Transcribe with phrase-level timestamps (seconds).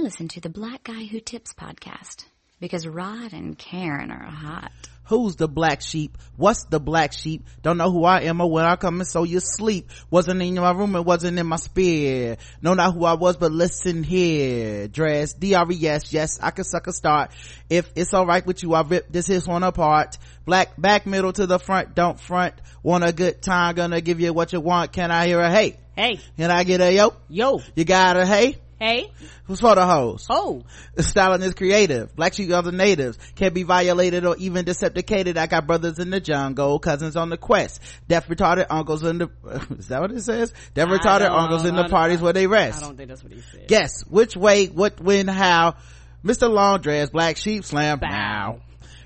[0.00, 2.24] I listen to the Black Guy Who Tips podcast
[2.58, 4.72] because Rod and Karen are hot.
[5.04, 6.16] Who's the black sheep?
[6.36, 7.46] What's the black sheep?
[7.60, 9.90] Don't know who I am or when I come and so you sleep.
[10.10, 12.38] Wasn't in my room, it wasn't in my spear.
[12.62, 14.88] Know not who I was, but listen here.
[14.88, 17.32] Dres, D-R-E-S, yes, I can suck a start.
[17.68, 20.16] If it's alright with you, I rip this his one apart.
[20.46, 22.54] Black, back, middle to the front, don't front.
[22.82, 24.94] Want a good time, gonna give you what you want.
[24.94, 25.78] Can I hear a hey?
[25.94, 26.20] Hey.
[26.38, 27.12] Can I get a yo?
[27.28, 27.60] Yo.
[27.74, 28.56] You got a hey?
[28.80, 29.12] Hey.
[29.44, 30.26] Who's for the hoes?
[30.30, 30.62] Oh.
[30.94, 32.16] The styling is creative.
[32.16, 35.36] Black sheep of the natives can't be violated or even decepticated.
[35.36, 39.30] I got brothers in the jungle, cousins on the quest, deaf retarded uncles in the,
[39.78, 40.54] is that what it says?
[40.72, 42.82] Deaf I retarded uncles in the parties where they rest.
[42.82, 43.68] I don't think that's what he said.
[43.68, 45.76] Guess which way, what, when, how.
[46.24, 46.50] Mr.
[46.50, 47.98] Long Dress, Black Sheep Slam.
[47.98, 48.60] Bow.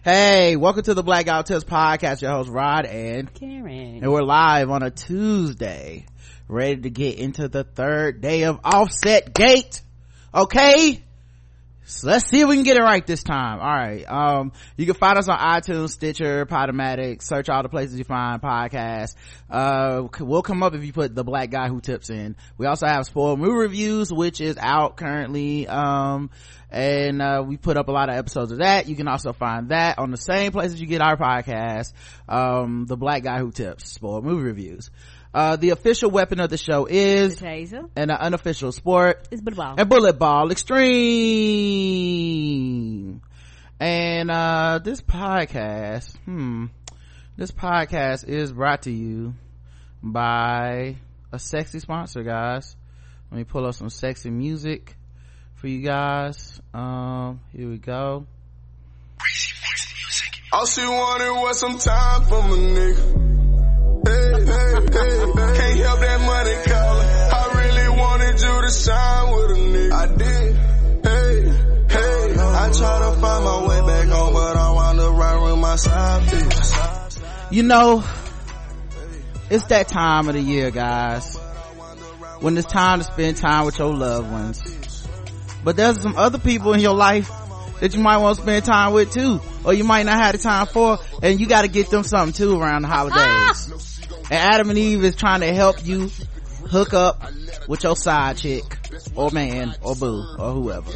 [0.04, 2.23] Hey, welcome to the Black Out Tips podcast.
[2.23, 4.01] Your host Rod and Karen.
[4.02, 6.06] and we're live on a Tuesday,
[6.48, 9.80] ready to get into the third day of Offset Gate.
[10.34, 11.04] Okay?
[11.86, 13.60] So let's see if we can get it right this time.
[13.60, 14.04] All right.
[14.04, 18.40] Um, you can find us on iTunes, Stitcher, Podomatic, search all the places you find
[18.40, 19.14] podcasts.
[19.51, 22.36] Uh, we'll come up if you put the black guy who tips in.
[22.56, 25.68] We also have spoiled movie reviews, which is out currently.
[25.68, 26.30] Um,
[26.70, 28.88] and, uh, we put up a lot of episodes of that.
[28.88, 31.92] You can also find that on the same places you get our podcast.
[32.29, 34.90] Um, the black guy who tips, spoiled movie reviews.
[35.35, 37.90] Uh, the official weapon of the show is The taser.
[37.96, 39.74] and the unofficial sport It's football.
[39.76, 40.52] and bullet ball
[42.24, 43.21] extreme
[43.80, 46.66] and uh this podcast hmm
[47.37, 49.35] this podcast is brought to you
[50.02, 50.96] by
[51.32, 52.76] a sexy sponsor guys
[53.32, 54.96] let me pull up some sexy music
[55.57, 58.24] for you guys um here we go
[60.52, 63.34] All she wanted was some time from a nigga.
[64.94, 67.09] Hey, can't help that money calling.
[67.32, 69.92] I really wanted you to shine with a nigga.
[69.92, 70.56] I did.
[71.04, 71.34] Hey,
[71.91, 75.59] hey, I try to find my way back home, but I wound up right with
[75.59, 77.53] my side bitch.
[77.53, 78.03] you know
[79.50, 81.36] it's that time of the year guys
[82.40, 85.06] when it's time to spend time with your loved ones
[85.62, 87.30] but there's some other people in your life
[87.80, 90.38] that you might want to spend time with too or you might not have the
[90.38, 93.94] time for and you got to get them something too around the holidays ah!
[94.24, 96.10] And adam and eve is trying to help you
[96.70, 97.22] hook up
[97.68, 98.64] with your side chick
[99.14, 100.92] or man or boo or whoever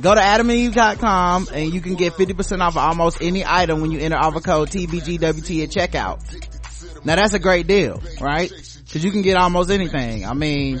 [0.00, 4.00] Go to adamandeve.com and you can get 50% off of almost any item when you
[4.00, 7.04] enter offer code TBGWT at checkout.
[7.04, 8.50] Now that's a great deal, right?
[8.92, 10.26] Cause you can get almost anything.
[10.26, 10.80] I mean,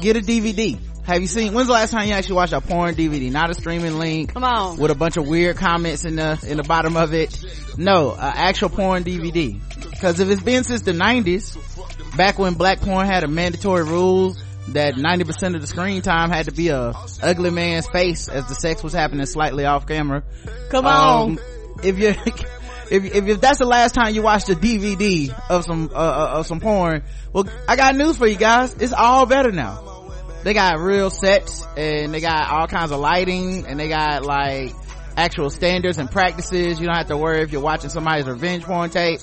[0.00, 0.78] get a DVD.
[1.08, 3.32] Have you seen, when's the last time you actually watched a porn DVD?
[3.32, 4.76] Not a streaming link Come on.
[4.76, 7.34] with a bunch of weird comments in the, in the bottom of it.
[7.78, 9.58] No, an actual porn DVD.
[10.02, 11.56] Cause if it's been since the 90s,
[12.14, 14.36] back when black porn had a mandatory rule
[14.68, 16.92] that 90% of the screen time had to be a
[17.22, 20.22] ugly man's face as the sex was happening slightly off camera.
[20.68, 21.30] Come on.
[21.30, 21.38] Um,
[21.82, 22.08] if you
[22.90, 26.30] if, if if that's the last time you watched a DVD of some uh, uh,
[26.40, 27.02] of some porn,
[27.32, 28.74] well, I got news for you guys.
[28.74, 29.97] It's all better now.
[30.44, 34.72] They got real sets and they got all kinds of lighting and they got like
[35.16, 36.80] actual standards and practices.
[36.80, 39.20] You don't have to worry if you're watching somebody's revenge porn tape.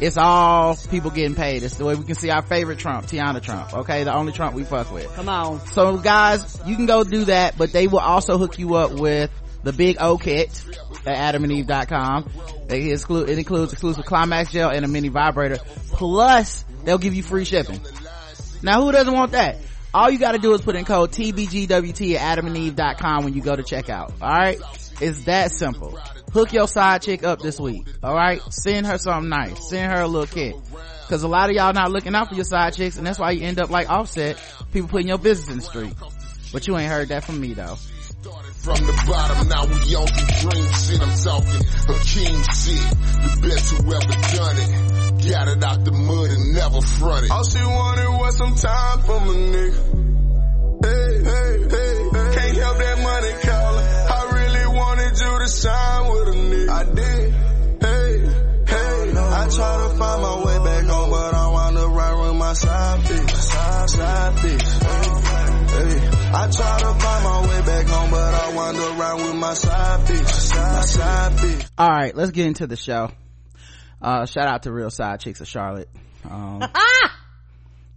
[0.00, 1.62] It's all people getting paid.
[1.62, 3.72] It's the way we can see our favorite Trump, Teanna Trump.
[3.74, 5.12] Okay, the only Trump we fuck with.
[5.14, 5.64] Come on.
[5.66, 9.30] So guys, you can go do that, but they will also hook you up with
[9.62, 10.64] the big O kit
[11.06, 12.30] at adamandeve.com.
[12.68, 15.58] It, it includes exclusive climax gel and a mini vibrator.
[15.88, 17.80] Plus, they'll give you free shipping.
[18.62, 19.58] Now who doesn't want that?
[19.94, 23.62] All you gotta do is put in code TBGWT at adamandeve.com when you go to
[23.62, 24.10] checkout.
[24.20, 24.60] Alright?
[25.00, 25.96] It's that simple.
[26.32, 27.86] Hook your side chick up this week.
[28.02, 28.42] Alright?
[28.52, 29.70] Send her something nice.
[29.70, 30.56] Send her a little kit.
[31.08, 33.30] Cause a lot of y'all not looking out for your side chicks and that's why
[33.30, 35.94] you end up like offset, people putting your business in the street.
[36.52, 37.76] But you ain't heard that from me though.
[38.64, 40.96] From the bottom, now we on some dream shit.
[40.96, 42.80] I'm talking Hakeem shit.
[43.20, 44.70] The best who ever done it.
[45.28, 47.30] Got it out the mud and never fronted.
[47.30, 49.76] All she wanted was some time from a nigga.
[50.80, 53.84] Hey, hey, hey, can't help that money calling.
[53.84, 56.68] I really wanted you to shine with a nigga.
[56.72, 57.32] I did.
[57.84, 58.16] Hey,
[58.64, 61.83] hey, I try to find my way back home, but I wound up right with
[62.44, 63.30] my side bitch.
[63.30, 64.68] Side, side bitch.
[64.84, 66.08] Hey, hey.
[66.34, 69.54] I try to find my way back home, but I wound up right with my
[69.54, 70.54] side bitch.
[70.54, 71.70] My side bitch.
[71.78, 73.10] Alright, let's get into the show.
[74.02, 75.88] Uh, shout out to Real Side Chicks of Charlotte.
[76.28, 76.62] Um,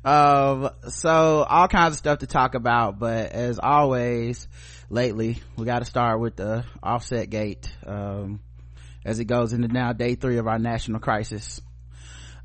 [0.05, 4.47] um, so all kinds of stuff to talk about, but as always,
[4.87, 8.39] lately, we gotta start with the offset gate, um,
[9.03, 11.59] as it goes into now day three of our national crisis.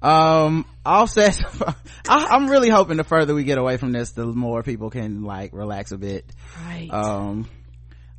[0.03, 1.43] Um offset
[2.09, 5.25] I, i'm really hoping the further we get away from this the more people can
[5.25, 6.31] like relax a bit.
[6.65, 6.89] Right.
[6.93, 7.49] Um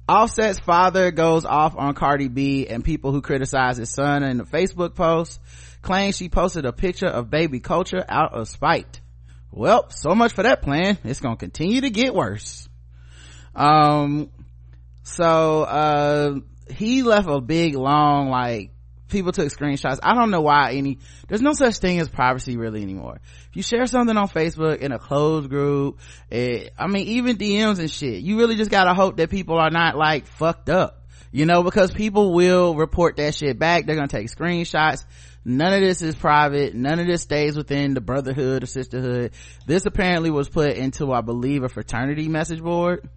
[0.09, 4.45] offset's father goes off on cardi b and people who criticize his son in the
[4.45, 5.39] facebook post
[5.81, 9.01] claim she posted a picture of baby Kulture out of spite.
[9.51, 10.97] Well so much for that plan.
[11.03, 12.67] It's gonna continue to get worse.
[13.55, 14.29] Um
[15.03, 16.35] so uh
[16.69, 18.71] he left a big long like
[19.09, 19.99] people took screenshots.
[20.03, 23.19] I don't know why any, there's no such thing as privacy really anymore.
[23.49, 25.99] If you share something on Facebook in a closed group,
[26.29, 29.69] it, I mean, even DMs and shit, you really just gotta hope that people are
[29.69, 33.85] not like fucked up, you know, because people will report that shit back.
[33.85, 35.05] They're gonna take screenshots.
[35.45, 36.75] None of this is private.
[36.75, 39.31] None of this stays within the brotherhood or sisterhood.
[39.65, 43.09] This apparently was put into, I believe, a fraternity message board.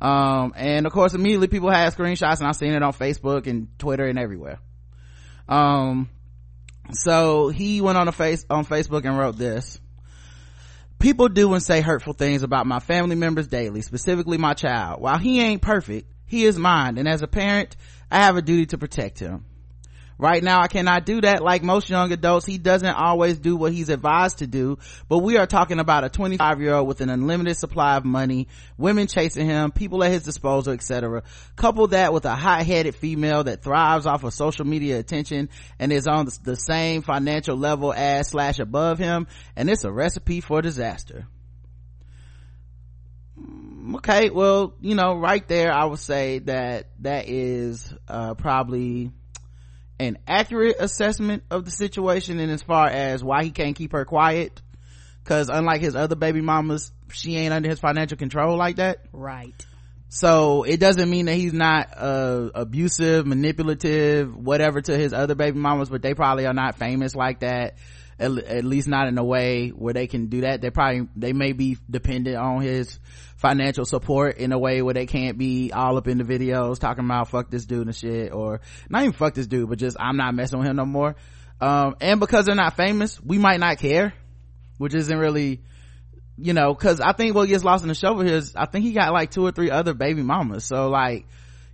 [0.00, 3.68] Um, and of course, immediately people had screenshots and I've seen it on Facebook and
[3.78, 4.58] Twitter and everywhere
[5.50, 6.08] um
[6.92, 9.80] so he went on a face on facebook and wrote this.
[10.98, 15.00] People do and say hurtful things about my family members daily specifically my child.
[15.00, 16.96] While he ain't perfect he is mine.
[16.96, 17.76] And as a parent
[18.10, 19.44] i have a duty to protect him
[20.20, 21.42] Right now, I cannot do that.
[21.42, 24.76] Like most young adults, he doesn't always do what he's advised to do.
[25.08, 28.48] But we are talking about a 25 year old with an unlimited supply of money,
[28.76, 31.22] women chasing him, people at his disposal, etc.
[31.56, 35.90] Couple that with a hot headed female that thrives off of social media attention and
[35.90, 39.26] is on the same financial level as slash above him.
[39.56, 41.28] And it's a recipe for disaster
[43.40, 49.10] mm, okay well you know right there i would say that that is uh, probably
[50.00, 54.04] an accurate assessment of the situation and as far as why he can't keep her
[54.04, 54.60] quiet.
[55.22, 59.04] Because unlike his other baby mamas she ain't under his financial control like that.
[59.12, 59.54] Right.
[60.08, 65.58] So it doesn't mean that he's not uh, abusive manipulative whatever to his other baby
[65.58, 67.76] mamas but they probably are not famous like that.
[68.18, 70.60] At, at least not in a way where they can do that.
[70.60, 72.98] They probably they may be dependent on his
[73.40, 77.06] financial support in a way where they can't be all up in the videos talking
[77.06, 78.60] about fuck this dude and shit or
[78.90, 81.16] not even fuck this dude but just i'm not messing with him no more.
[81.58, 84.12] Um, and because they're not famous we might not care
[84.76, 85.62] which isn't really
[86.36, 88.92] you know because i think what gets lost in the show is i think he
[88.92, 90.64] got like two or three other baby mamas.
[90.66, 91.26] So like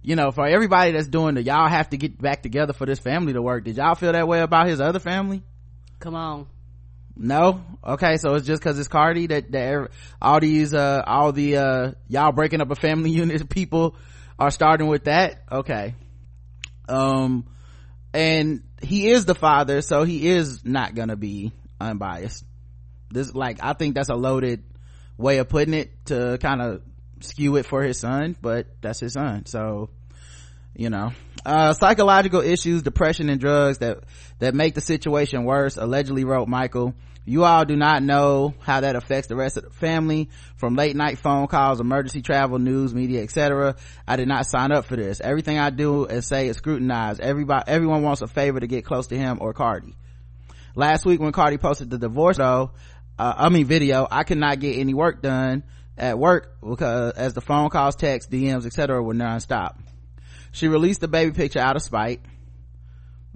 [0.03, 3.01] you know for everybody that's doing the y'all have to get back together for this
[3.01, 3.65] family to work.
[3.65, 5.43] Did y'all feel that way about his other family?
[5.99, 6.47] Come on
[7.17, 7.65] no?
[7.85, 9.91] Okay so it's just because it's cardi that, that
[10.21, 13.97] all these uh all the uh y'all breaking up a family unit people
[14.39, 15.43] are starting with that?
[15.51, 15.95] Okay.
[16.89, 17.47] Um
[18.13, 22.45] and he is the father so he is not gonna be unbiased.
[23.11, 24.63] This like i think that's a loaded
[25.17, 26.83] way of putting it to kind of
[27.21, 29.89] skew it for his son but that's his son so
[30.77, 31.13] you know.
[31.45, 33.99] Uh, psychological issues depression and drugs that
[34.41, 36.95] that make the situation worse allegedly wrote michael.
[37.29, 40.95] You all do not know how that affects the rest of the family from late
[40.95, 43.77] night phone calls emergency travel news media etc
[44.07, 45.21] i did not sign up for this.
[45.21, 47.21] Everything i do and say is scrutinized.
[47.21, 49.95] Everybody everyone wants a favor to get close to him or cardi.
[50.75, 52.73] Last week when cardi posted the divorce though
[53.19, 55.63] uh, i mean video i could not get any work done
[55.97, 59.79] at work because as the phone calls texts dms etc were non-stop
[60.57, 62.21] she released the baby picture out of spite.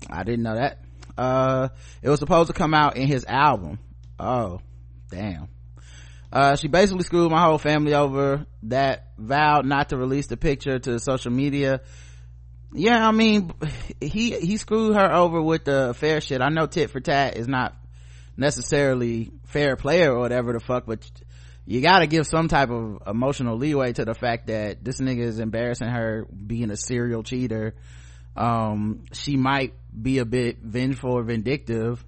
[0.09, 0.79] I didn't know that.
[1.19, 1.69] Uh
[2.03, 3.79] it was supposed to come out in his album.
[4.19, 4.61] Oh
[5.11, 5.49] damn.
[6.33, 10.79] Uh she basically screwed my whole family over that vowed not to release the picture
[10.79, 11.83] to social media.
[12.73, 13.53] Yeah i mean
[14.01, 16.41] he he screwed her over with the fair shit.
[16.41, 17.77] I know tit for tat is not
[18.35, 21.05] necessarily fair play or whatever the fuck but
[21.67, 25.39] you gotta give some type of emotional leeway to the fact that this nigga is
[25.39, 27.75] embarrassing her being a serial cheater.
[28.37, 32.05] Um, she might be a bit vengeful or vindictive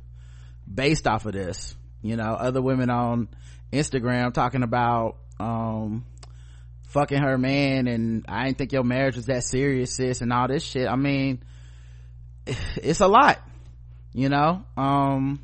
[0.72, 1.76] based off of this.
[2.02, 3.28] You know other women on
[3.72, 6.04] instagram talking about um,
[6.88, 10.48] fucking her man and i didn't think your marriage was that serious sis and all
[10.48, 10.88] this shit.
[10.88, 11.42] I mean
[12.46, 13.38] it's a lot
[14.14, 14.64] you know?
[14.76, 15.40] Um,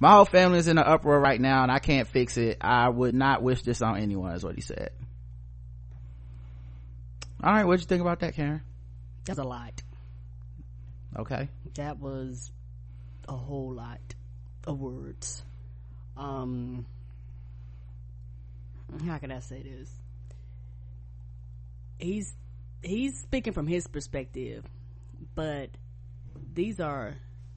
[0.00, 2.58] my whole family is in an uproar right now and i can't fix it.
[2.60, 4.90] I would not wish this on anyone is what he said.
[7.42, 8.62] All right what'd you think about that karen?
[9.24, 9.82] That's a lot.
[11.18, 11.48] Okay.
[11.74, 12.50] That was
[13.28, 14.00] a whole lot
[14.66, 15.42] of words.
[16.16, 16.86] Um
[19.06, 19.90] how can i say this?
[21.98, 22.32] He's
[22.82, 24.64] he's speaking from his perspective
[25.34, 25.70] but
[26.54, 27.14] these are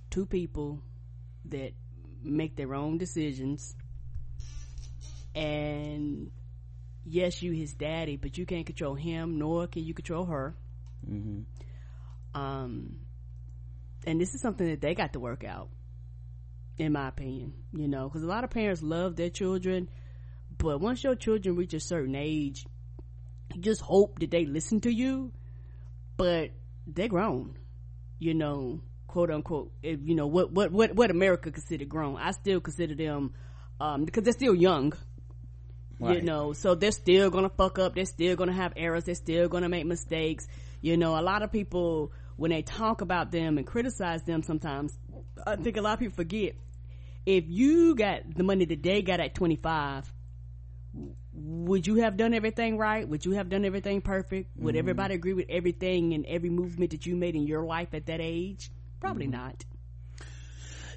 [0.10, 0.81] two people
[1.45, 1.74] that
[2.24, 3.75] make their own decisions
[5.34, 6.32] and
[7.06, 10.56] yes you his daddy but you can't control him nor can you control her
[11.10, 11.42] mm-hmm.
[12.40, 12.96] um
[14.06, 15.70] and this is something that they got to work out
[16.82, 17.54] in my opinion.
[17.72, 19.90] You know, because a lot of parents love their children,
[20.58, 22.66] but once your children reach a certain age,
[23.54, 25.32] you just hope that they listen to you,
[26.18, 26.51] but
[26.88, 27.58] they're grown.
[28.20, 29.72] You know, quote unquote.
[29.84, 33.34] If you know what what what what America considered grown, I still consider them
[33.80, 34.94] um, because they're still young.
[36.00, 36.15] Right.
[36.15, 37.94] You know, so they're still gonna fuck up.
[37.94, 39.03] They're still gonna have errors.
[39.03, 40.48] They're still gonna make mistakes.
[40.82, 44.98] You know, a lot of people when they talk about them and criticize them, sometimes
[45.46, 46.56] I think a lot of people forget
[47.25, 50.12] if you got the money that they got at 25
[51.34, 54.80] would you have done everything right would you have done everything perfect would mm-hmm.
[54.80, 58.20] everybody agree with everything and every movement that you made in your life at that
[58.20, 58.70] age
[59.01, 59.34] probably mm-hmm.
[59.34, 59.65] not.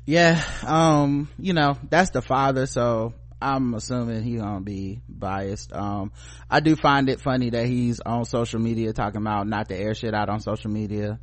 [0.06, 5.72] Yeah um you know that's the father so i'm assuming he's gonna be biased.
[5.72, 6.12] Um
[6.50, 9.94] i do find it funny that he's on social media talking about not to air
[9.94, 11.18] shit out on social media.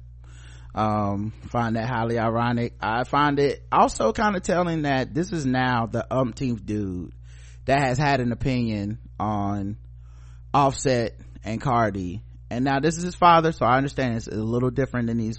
[0.74, 2.74] Um find that highly ironic.
[2.82, 7.14] I find it also kind of telling that this is now the umpteenth dude
[7.66, 9.78] that has had an opinion on
[10.54, 12.24] offset and cardi.
[12.50, 15.38] And now this is his father so i understand it's a little different than these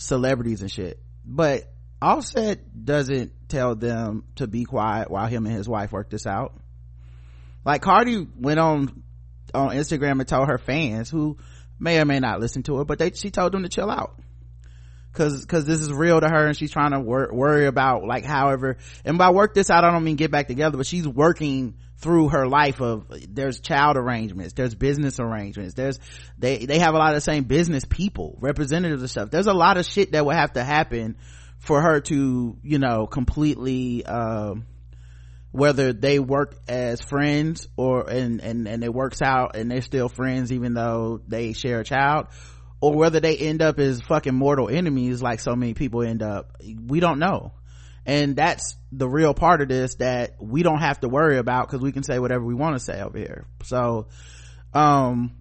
[0.00, 0.98] celebrities and shit.
[1.24, 1.64] But
[2.00, 6.54] offset doesn't tell them to be quiet while him and his wife work this out.
[7.64, 9.02] Like cardi went on
[9.52, 11.36] on instagram and told her fans who
[11.78, 14.18] may or may not listen to her but they she told them to chill out.
[15.12, 18.24] Cause, cause this is real to her and she's trying to wor- worry about like
[18.24, 21.74] however, and by work this out, I don't mean get back together, but she's working
[22.00, 25.98] through her life of there's child arrangements there's business arrangements there's
[26.38, 29.30] they they have a lot of the same business people representatives and stuff.
[29.30, 31.16] There's a lot of shit that would have to happen
[31.58, 34.66] for her to you know completely um,
[35.52, 40.08] whether they work as friends or and and and it works out and they're still
[40.08, 42.28] friends even though they share a child
[42.80, 46.56] or whether they end up as fucking mortal enemies like so many people end up.
[46.62, 47.52] We don't know
[48.06, 51.80] and that's the real part of this that we don't have to worry about because
[51.80, 53.46] we can say whatever we want to say over here.
[53.64, 54.08] So
[54.72, 55.32] um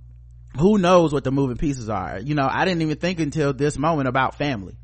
[0.57, 2.19] who knows what the moving pieces are.
[2.19, 4.75] You know i didn't even think until this moment about family.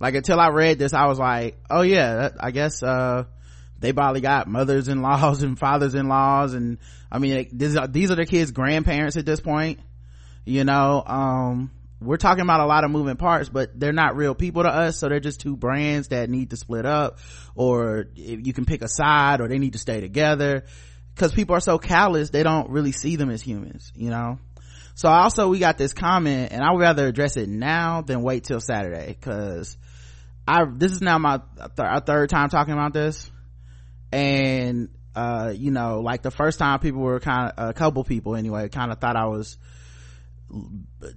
[0.00, 3.24] Like until i read this i was like oh yeah i guess uh
[3.78, 6.78] they probably got mothers-in-laws and fathers-in-laws and
[7.12, 9.78] i mean these are, these are the kids grandparents at this point
[10.44, 11.70] you know um
[12.04, 14.98] we're talking about a lot of moving parts but they're not real people to us
[14.98, 17.18] so they're just two brands that need to split up
[17.54, 20.64] or you can pick a side or they need to stay together.
[21.14, 24.38] Because people are so callous they don't really see them as humans you know?
[24.94, 28.44] So also we got this comment and i would rather address it now than wait
[28.44, 29.76] till saturday because
[30.46, 31.40] i this is now my
[31.76, 33.30] th- third time talking about this.
[34.12, 38.36] And uh you know like the first time people were kind of a couple people
[38.36, 39.58] anyway kind of thought i was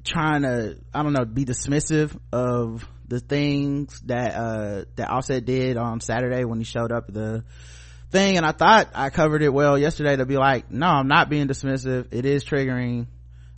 [0.04, 5.78] trying to i don't know be dismissive of the things that uh that offset did
[5.78, 7.44] on saturday when he showed up the
[8.10, 8.38] thing.
[8.38, 11.48] And i thought i covered it well yesterday to be like no i'm not being
[11.48, 12.08] dismissive.
[12.12, 13.08] It is triggering.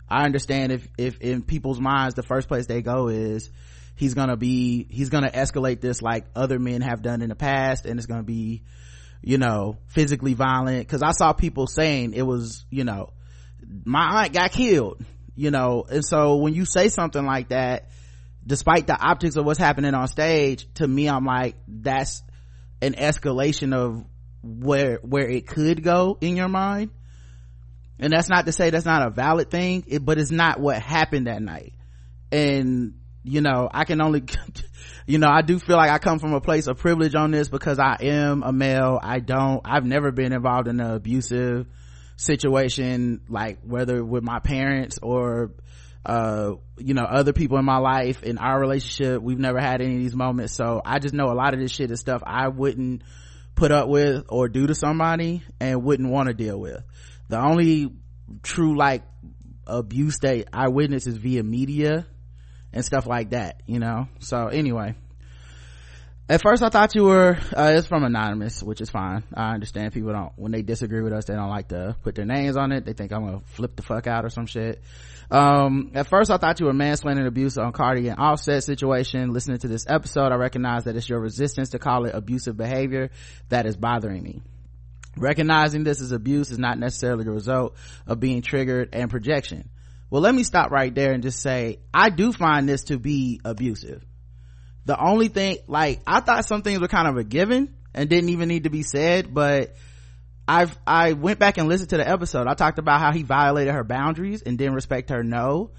[0.08, 3.50] I understand if if in people's minds the first place they go is
[3.96, 7.86] he's gonna be he's gonna escalate this like other men have done in the past
[7.86, 8.62] and it's gonna be
[9.22, 10.80] you know physically violent.
[10.80, 13.12] Because i saw people saying it was you know
[13.84, 17.88] my aunt got killed you know and so when you say something like that
[18.46, 22.22] despite the optics of what's happening on stage to me i'm like that's
[22.82, 24.04] an escalation of
[24.42, 26.90] where where it could go in your mind.
[27.98, 30.80] And that's not to say that's not a valid thing it, but it's not what
[30.80, 31.74] happened that night.
[32.32, 34.24] And you know i can only
[35.06, 37.50] you know i do feel like i come from a place of privilege on this
[37.50, 38.98] because i am a male.
[39.02, 41.66] I don't i've never been involved in an abusive
[42.20, 45.52] situation like whether with my parents or
[46.04, 49.94] uh you know other people in my life in our relationship we've never had any
[49.94, 50.54] of these moments.
[50.54, 53.02] So i just know a lot of this shit is stuff i wouldn't
[53.54, 56.82] put up with or do to somebody and wouldn't want to deal with.
[57.28, 57.90] The only
[58.42, 59.02] true like
[59.66, 62.06] abuse that i witness is via media
[62.72, 64.08] and stuff like that you know?
[64.18, 64.94] So anyway
[66.30, 69.24] at first i thought you were uh, it's from anonymous which is fine.
[69.34, 72.24] I understand people don't when they disagree with us they don't like to put their
[72.24, 72.84] names on it.
[72.84, 74.80] They think i'm gonna flip the fuck out or some shit.
[75.28, 79.32] Um, at first i thought you were mansplaining abuse on cardi and offset situation.
[79.32, 83.10] Listening to this episode i recognize that it's your resistance to call it abusive behavior
[83.48, 84.40] that is bothering me.
[85.16, 87.74] Recognizing this as abuse is not necessarily the result
[88.06, 89.68] of being triggered and projection.
[90.10, 93.40] Well let me stop right there and just say i do find this to be
[93.44, 94.04] abusive
[94.84, 98.30] the only thing like i thought some things were kind of a given and didn't
[98.30, 99.74] even need to be said but
[100.48, 102.46] i've i went back and listened to the episode.
[102.46, 105.70] I talked about how he violated her boundaries and didn't respect her no.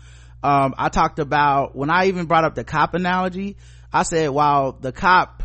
[0.43, 3.57] Um, i talked about when i even brought up the cop analogy
[3.93, 5.43] i said while the cop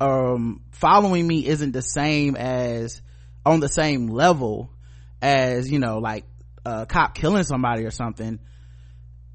[0.00, 3.02] um following me isn't the same as
[3.44, 4.70] on the same level
[5.20, 6.24] as you know like
[6.64, 8.38] a cop killing somebody or something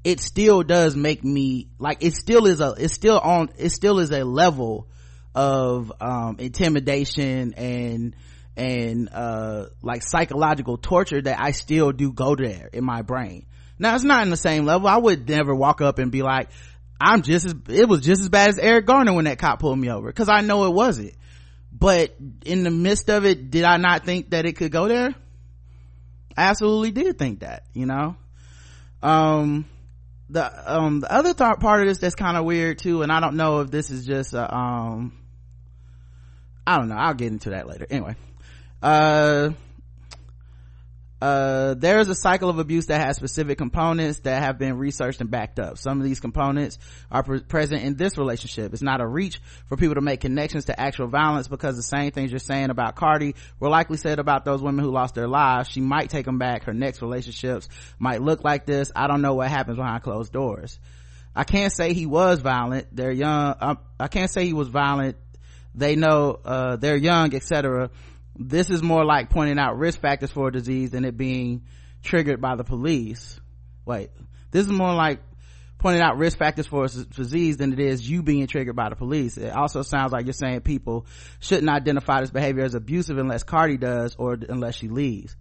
[0.04, 3.98] it still does make me like it still is a it's still on it still
[3.98, 4.88] is a level
[5.34, 8.16] of um intimidation and
[8.56, 13.46] and uh like psychological torture that i still do go there in my brain.
[13.78, 14.88] Now it's not in the same level.
[14.88, 16.50] I would never walk up and be like
[17.02, 19.78] i'm just as it was just as bad as eric garner when that cop pulled
[19.78, 21.14] me over because i know it wasn't.
[21.72, 25.14] But in the midst of it did i not think that it could go there?
[26.36, 28.16] I absolutely did think that you know?
[29.02, 29.66] Um
[30.30, 33.20] the um the other th- part of this that's kind of weird too and i
[33.20, 35.12] don't know if this is just a, um
[36.66, 37.86] i don't know i'll get into that later.
[37.90, 38.14] Anyway
[38.82, 39.50] uh
[41.20, 45.30] uh, there's a cycle of abuse that has specific components that have been researched and
[45.30, 45.76] backed up.
[45.76, 46.78] Some of these components
[47.10, 48.72] are pre- present in this relationship.
[48.72, 52.10] It's not a reach for people to make connections to actual violence because the same
[52.10, 55.68] things you're saying about Cardi were likely said about those women who lost their lives.
[55.68, 56.64] She might take them back.
[56.64, 58.90] Her next relationships might look like this.
[58.96, 60.78] I don't know what happens behind closed doors.
[61.36, 62.86] I can't say he was violent.
[62.92, 63.54] They're young.
[63.60, 65.16] Um, I can't say he was violent.
[65.74, 67.90] They know, uh, they're young, etc
[68.36, 71.62] this is more like pointing out risk factors for a disease than it being
[72.02, 73.40] triggered by the police.
[73.84, 74.10] Wait
[74.50, 75.20] this is more like
[75.78, 78.96] pointing out risk factors for a disease than it is you being triggered by the
[78.96, 79.38] police.
[79.38, 81.06] It also sounds like you're saying people
[81.38, 85.36] shouldn't identify this behavior as abusive unless cardi does or unless she leaves.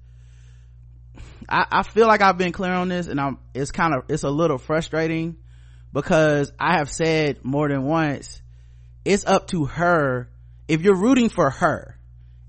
[1.48, 4.24] I, I feel like i've been clear on this and i'm it's kind of it's
[4.24, 5.38] a little frustrating
[5.92, 8.42] because i have said more than once
[9.06, 10.30] it's up to her.
[10.68, 11.99] If you're rooting for her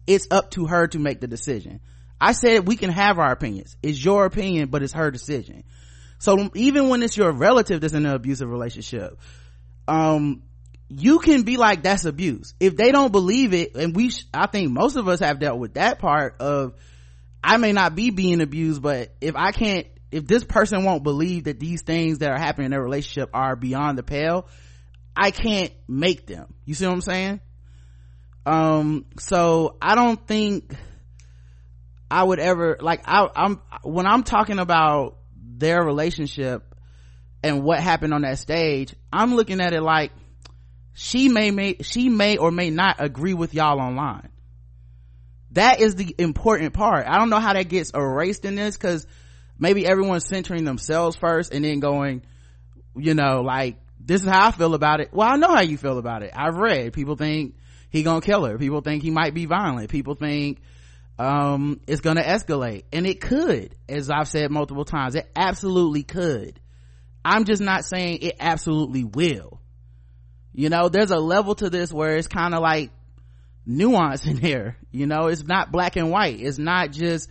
[0.06, 1.80] it's up to her to make the decision.
[2.20, 3.76] I said we can have our opinions.
[3.82, 5.64] It's your opinion but it's her decision.
[6.18, 9.18] So even when it's your relative that's in an abusive relationship
[9.88, 10.42] um
[10.88, 12.54] you can be like that's abuse.
[12.58, 15.58] If they don't believe it and we sh- i think most of us have dealt
[15.58, 16.74] with that part of
[17.42, 21.44] i may not be being abused but if i can't if this person won't believe
[21.44, 24.48] that these things that are happening in their relationship are beyond the pale
[25.16, 26.52] i can't make them.
[26.64, 27.40] You see what i'm saying
[28.46, 30.74] um so i don't think
[32.10, 36.74] i would ever like I, i'm when i'm talking about their relationship
[37.42, 40.12] and what happened on that stage i'm looking at it like
[41.02, 44.28] she may may she may or may not agree with y'all online.
[45.52, 47.06] That is the important part.
[47.06, 49.06] I don't know how that gets erased in this because
[49.58, 52.22] maybe everyone's centering themselves first and then going
[52.96, 55.08] you know like this is how i feel about it.
[55.12, 56.32] Well i know how you feel about it.
[56.34, 56.92] I've read.
[56.92, 57.54] People think
[57.90, 58.56] he gonna kill her.
[58.56, 59.90] People think he might be violent.
[59.90, 60.60] People think
[61.18, 62.84] um it's gonna escalate.
[62.92, 66.60] And it could as i've said multiple times it absolutely could.
[67.24, 69.60] I'm just not saying it absolutely will.
[70.52, 72.90] You know there's a level to this where it's kind of like
[73.66, 74.76] nuance in here.
[74.90, 76.40] You know it's not black and white.
[76.40, 77.28] It's not just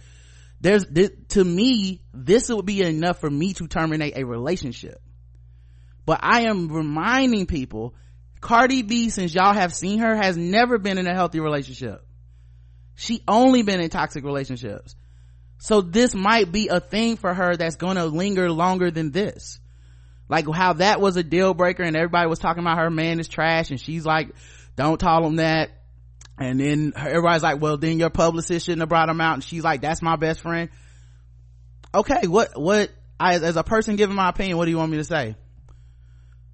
[0.61, 5.01] there's this, to me this would be enough for me to terminate a relationship.
[6.05, 7.93] But i am reminding people
[8.41, 12.05] Cardi B, since y'all have seen her, has never been in a healthy relationship.
[12.95, 14.95] She only been in toxic relationships.
[15.57, 19.59] So this might be a thing for her that's gonna linger longer than this.
[20.29, 23.27] Like how that was a deal breaker and everybody was talking about her man is
[23.27, 24.29] trash and she's like,
[24.75, 25.71] don't tell him that.
[26.37, 29.33] And then everybody's like, well, then your publicist shouldn't have brought him out.
[29.33, 30.69] And she's like, that's my best friend.
[31.93, 34.97] Okay, what, what, I, as a person giving my opinion, what do you want me
[34.97, 35.35] to say?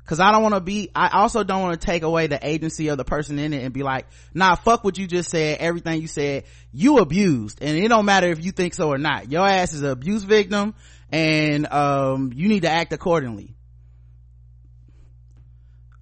[0.06, 2.90] Cause I don't want to be, I also don't want to take away the agency
[2.90, 6.00] of the person in it and be like, nah, fuck what you just said, everything
[6.00, 7.58] you said, you abused.
[7.64, 9.32] And it don't matter if you think so or not.
[9.32, 10.76] Your ass is an abuse victim
[11.12, 13.56] and, um, you need to act accordingly.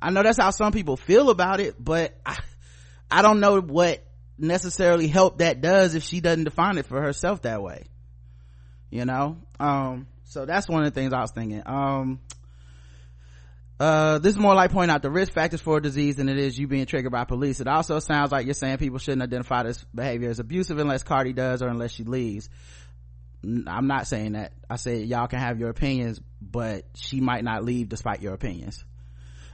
[0.01, 2.37] I know that's how some people feel about it, but I,
[3.09, 4.03] I don't know what
[4.37, 7.85] necessarily help that does if she doesn't define it for herself that way.
[8.89, 9.37] You know?
[9.61, 11.63] Um, so that's one of the things I was thinking.
[11.65, 12.19] Um,
[13.83, 16.37] uh, this is more like pointing out the risk factors for a disease than it
[16.37, 17.59] is you being triggered by police.
[17.59, 21.33] It also sounds like you're saying people shouldn't identify this behavior as abusive unless Cardi
[21.33, 22.47] does or unless she leaves.
[23.43, 24.53] I'm not saying that.
[24.69, 28.85] I say y'all can have your opinions, but she might not leave despite your opinions.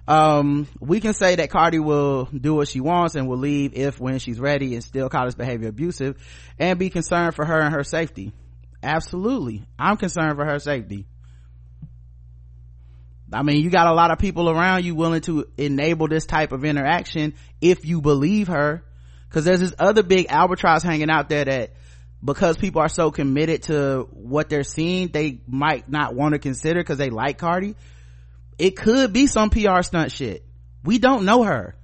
[0.07, 3.99] Um, we can say that Cardi will do what she wants and will leave if
[3.99, 6.17] when she's ready and still call this behavior abusive
[6.59, 8.31] and be concerned for her and her safety.
[8.83, 9.63] Absolutely.
[9.79, 11.07] I'm concerned for her safety.
[13.31, 16.51] I mean, you got a lot of people around you willing to enable this type
[16.51, 18.83] of interaction if you believe her.
[19.29, 21.73] Cause there's this other big albatross hanging out there that
[22.23, 26.83] because people are so committed to what they're seeing, they might not want to consider
[26.83, 27.75] cause they like Cardi.
[28.57, 30.43] It could be some PR stunt shit.
[30.83, 31.75] We don't know her.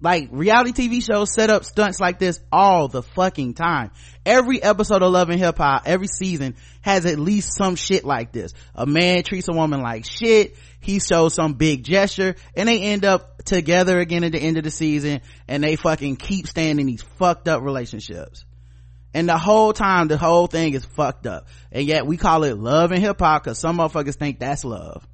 [0.00, 3.90] Like reality tv shows set up stunts like this all the fucking time.
[4.24, 8.32] Every episode of love and hip hop every season has at least some shit like
[8.32, 8.52] this.
[8.74, 10.56] A man treats a woman like shit.
[10.80, 14.64] He shows some big gesture and they end up together again at the end of
[14.64, 18.44] the season and they fucking keep staying in these fucked up relationships.
[19.14, 21.48] And the whole time the whole thing is fucked up.
[21.72, 25.04] And yet we call it love and hip hop because some motherfuckers think that's love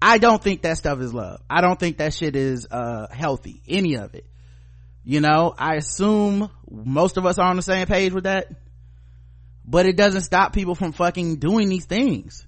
[0.00, 1.40] I don't think that stuff is love.
[1.50, 3.62] I don't think that shit is, uh, healthy.
[3.68, 4.26] Any of it.
[5.04, 8.48] You know, I assume most of us are on the same page with that.
[9.64, 12.46] But it doesn't stop people from fucking doing these things.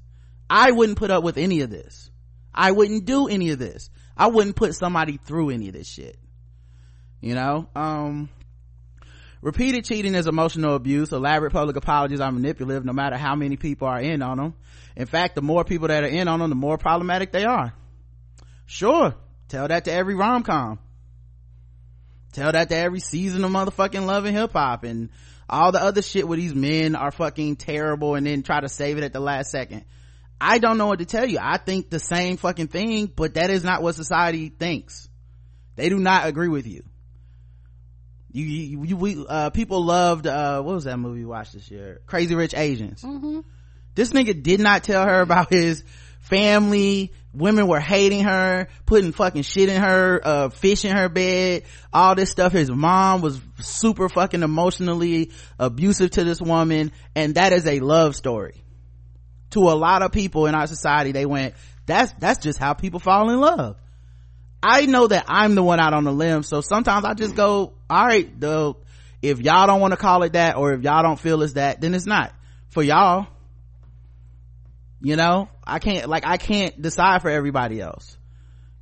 [0.49, 2.11] I wouldn't put up with any of this.
[2.55, 3.91] I wouldn't do any of this.
[4.17, 6.19] I wouldn't put somebody through any of this shit.
[7.21, 8.31] You know, um,
[9.43, 11.13] repeated cheating is emotional abuse.
[11.13, 14.55] Elaborate public apologies are manipulative no matter how many people are in on them.
[15.01, 17.73] In fact, the more people that are in on them, the more problematic they are.
[18.67, 19.15] Sure.
[19.49, 20.79] Tell that to every rom-com.
[22.35, 25.09] Tell that to every season of motherfucking love and hip hop and
[25.49, 28.99] all the other shit where these men are fucking terrible and then try to save
[28.99, 29.87] it at the last second.
[30.39, 31.39] I don't know what to tell you.
[31.41, 35.09] I think the same fucking thing, but that is not what society thinks.
[35.77, 36.85] They do not agree with you.
[38.33, 41.71] You, you, you we, uh, people loved, uh, what was that movie we watched this
[41.71, 42.03] year?
[42.05, 43.03] Crazy Rich Asians.
[43.03, 43.41] Mm-hmm
[44.01, 45.85] this nigga did not tell her about his
[46.21, 47.13] family.
[47.35, 51.65] Women were hating her putting fucking shit in her uh fish in her bed.
[51.93, 52.53] All this stuff.
[52.53, 56.93] His mom was super fucking emotionally abusive to this woman.
[57.15, 58.65] And that is a love story.
[59.51, 61.53] To a lot of people in our society they went
[61.85, 63.77] that's that's just how people fall in love.
[64.63, 67.73] I know that i'm the one out on the limb so sometimes i just go
[67.89, 68.77] all right though
[69.23, 71.83] if y'all don't want to call it that or if y'all don't feel it's that
[71.83, 72.33] then it's not.
[72.71, 73.27] For y'all
[75.01, 75.49] you know?
[75.65, 78.17] I can't like i can't decide for everybody else.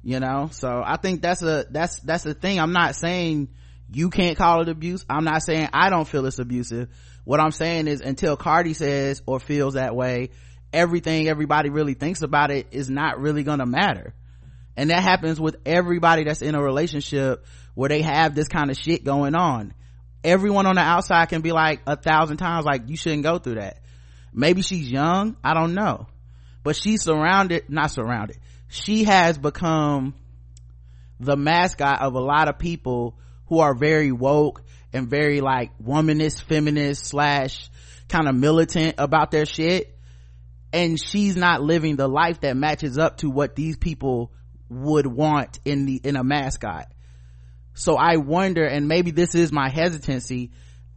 [0.03, 0.49] You know?
[0.53, 2.61] So i think that's a that's that's the thing.
[2.61, 3.49] I'm not saying
[3.91, 5.05] you can't call it abuse.
[5.09, 6.89] I'm not saying i don't feel it's abusive.
[7.25, 10.31] What i'm saying is until cardi says or feels that way
[10.73, 14.15] everything everybody really thinks about it is not really gonna matter.
[14.77, 18.77] And that happens with everybody that's in a relationship where they have this kind of
[18.77, 19.75] shit going on.
[20.23, 23.57] Everyone on the outside can be like a thousand times like you shouldn't go through
[23.57, 23.81] that
[24.39, 26.07] maybe she's young i don't know.
[26.69, 28.37] But she's surrounded not surrounded.
[28.69, 30.15] She has become
[31.19, 36.43] the mascot of a lot of people who are very woke and very like womanist
[36.43, 37.71] feminist slash
[38.09, 39.97] kind of militant about their shit.
[40.71, 44.31] And she's not living the life that matches up to what these people
[44.69, 46.93] would want in the in a mascot.
[47.73, 50.51] So i wonder and maybe this is my hesitancy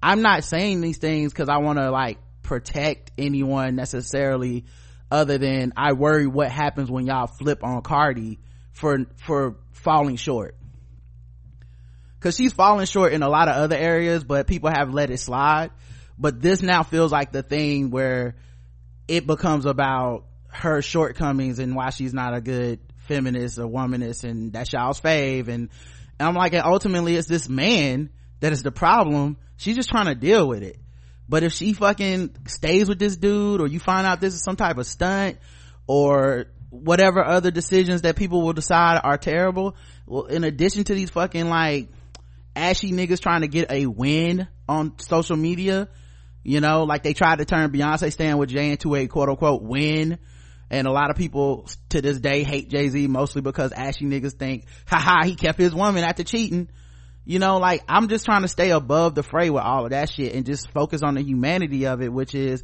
[0.03, 2.17] i'm not saying these things because i want to like
[2.51, 4.65] protect anyone necessarily
[5.09, 8.39] other than I worry what happens when y'all flip on Cardi
[8.73, 10.57] for for falling short.
[12.19, 15.21] Cause she's falling short in a lot of other areas, but people have let it
[15.21, 15.71] slide.
[16.19, 18.35] But this now feels like the thing where
[19.07, 24.51] it becomes about her shortcomings and why she's not a good feminist or womanist and
[24.51, 25.69] that's y'all's fave and,
[26.19, 28.09] and I'm like, and ultimately it's this man
[28.41, 29.37] that is the problem.
[29.55, 30.81] She's just trying to deal with it
[31.31, 34.57] but if she fucking stays with this dude or you find out this is some
[34.57, 35.37] type of stunt
[35.87, 41.09] or whatever other decisions that people will decide are terrible well in addition to these
[41.09, 41.87] fucking like
[42.53, 45.87] ashy niggas trying to get a win on social media
[46.43, 50.19] you know like they tried to turn beyonce staying with jay into a quote-unquote win.
[50.69, 54.65] And a lot of people to this day hate jay-z mostly because ashy niggas think
[54.85, 56.69] haha he kept his woman after cheating
[57.25, 60.09] you know like i'm just trying to stay above the fray with all of that
[60.09, 62.63] shit and just focus on the humanity of it which is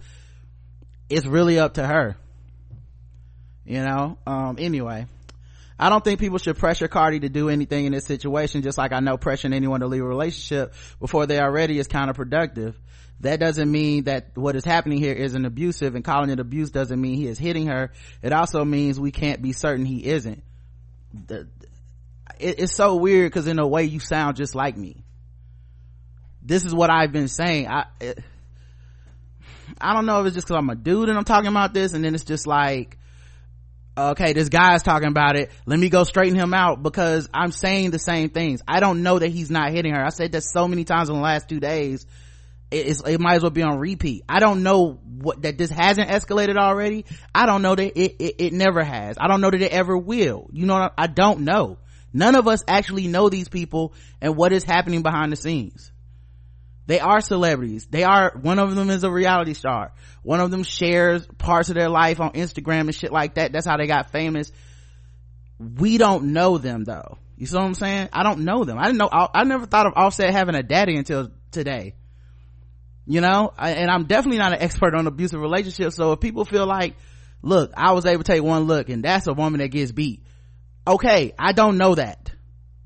[1.09, 2.17] it's really up to her
[3.65, 5.05] you know um anyway
[5.79, 8.91] I don't think people should pressure Cardi to do anything in this situation, just like
[8.91, 12.73] I know pressuring anyone to leave a relationship before they are ready is counterproductive.
[13.21, 16.99] That doesn't mean that what is happening here isn't abusive and calling it abuse doesn't
[16.99, 17.91] mean he is hitting her.
[18.21, 20.43] It also means we can't be certain he isn't.
[21.27, 21.47] The,
[22.39, 25.03] it, it's so weird because in a way you sound just like me.
[26.41, 27.67] This is what i've been saying.
[27.67, 28.19] I it,
[29.79, 31.93] i don't know if it's just because i'm a dude and i'm talking about this
[31.93, 32.97] and then it's just like
[33.97, 35.51] okay this guy's talking about it.
[35.65, 38.61] Let me go straighten him out because i'm saying the same things.
[38.67, 40.03] I don't know that he's not hitting her.
[40.03, 42.05] I said that so many times in the last two days.
[42.69, 44.25] It, it might as well be on repeat.
[44.27, 47.05] I don't know what that this hasn't escalated already.
[47.33, 49.15] I don't know that it, it, it never has.
[49.17, 50.49] I don't know that it ever will.
[50.51, 51.77] You know i don't know
[52.17, 55.91] none of us actually know these people and what is happening behind the scenes
[56.85, 59.91] they are celebrities they are one of them is a reality star
[60.23, 63.67] one of them shares parts of their life on instagram and shit like that that's
[63.67, 64.51] how they got famous
[65.59, 68.09] we don't know them though You see what I'm saying?
[68.13, 68.79] I don't know them.
[68.79, 71.93] I didn't know, I never thought of Offset having a daddy until today.
[73.05, 75.95] You know, I, and I'm definitely not an expert on abusive relationships.
[75.95, 76.95] So if people feel like,
[77.41, 80.23] look, I was able to take one look and that's a woman that gets beat.
[80.87, 81.33] Okay.
[81.37, 82.31] I don't know that.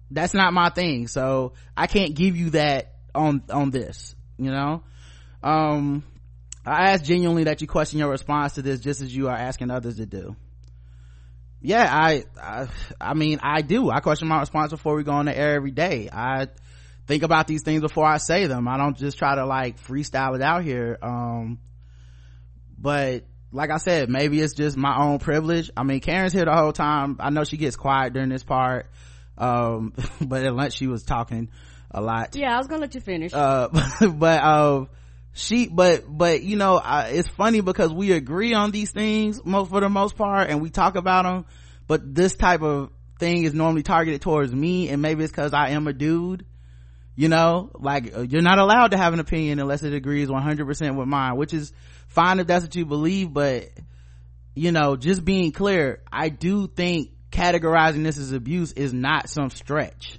[0.09, 1.07] That's not my thing.
[1.07, 4.83] So I can't give you that on, on this, you know?
[5.43, 6.03] Um,
[6.65, 9.71] I ask genuinely that you question your response to this just as you are asking
[9.71, 10.35] others to do
[11.61, 12.67] yeah I, I
[12.99, 15.71] i mean i do i question my response before we go on the air every
[15.71, 16.47] day i
[17.05, 20.35] think about these things before i say them i don't just try to like freestyle
[20.35, 21.59] it out here um
[22.77, 25.71] but like i said maybe it's just my own privilege.
[25.75, 27.17] I mean karen's here the whole time.
[27.19, 28.87] I know she gets quiet during this part
[29.37, 31.49] um but at lunch she was talking
[31.89, 32.35] a lot.
[32.35, 33.33] Yeah i was gonna let you finish.
[33.33, 33.67] Uh
[34.07, 34.95] but um uh,
[35.33, 39.69] she but but you know I, it's funny because we agree on these things most
[39.69, 41.45] for the most part and we talk about them
[41.87, 45.69] but this type of thing is normally targeted towards me and maybe it's because i
[45.69, 46.45] am a dude
[47.21, 50.95] you know like uh, you're not allowed to have an opinion unless it agrees 100%
[50.95, 51.71] with mine which is
[52.07, 53.69] fine if that's what you believe but
[54.55, 59.51] you know just being clear i do think categorizing this as abuse is not some
[59.51, 60.17] stretch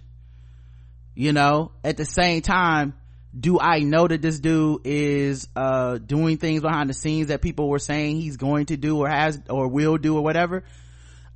[1.17, 2.95] you know at the same time
[3.39, 7.69] do I know that this dude is uh doing things behind the scenes that people
[7.69, 10.65] were saying he's going to do or has or will do or whatever?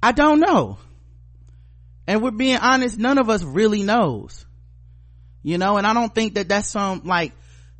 [0.03, 0.77] I don't know.
[2.07, 4.46] And we're being honest, none of us really knows.
[5.47, 7.33] You know, and I don't think that that's some like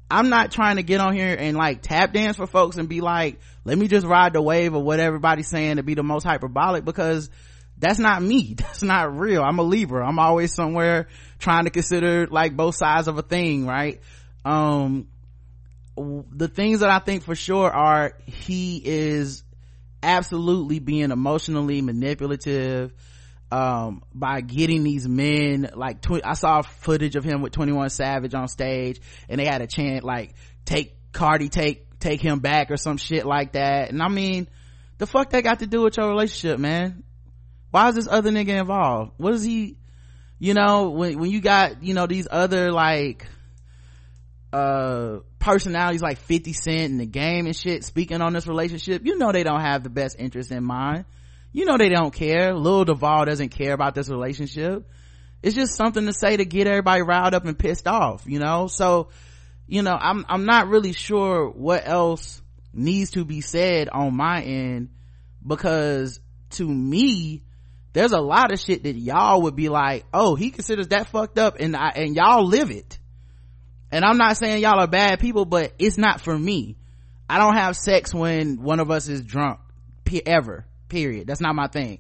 [0.09, 3.01] I'm not trying to get on here and like tap dance for folks and be
[3.01, 6.23] like, let me just ride the wave of what everybody's saying to be the most
[6.23, 7.29] hyperbolic because
[7.77, 8.55] that's not me.
[8.57, 9.43] That's not real.
[9.43, 10.07] I'm a Libra.
[10.07, 11.09] I'm always somewhere
[11.41, 14.01] trying to consider like both sides of a thing, right?
[14.45, 15.09] Um,
[15.97, 19.43] the things that I think for sure are he is
[20.05, 22.93] absolutely being emotionally manipulative
[23.51, 28.35] um, by getting these men like tw- I saw footage of him with 21 Savage
[28.35, 32.77] on stage and they had a chant like take Cardi take take him back or
[32.77, 33.91] some shit like that.
[33.91, 34.49] And I mean
[34.99, 37.05] the fuck that got to do with your relationship man?
[37.71, 39.13] Why is this other nigga involved?
[39.19, 39.77] What is he
[40.39, 43.27] you know when when you got you know these other like
[44.53, 49.17] uh personalities like 50 cent in the game and shit speaking on this relationship you
[49.19, 51.05] know they don't have the best interest in mind
[51.57, 54.87] you know they don't care lil duval doesn't care about this relationship
[55.43, 58.67] it's just something to say to get everybody riled up and pissed off you know
[58.67, 59.09] so
[59.67, 62.43] you know i'm i'm not really sure what else
[62.75, 64.91] needs to be said on my end
[65.47, 67.43] because to me
[67.95, 71.39] there's a lot of shit that y'all would be like, oh, he considers that fucked
[71.39, 72.99] up and I, and y'all live it.
[73.91, 76.77] And I'm not saying y'all are bad people, but it's not for me.
[77.27, 79.61] I don't have sex when one of us is drunk.
[80.27, 80.67] ever.
[80.89, 81.27] Period.
[81.27, 81.99] That's not my thing.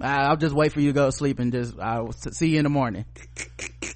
[0.00, 2.64] I'll just wait for you to go to sleep and just, I'll see you in
[2.64, 3.04] the morning.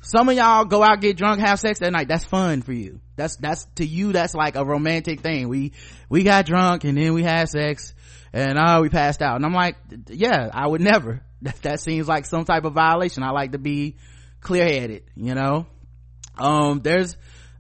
[0.03, 2.07] Some of y'all go out, get drunk, have sex that night.
[2.07, 3.01] That's fun for you.
[3.17, 5.49] That's, that's, to you, that's like a romantic thing.
[5.49, 5.73] We,
[6.09, 7.95] we got drunk and then we had sex
[8.37, 9.77] and oh we passed out and i'm like
[10.09, 13.59] yeah i would never that, that seems like some type of violation i like to
[13.59, 13.97] be
[14.41, 15.67] clear-headed you know
[16.39, 17.17] um there's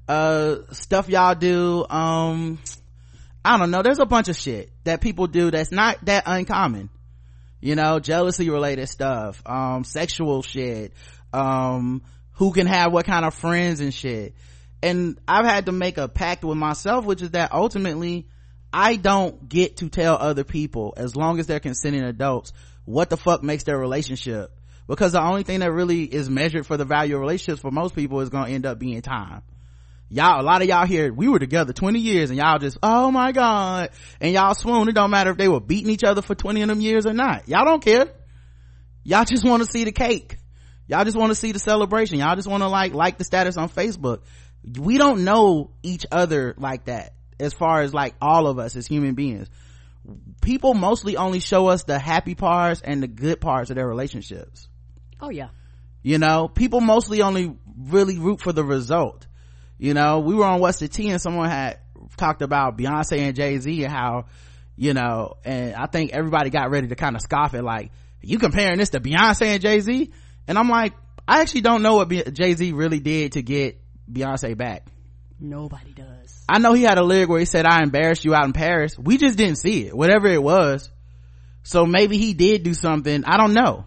[0.09, 2.59] uh stuff y'all do um
[3.46, 3.82] i don't know.
[3.82, 6.90] There's a bunch of shit that people do that's not that uncommon.
[7.61, 10.92] You know jealousy related stuff um sexual shit
[11.32, 14.35] um who can have what kind of friends and shit.
[14.82, 18.28] And i've had to make a pact with myself which is that ultimately
[18.72, 22.52] I don't get to tell other people as long as they're consenting adults
[22.85, 24.52] what the fuck makes their relationship.
[24.87, 27.94] Because the only thing that really is measured for the value of relationships for most
[27.94, 29.42] people is going to end up being time
[30.09, 33.11] y'all a lot of y'all here we were together 20 years and y'all just oh
[33.11, 33.90] my god.
[34.21, 36.69] And y'all swoon it don't matter if they were beating each other for 20 of
[36.69, 37.49] them years or not.
[37.49, 38.07] Y'all don't care.
[39.03, 40.38] Y'all just want to see the cake.
[40.88, 42.19] Y'all just want to see the celebration.
[42.19, 44.21] Y'all just want to like like the status on facebook.
[44.79, 48.87] We don't know each other like that as far as like all of us as
[48.87, 49.49] human beings.
[50.40, 54.69] People mostly only show us the happy parts and the good parts of their relationships.
[55.21, 55.49] Oh yeah.
[56.03, 59.27] You know people mostly only really root for the result
[59.78, 61.78] you know we were on what's the tea and someone had
[62.16, 64.26] talked about beyonce and jay-z and how
[64.76, 67.90] you know and i think everybody got ready to kind of scoff at like
[68.22, 70.12] you comparing this to beyonce and jay-z
[70.48, 70.92] and i'm like
[71.26, 74.86] i actually don't know what jay-z really did to get beyonce back
[75.40, 78.44] nobody does I know he had a lyric where he said, I embarrassed you out
[78.44, 78.96] in Paris.
[78.98, 80.90] We just didn't see it, whatever it was.
[81.64, 83.24] So maybe he did do something.
[83.24, 83.84] I don't know.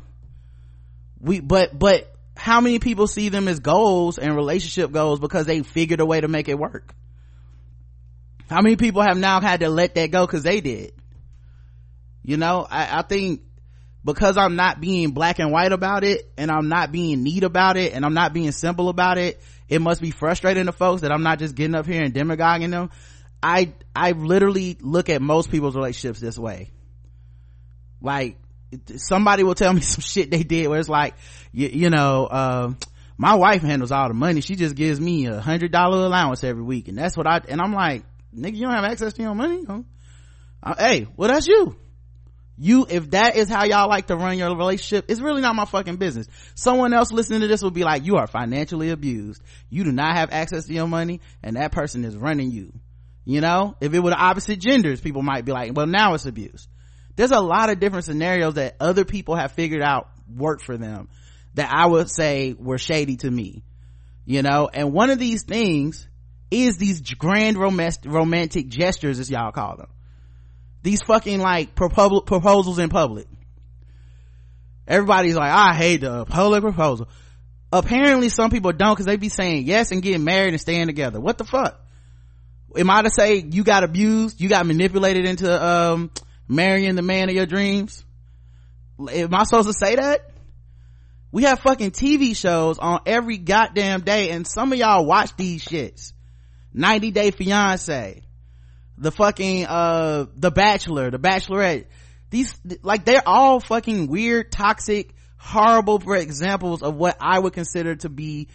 [1.21, 2.13] We, but, but
[2.49, 6.19] how many people see them as goals and relationship goals because they figured a way
[6.19, 6.95] to make it work?
[8.49, 10.93] How many people have now had to let that go because they did?
[12.23, 13.43] You know, I, I think
[14.03, 17.75] because i'm not being black and white about it and i'm not being neat about
[17.75, 21.11] it and i'm not being simple about it it must be frustrating to folks that
[21.11, 22.89] i'm not just getting up here and demagoguing them
[23.43, 26.71] i i literally look at most people's relationships this way
[28.01, 28.37] like
[28.97, 31.15] somebody will tell me some shit they did where it's like
[31.51, 32.73] you, you know uh,
[33.17, 34.39] my wife handles all the money.
[34.39, 36.87] She just gives me a hundred dollar allowance every week.
[36.87, 38.03] And that's what i and i'm like
[38.35, 39.81] nigga you don't have access to your money huh?
[40.63, 41.75] uh, hey well that's you.
[42.61, 45.65] You if that is how y'all like to run your relationship it's really not my
[45.65, 46.27] fucking business.
[46.55, 49.41] Someone else listening to this will be like you are financially abused.
[49.69, 52.73] You do not have access to your money and that person is running you.
[53.25, 56.25] You know if it were the opposite genders people might be like well now it's
[56.25, 56.67] abuse
[57.19, 61.09] there's a lot of different scenarios that other people have figured out work for them
[61.55, 63.63] that i would say were shady to me
[64.29, 64.69] you know?
[64.71, 66.07] And one of these things
[66.51, 69.87] is these grand romantic gestures as y'all call them.
[70.83, 73.25] These fucking like propo- proposals in public.
[74.87, 77.09] Everybody's like i hate the public proposal.
[77.73, 81.19] Apparently some people don't because they be saying yes and getting married and staying together.
[81.19, 81.83] What the fuck?
[82.77, 86.11] Am i to say you got abused you got manipulated into um
[86.49, 88.03] marrying the man of your dreams?
[88.99, 90.31] Am i supposed to say that?
[91.31, 95.63] We have fucking tv shows on every goddamn day and some of y'all watch these
[95.63, 96.11] shits.
[96.73, 98.23] 90 day fiance
[98.97, 101.85] the fucking uh the bachelor the bachelorette.
[102.31, 108.09] These like they're all fucking weird toxic horrible examples of what i would consider to
[108.09, 108.49] be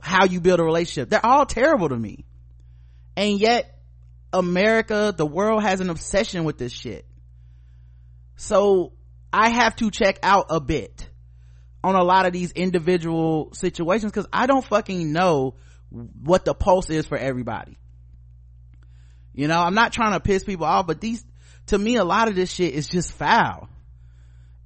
[0.00, 1.10] how you build a relationship.
[1.10, 2.24] They're all terrible to me.
[3.16, 3.70] And yet
[4.32, 7.06] america the world has an obsession with this shit
[8.36, 8.92] so
[9.32, 11.08] i have to check out a bit
[11.82, 15.54] on a lot of these individual situations because i don't fucking know
[15.90, 17.78] what the pulse is for everybody
[19.34, 21.24] you know, I'm not trying to piss people off, but these,
[21.66, 23.68] to me, a lot of this shit is just foul.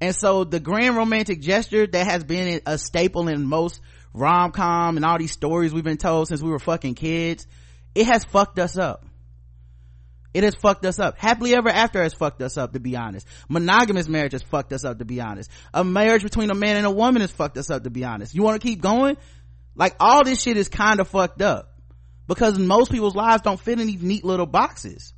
[0.00, 3.80] And so the grand romantic gesture that has been a staple in most
[4.12, 7.46] rom-com and all these stories we've been told since we were fucking kids,
[7.94, 9.06] it has fucked us up.
[10.34, 11.18] It has fucked us up.
[11.18, 13.26] Happily ever after has fucked us up, to be honest.
[13.48, 15.50] Monogamous marriage has fucked us up, to be honest.
[15.72, 18.34] A marriage between a man and a woman has fucked us up, to be honest.
[18.34, 19.16] You want to keep going?
[19.74, 21.78] Like all this shit is kind of fucked up
[22.28, 25.14] because most people's lives don't fit in these neat little boxes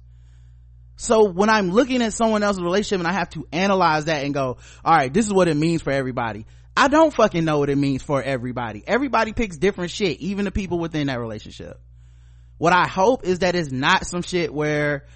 [0.97, 4.33] so when i'm looking at someone else's relationship and i have to analyze that and
[4.33, 6.47] go all right this is what it means for everybody
[6.77, 10.51] i don't fucking know what it means for everybody everybody picks different shit even the
[10.51, 11.81] people within that relationship
[12.61, 15.07] what i hope is that it's not some shit where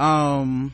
[0.00, 0.72] um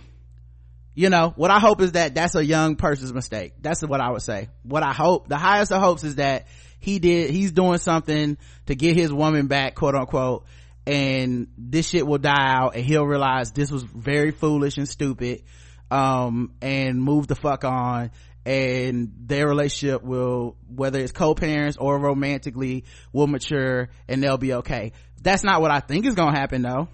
[0.95, 3.55] you know what i hope is that that's a young person's mistake.
[3.61, 4.49] That's what i would say.
[4.63, 6.47] What i hope the highest of hopes is that
[6.79, 10.47] he did he's doing something to get his woman back quote unquote
[10.87, 15.43] and this shit will die out and he'll realize this was very foolish and stupid
[15.91, 18.13] um and move the fuck on
[18.45, 24.93] and their relationship will whether it's co-parents or romantically will mature and they'll be okay.
[25.21, 26.89] That's not what i think is gonna happen though.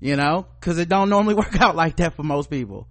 [0.00, 0.46] You know?
[0.60, 2.86] Because it don't normally work out like that for most people.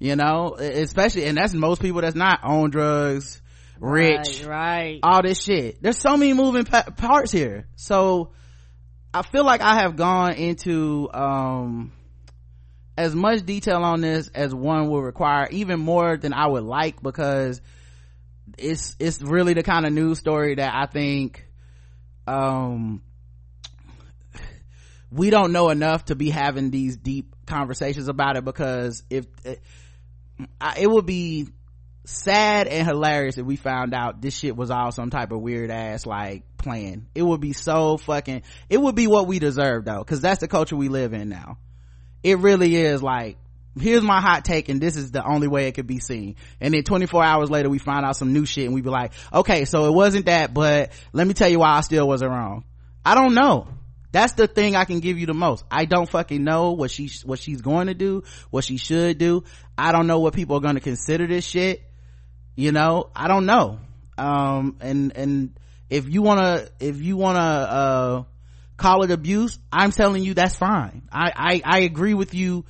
[0.00, 0.54] You know?
[0.58, 3.40] Especially and that's most people that's not on drugs
[3.78, 5.00] rich right, right.
[5.02, 5.82] all this shit.
[5.82, 7.66] There's so many moving pa- parts here.
[7.76, 8.30] So
[9.12, 11.92] I feel like I have gone into um
[12.96, 17.02] as much detail on this as one would require, even more than I would like
[17.02, 17.60] because
[18.58, 21.46] it's it's really the kind of news story that I think
[22.26, 23.02] um
[25.10, 29.62] we don't know enough to be having these deep conversations about it because if it,
[30.78, 31.48] it would be
[32.04, 35.70] sad and hilarious if we found out this shit was all some type of weird
[35.70, 37.06] ass like plan.
[37.14, 40.48] It would be so fucking it would be what we deserve though because that's the
[40.48, 41.58] culture we live in now
[42.22, 43.36] it really is like
[43.78, 46.36] here's my hot take and this is the only way it could be seen.
[46.60, 49.12] And then 24 hours later we find out some new shit and we be like
[49.32, 52.64] okay so it wasn't that but let me tell you why i still wasn't wrong.
[53.04, 53.66] I don't know.
[54.12, 55.64] That's the thing i can give you the most.
[55.70, 59.44] I don't fucking know what she what she's going to do what she should do.
[59.76, 61.82] I don't know what people are going to consider this shit.
[62.54, 63.80] You know i don't know.
[64.18, 68.24] Um and and if you want to if you want to uh
[68.76, 71.02] call it abuse i'm telling you that's fine.
[71.12, 72.64] I, I i agree with you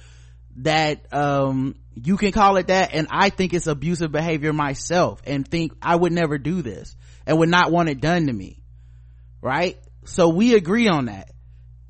[0.57, 5.47] that um you can call it that and i think it's abusive behavior myself and
[5.47, 6.97] think i would never do this
[7.27, 8.63] and would not want it done to me
[9.43, 9.77] right?
[10.05, 11.31] So we agree on that.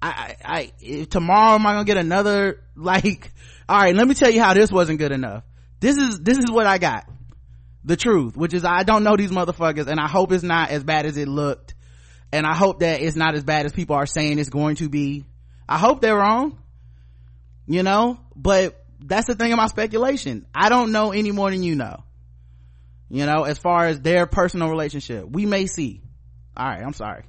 [0.01, 3.31] I i, I tomorrow am i gonna get another like
[3.69, 5.45] all right let me tell you how this wasn't good enough.
[5.79, 7.09] This is this is what i got.
[7.85, 10.83] The truth which is i don't know these motherfuckers and i hope it's not as
[10.83, 11.75] bad as it looked
[12.33, 14.89] and i hope that it's not as bad as people are saying it's going to
[14.89, 15.25] be.
[15.69, 16.59] I hope they're wrong
[17.67, 20.47] you know but that's the thing about speculation.
[20.55, 22.05] I don't know any more than you know
[23.09, 25.29] you know as far as their personal relationship.
[25.29, 26.03] We may see.
[26.57, 27.25] All right i'm sorry.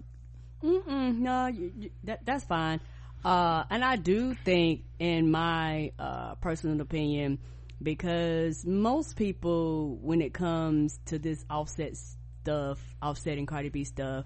[0.63, 2.79] Mm-mm, no you, you, that, that's fine.
[3.23, 7.39] Uh, and i do think in my uh, personal opinion
[7.81, 14.25] because most people when it comes to this offset stuff offset and cardi b stuff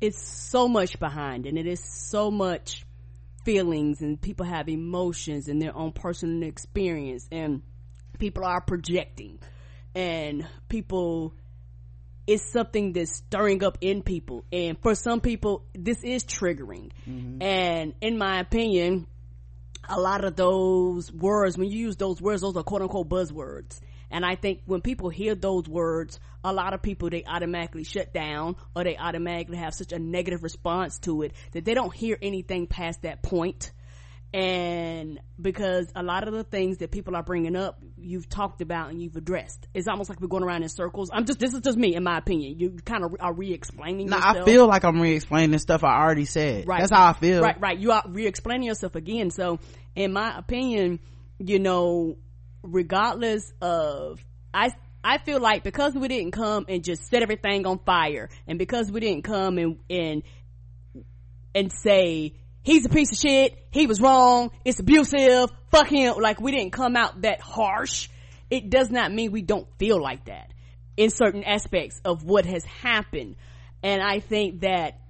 [0.00, 2.86] it's so much behind and it is so much
[3.44, 7.62] feelings and people have emotions and their own personal experience and
[8.18, 9.38] people are projecting
[9.94, 11.34] and people
[12.26, 17.42] it's something that's stirring up in people and for some people this is triggering mm-hmm.
[17.42, 19.06] and in my opinion
[19.88, 23.80] a lot of those words when you use those words those are quote unquote buzzwords
[24.10, 28.12] and I think when people hear those words, a lot of people, they automatically shut
[28.12, 32.18] down or they automatically have such a negative response to it that they don't hear
[32.20, 33.72] anything past that point.
[34.32, 38.90] And because a lot of the things that people are bringing up, you've talked about
[38.90, 39.66] and you've addressed.
[39.74, 41.10] It's almost like we're going around in circles.
[41.12, 42.60] I'm just, this is just me, in my opinion.
[42.60, 44.36] You kind of are re-explaining no, yourself.
[44.36, 46.68] I feel like I'm re-explaining stuff I already said.
[46.68, 46.78] Right.
[46.78, 47.42] That's how I feel.
[47.42, 47.76] Right, right.
[47.76, 49.30] You are re-explaining yourself again.
[49.30, 49.58] So,
[49.96, 51.00] in my opinion,
[51.40, 52.16] you know,
[52.62, 54.70] regardless of I
[55.02, 58.90] I feel like because we didn't come and just set everything on fire and because
[58.90, 60.22] we didn't come and and
[61.54, 66.40] and say he's a piece of shit, he was wrong, it's abusive, fuck him, like
[66.40, 68.08] we didn't come out that harsh,
[68.50, 70.52] it does not mean we don't feel like that
[70.96, 73.36] in certain aspects of what has happened.
[73.82, 75.00] And I think that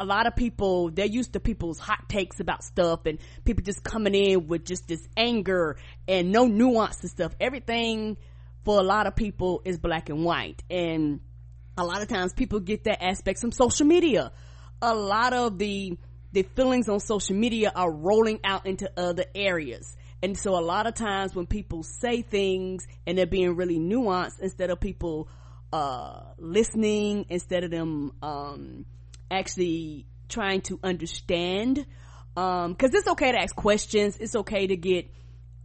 [0.00, 3.84] a lot of people they're used to people's hot takes about stuff and people just
[3.84, 5.76] coming in with just this anger
[6.08, 7.32] and no nuance and stuff.
[7.38, 8.16] Everything
[8.64, 10.62] for a lot of people is black and white.
[10.70, 11.20] And
[11.76, 14.32] a lot of times people get that aspect from social media.
[14.80, 15.98] A lot of the
[16.32, 19.96] the feelings on social media are rolling out into other areas.
[20.22, 24.40] And so a lot of times when people say things and they're being really nuanced
[24.40, 25.28] instead of people
[25.72, 28.86] uh listening instead of them um
[29.30, 31.84] actually trying to understand
[32.36, 34.16] um because it's okay to ask questions.
[34.18, 35.10] It's okay to get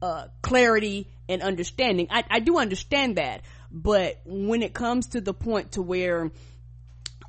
[0.01, 2.07] uh clarity and understanding.
[2.09, 3.41] I, I do understand that.
[3.71, 6.31] But when it comes to the point to where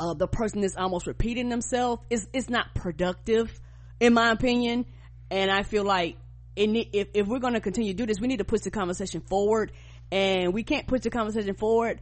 [0.01, 3.59] uh the person is almost repeating themselves it's it's not productive
[4.01, 4.87] in my opinion.
[5.31, 6.17] And i feel like
[6.55, 9.21] if, if we're going to continue to do this we need to push the conversation
[9.21, 9.73] forward.
[10.13, 12.01] And we can't push the conversation forward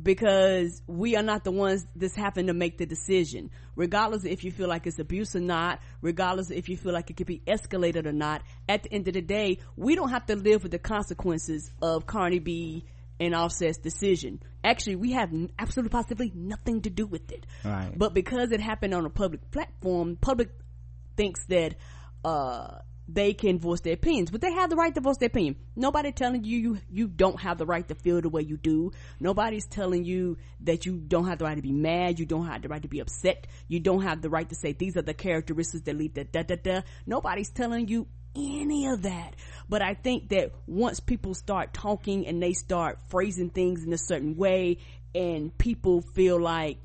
[0.00, 3.50] because we are not the ones that's having to make the decision.
[3.76, 7.16] Regardless if you feel like it's abuse or not regardless if you feel like it
[7.16, 10.36] could be escalated or not at the end of the day we don't have to
[10.36, 12.84] live with the consequences of Cardi b
[13.20, 14.40] and offset's decision.
[14.62, 17.46] Actually we have absolutely positively nothing to do with it.
[17.64, 17.92] Right.
[17.96, 20.50] But because it happened on a public platform public
[21.16, 21.74] thinks that
[22.24, 22.78] uh
[23.08, 25.56] they can voice their opinions, but they have the right to voice their opinion.
[25.76, 28.92] Nobody telling you, you you don't have the right to feel the way you do.
[29.20, 32.18] Nobody's telling you that you don't have the right to be mad.
[32.18, 33.46] You don't have the right to be upset.
[33.68, 36.42] You don't have the right to say these are the characteristics that lead to da
[36.42, 36.80] da da.
[37.06, 39.34] Nobody's telling you any of that.
[39.68, 43.98] But I think that once people start talking and they start phrasing things in a
[43.98, 44.78] certain way,
[45.14, 46.78] and people feel like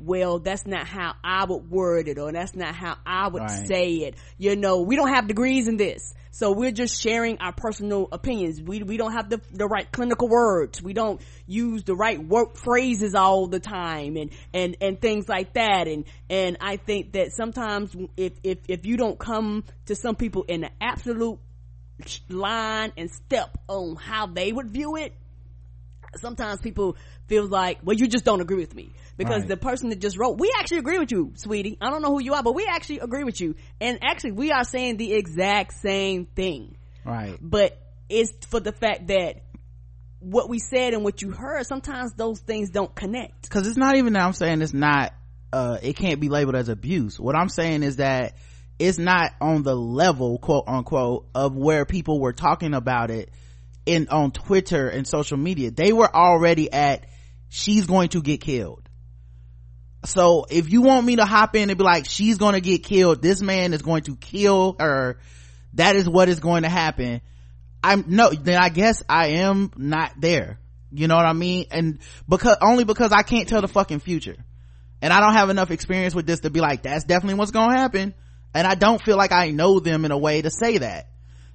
[0.00, 3.66] well, that's not how I would word it or that's not how I would right.
[3.66, 4.14] say it.
[4.38, 6.14] You know, we don't have degrees in this.
[6.32, 8.62] So we're just sharing our personal opinions.
[8.62, 10.80] We, we don't have the, the right clinical words.
[10.80, 15.54] We don't use the right work phrases all the time and, and, and things like
[15.54, 15.88] that.
[15.88, 20.44] And, and I think that sometimes if, if, if you don't come to some people
[20.44, 21.40] in the absolute
[22.28, 25.14] line and step on how they would view it,
[26.16, 26.96] sometimes people
[27.26, 29.48] feel like, well, you just don't agree with me because right.
[29.48, 31.78] the person that just wrote, we actually agree with you, sweetie.
[31.80, 33.54] I don't know who you are, but we actually agree with you.
[33.80, 36.76] And actually, we are saying the exact same thing.
[37.04, 37.38] Right.
[37.40, 39.42] But it's for the fact that
[40.18, 43.48] what we said and what you heard, sometimes those things don't connect.
[43.48, 45.14] Cause it's not even that I'm saying it's not,
[45.52, 47.18] uh, it can't be labeled as abuse.
[47.18, 48.34] What I'm saying is that
[48.78, 53.30] it's not on the level, quote unquote, of where people were talking about it
[53.90, 55.70] in, on Twitter and social media.
[55.70, 57.06] They were already at,
[57.48, 58.88] she's going to get killed.
[60.04, 63.20] So if you want me to hop in and be like she's gonna get killed
[63.20, 65.18] this man is going to kill her
[65.74, 67.20] that is what is going to happen.
[67.82, 70.58] I'm no then i guess i am not there.
[70.90, 71.66] You know what i mean?
[71.70, 74.36] And because only because i can't tell the fucking future.
[75.02, 77.78] And i don't have enough experience with this to be like that's definitely what's gonna
[77.78, 78.14] happen.
[78.54, 81.08] And i don't feel like i know them in a way to say that.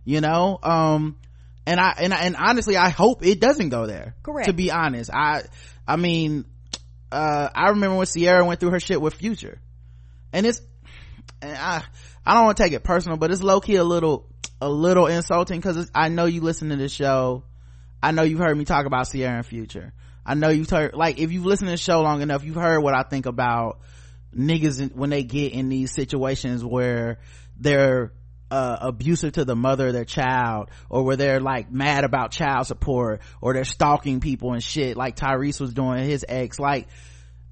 [0.04, 0.60] You know?
[0.62, 1.18] Um
[1.66, 5.10] and i and, and honestly i hope it doesn't go there correct to be honest
[5.14, 5.44] i
[5.88, 6.46] i mean
[7.16, 9.62] uh, I remember when Ciara went through her shit with Future,
[10.34, 10.62] and it's,
[11.42, 11.84] and I,
[12.26, 14.28] I don't want to take it personal, but it's low key a little,
[14.60, 17.44] a little insulting because I know you listen to this show.
[18.04, 19.94] I know you've heard me talk about Ciara and Future.
[20.26, 22.82] I know you've heard, like, if you've listened to the show long enough, you've heard
[22.82, 23.80] what I think about
[24.36, 27.20] niggas when they get in these situations where
[27.58, 28.12] they're
[28.52, 32.68] uh, abusive to the mother of their child or where they're like mad about child
[32.68, 36.60] support or they're stalking people and shit like Tyrese was doing his ex.
[36.60, 36.88] Like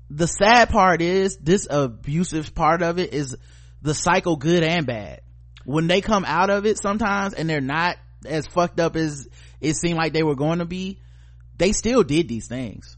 [0.09, 3.35] the sad part is this abusive part of it is
[3.81, 5.21] the cycle good and bad.
[5.65, 9.27] When they come out of it sometimes and they're not as fucked up as
[9.59, 10.99] it seemed like they were going to be
[11.57, 12.97] they still did these things.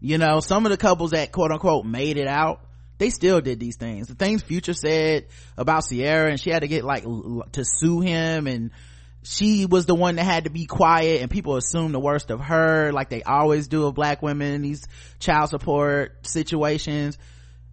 [0.00, 2.65] You know some of the couples that quote unquote made it out
[2.98, 4.08] they still did these things.
[4.08, 5.26] The things future said
[5.56, 8.70] about Ciara and she had to get like to sue him and
[9.22, 12.40] she was the one that had to be quiet and people assume the worst of
[12.40, 14.86] her like they always do of black women in these
[15.18, 17.18] child support situations.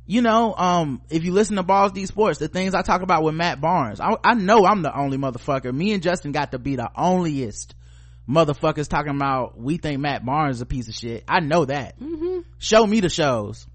[0.05, 3.23] You know um if you listen to balls d sports the things i talk about
[3.23, 5.73] with matt barnes I, I know i'm the only motherfucker.
[5.73, 7.73] Me and justin got to be the onlyest
[8.27, 11.23] motherfuckers talking about we think matt barnes is a piece of shit.
[11.27, 11.99] I know that.
[11.99, 12.39] Mm-hmm.
[12.57, 13.65] show me the shows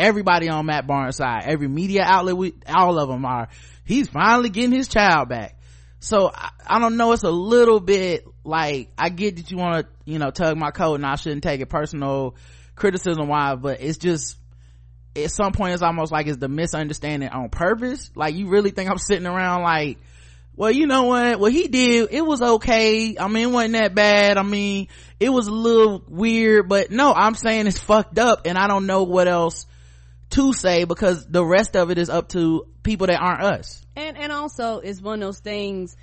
[0.00, 1.44] everybody on matt barnes side.
[1.46, 3.48] Every media outlet we all of them are.
[3.84, 5.56] He's finally getting his child back.
[6.00, 7.12] So I, I, don't know.
[7.12, 10.70] It's a little bit like i get that you want to you know tug my
[10.70, 12.34] coat and i shouldn't take it personal
[12.74, 14.38] criticism wise but it's just
[15.16, 18.10] at some point it's almost like it's the misunderstanding on purpose.
[18.14, 19.98] Like you really think i'm sitting around like
[20.56, 21.40] well you know what?
[21.40, 23.16] What he did it was okay.
[23.18, 24.38] I mean it wasn't that bad.
[24.38, 24.88] I mean
[25.18, 28.86] it was a little weird but no i'm saying it's fucked up and i don't
[28.86, 29.66] know what else
[30.30, 34.16] to say because the rest of it is up to people that aren't us and
[34.16, 35.96] and also it's one of those things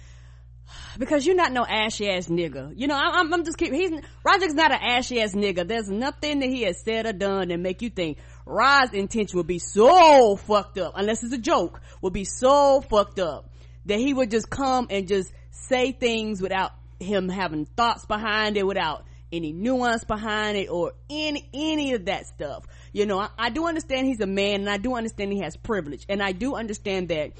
[0.97, 2.73] because you're not no ashy ass nigga.
[2.75, 3.91] You know, I'm, I'm just keep, he's,
[4.23, 5.67] Roderick's not an ashy ass nigga.
[5.67, 9.47] There's nothing that he has said or done that make you think Rod's intention would
[9.47, 13.51] be so fucked up, unless it's a joke, would be so fucked up
[13.86, 18.65] that he would just come and just say things without him having thoughts behind it,
[18.65, 22.65] without any nuance behind it or any, any of that stuff.
[22.97, 25.55] You know, I, I do understand he's a man and I do understand he has
[25.55, 27.33] privilege and I do understand that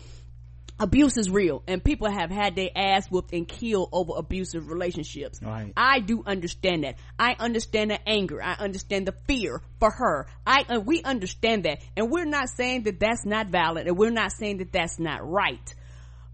[0.80, 5.40] abuse is real and people have had their ass whooped and killed over abusive relationships.
[5.42, 5.74] Right.
[5.76, 7.00] I do understand that.
[7.18, 8.40] I understand the anger.
[8.40, 10.28] I understand the fear for her.
[10.46, 11.80] I, uh, we understand that.
[11.96, 15.28] And we're not saying that that's not valid and we're not saying that that's not
[15.28, 15.74] right.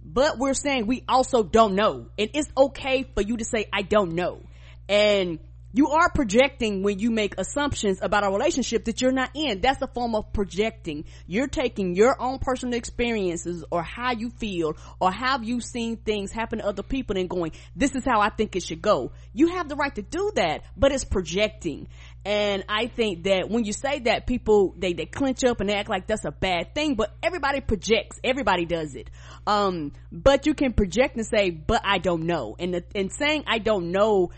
[0.04, 2.08] But we're saying we also don't know.
[2.20, 4.42] And it's okay for you to say, I don't know.
[4.90, 5.40] And
[5.74, 9.60] you are projecting when you make assumptions about a relationship that you're not in.
[9.60, 11.06] That's a form of projecting.
[11.26, 16.32] You're taking your own personal experiences or how you feel or how you've seen things
[16.32, 19.12] happen to other people and going, this is how I think it should go.
[19.34, 21.88] You have the right to do that, but it's projecting.
[22.26, 25.74] And I think that when you say that, people, they, they clench up and they
[25.74, 28.20] act like that's a bad thing, but everybody projects.
[28.24, 29.10] Everybody does it.
[29.46, 32.56] Um, but you can project and say, but I don't know.
[32.60, 34.32] And, the, and saying I don't know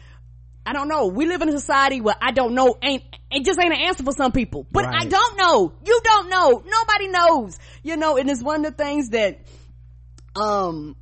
[0.66, 1.08] I don't know.
[1.08, 4.04] We live in a society where I don't know ain't, it just ain't an answer
[4.04, 4.66] for some people.
[4.72, 5.04] But right.
[5.04, 5.74] I don't know.
[5.86, 6.64] You don't know.
[6.66, 7.60] Nobody knows.
[7.84, 9.42] You know, and it's one of the things that,
[10.36, 10.96] um,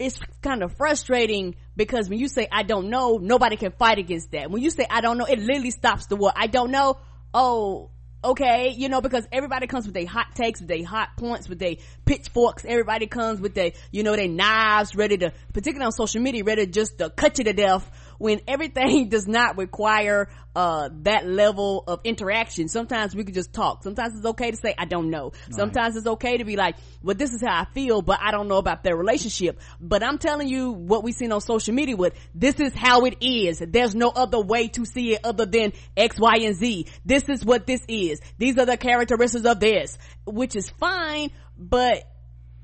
[0.00, 4.32] it's kind of frustrating because when you say I don't know, nobody can fight against
[4.32, 4.50] that.
[4.50, 6.32] When you say I don't know, it literally stops the war.
[6.34, 6.98] I don't know.
[7.34, 7.90] Oh,
[8.24, 11.58] okay, you know, because everybody comes with their hot takes, with their hot points, with
[11.58, 11.76] their
[12.06, 12.64] pitchforks.
[12.66, 16.64] Everybody comes with their, you know, their knives ready to, particularly on social media, ready
[16.64, 17.90] to just to cut you to death
[18.20, 22.68] when everything does not require uh, that level of interaction.
[22.68, 23.82] Sometimes we can just talk.
[23.82, 25.32] Sometimes it's okay to say i don't know.
[25.32, 25.54] Right.
[25.54, 28.46] sometimes it's okay to be like well this is how i feel but i don't
[28.46, 29.58] know about their relationship.
[29.80, 33.16] But i'm telling you what we seen on social media with this is how it
[33.22, 33.62] is.
[33.66, 36.86] There's no other way to see it other than x y and z.
[37.04, 38.20] This is what this is.
[38.36, 39.96] These are the characteristics of this
[40.26, 42.04] which is fine but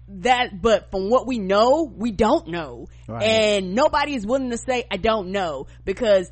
[0.08, 2.86] that but from what we know we don't know.
[3.08, 3.22] Right.
[3.22, 5.66] and nobody is willing to say i don't know.
[5.84, 6.30] Because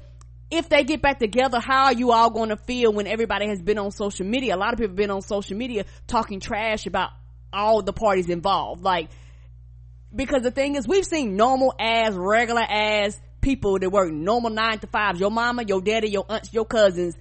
[0.50, 3.60] if they get back together how are you all going to feel when everybody has
[3.60, 4.54] been on social media?
[4.54, 7.10] A lot of people have been on social media talking trash about
[7.52, 8.82] all the parties involved.
[8.82, 9.10] Like
[10.14, 14.78] because the thing is we've seen normal ass regular ass people that work normal nine
[14.78, 15.20] to fives.
[15.20, 17.16] Your mama your daddy your aunts your cousins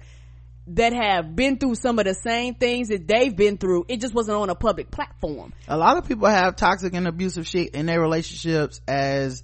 [0.66, 3.84] that have been through some of the same things that they've been through.
[3.88, 5.52] It just wasn't on a public platform.
[5.68, 9.42] A lot of people have toxic and abusive shit in their relationships as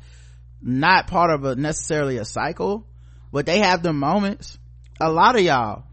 [0.62, 2.86] not part of a necessarily a cycle,
[3.32, 4.58] but they have their moments.
[5.00, 5.84] A lot of y'all,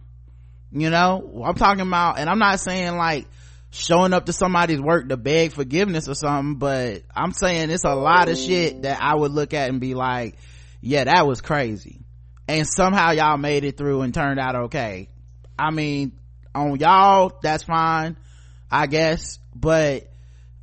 [0.71, 3.28] you know, I'm talking about, and I'm not saying like
[3.69, 7.95] showing up to somebody's work to beg forgiveness or something, but I'm saying it's a
[7.95, 10.38] lot of shit that I would look at and be like,
[10.80, 12.05] yeah, that was crazy.
[12.47, 15.09] And somehow y'all made it through and turned out okay
[15.58, 16.12] I mean,
[16.53, 18.18] on y'all, that's fine,
[18.72, 20.10] I guess, but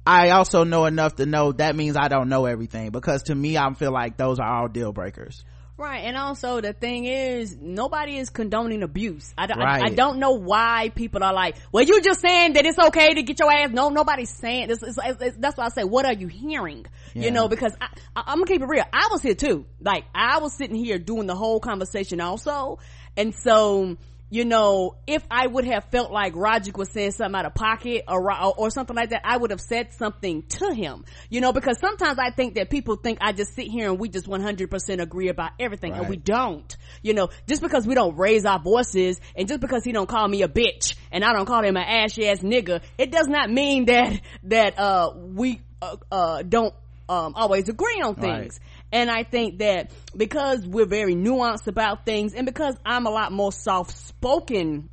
[0.06, 3.56] I also know enough to know that means I don't know everything because to me,
[3.56, 5.44] I feel like those are all deal breakers.
[5.76, 9.34] Right, and also the thing is, nobody is condoning abuse.
[9.36, 12.64] I, don't- I- I, don't know why people are like, well, you just saying that
[12.64, 13.70] it's okay to get your ass.
[13.72, 14.84] No, nobody's saying this.
[14.84, 16.86] It's, it's, it's- that's why I say, what are you hearing?
[17.12, 17.24] Yeah.
[17.24, 18.84] You know, because I, I, I'm gonna keep it real.
[18.92, 19.66] I was here too.
[19.80, 22.78] Like, I was sitting here doing the whole conversation also.
[23.16, 23.96] And so,
[24.30, 28.04] you know, if I would have felt like Rogic was saying something out of pocket
[28.08, 31.04] or, or, or something like that, I would have said something to him.
[31.28, 34.08] You know, because sometimes I think that people think I just sit here and we
[34.08, 36.76] just 100% agree about everything and we don't.
[37.02, 40.26] You know, just because we don't raise our voices and just because he don't call
[40.26, 43.50] me a bitch and I don't call him an ashy ass nigga, it does not
[43.50, 46.74] mean that, that, uh, we, uh, uh, don't,
[47.08, 48.58] um, always agree on things.
[48.92, 53.32] And I think that because we're very nuanced about things and because I'm a lot
[53.32, 54.88] more soft spoken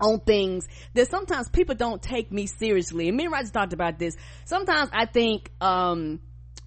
[0.00, 3.08] on things that sometimes people don't take me seriously.
[3.08, 4.16] And me and Roger talked about this.
[4.44, 6.20] Sometimes I think, um,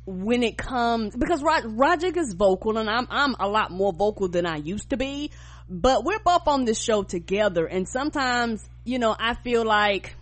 [0.05, 4.45] when it comes, because Roger is vocal and I'm, I'm a lot more vocal than
[4.45, 5.31] I used to be,
[5.69, 10.15] but we're both on this show together and sometimes, you know, I feel like,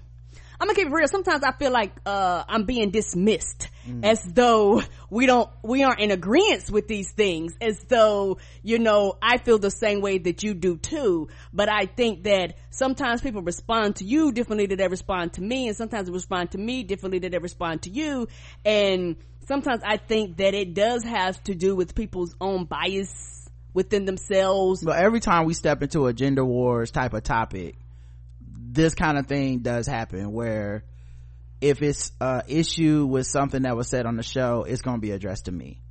[0.60, 1.08] I'm gonna keep it real.
[1.08, 3.70] Sometimes I feel like uh, I'm being dismissed,
[4.04, 7.56] as though we don't, we aren't in agreement with these things.
[7.62, 11.30] As though you know, I feel the same way that you do too.
[11.54, 15.68] But I think that sometimes people respond to you differently than they respond to me,
[15.68, 18.28] and sometimes they respond to me differently than they respond to you.
[18.64, 24.06] And sometimes I think that it does have to do with people's own bias within
[24.06, 24.84] themselves.
[24.84, 27.76] but every time we step into a gender wars type of topic
[28.76, 30.84] this kind of thing does happen where
[31.62, 35.02] if it's a issue with something that was said on the show it's going to
[35.02, 35.82] be addressed to me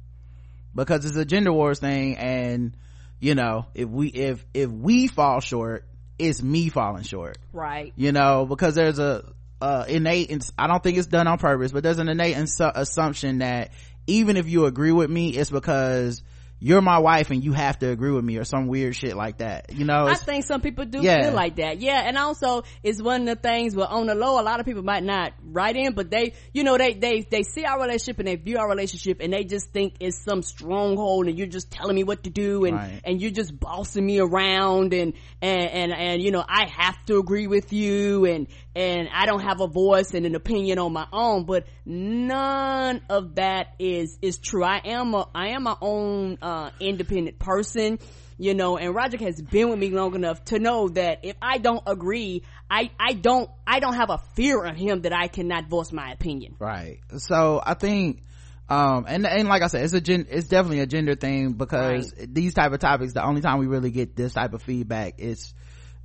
[0.75, 2.77] because it's a gender wars thing and
[3.21, 5.85] you know if we if if we fall short
[6.19, 7.93] it's me falling short Right.
[7.97, 9.25] you know because there's a
[9.61, 12.73] uh innate ins- i don't think it's done on purpose but there's an innate insu-
[12.75, 13.71] assumption that
[14.07, 16.23] even if you agree with me it's because
[16.61, 19.39] you're my wife and you have to agree with me or some weird shit like
[19.39, 21.23] that you know I think some people do Yeah.
[21.23, 21.81] feel like that.
[21.81, 22.01] Yeah.
[22.05, 24.83] And also it's one of the things where on the low, a lot of people
[24.83, 28.29] might not write in, but they, you know, they, they, they see our relationship and
[28.29, 31.95] they view our relationship and they just think it's some stronghold and you're just telling
[31.95, 33.01] me what to do and, Right.
[33.05, 37.19] and you're just bossing me around and, and, and, and, you know, I have to
[37.19, 41.07] agree with you and, and I don't have a voice and an opinion on my
[41.13, 44.65] own, but none of that is, is true.
[44.65, 47.99] I am a, I am my own, uh, independent person
[48.39, 51.59] you know and roger has been with me long enough to know that if i
[51.59, 55.69] don't agree i i don't i don't have a fear of him that i cannot
[55.69, 56.57] voice my opinion.
[56.59, 57.01] Right.
[57.19, 58.23] So i think
[58.69, 62.15] um and and like i said it's a gen it's definitely a gender thing because
[62.17, 65.55] these type of topics the only time we really get this type of feedback is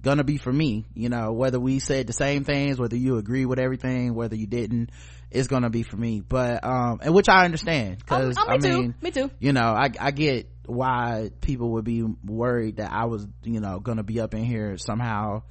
[0.01, 3.45] gonna be for me you know whether we said the same things whether you agree
[3.45, 4.89] with everything whether you didn't
[5.31, 6.21] it's gonna be for me.
[6.21, 9.31] But um and which i understand because oh, me i too mean me too.
[9.39, 13.79] you know i i get why people would be worried that i was you know
[13.79, 15.43] gonna be up in here somehow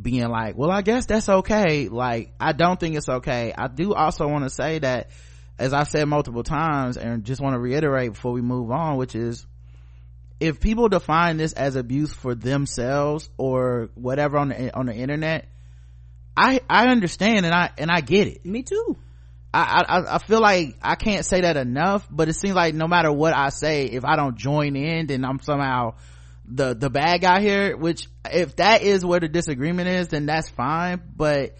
[0.00, 1.88] being like well i guess that's okay.
[1.88, 3.52] Like i don't think it's okay.
[3.56, 5.10] I do also want to say that
[5.58, 9.14] as i've said multiple times and just want to reiterate before we move on which
[9.14, 9.46] is
[10.42, 15.46] if people define this as abuse for themselves or whatever on the on the internet
[16.36, 18.96] i i understand and i and i get it me too
[19.54, 22.88] I, I I feel like I can't say that enough, but it seems like no
[22.88, 25.96] matter what I say, if I don't join in, then I'm somehow
[26.46, 27.76] the the bad guy here.
[27.76, 31.02] Which if that is where the disagreement is, then that's fine.
[31.14, 31.58] But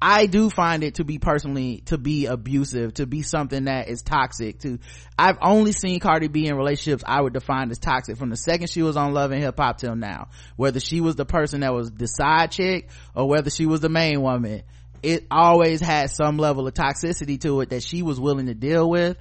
[0.00, 4.02] I do find it to be personally to be abusive, to be something that is
[4.02, 4.58] toxic.
[4.60, 4.78] To
[5.18, 8.68] I've only seen Cardi B in relationships I would define as toxic from the second
[8.68, 10.28] she was on Love and Hip Hop till now.
[10.56, 13.88] Whether she was the person that was the side chick or whether she was the
[13.88, 14.62] main woman
[15.02, 18.88] it always had some level of toxicity to it that she was willing to deal
[18.88, 19.16] with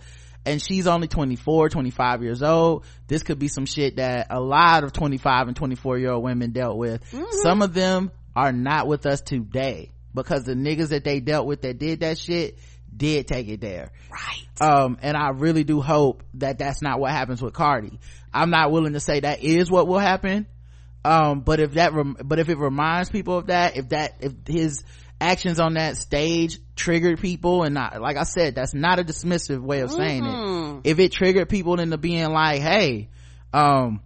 [0.46, 4.84] and she's only 24 25 years old this could be some shit that a lot
[4.84, 7.24] of 25 and 24 year old women dealt with mm-hmm.
[7.44, 11.62] some of them are not with us today because the niggas that they dealt with
[11.62, 12.58] that did that shit
[12.96, 13.92] did take it there.
[14.10, 14.62] Right.
[14.62, 18.00] Um and i really do hope that that's not what happens with cardi.
[18.34, 20.48] I'm not willing to say that is what will happen.
[21.04, 24.34] Um but if that rem- but if it reminds people of that if that if
[24.48, 24.84] his
[25.20, 29.62] actions on that stage triggered people and not like i said that's not a dismissive
[29.62, 30.82] way of saying it.
[30.84, 33.10] If it triggered people into being like hey
[33.54, 34.02] um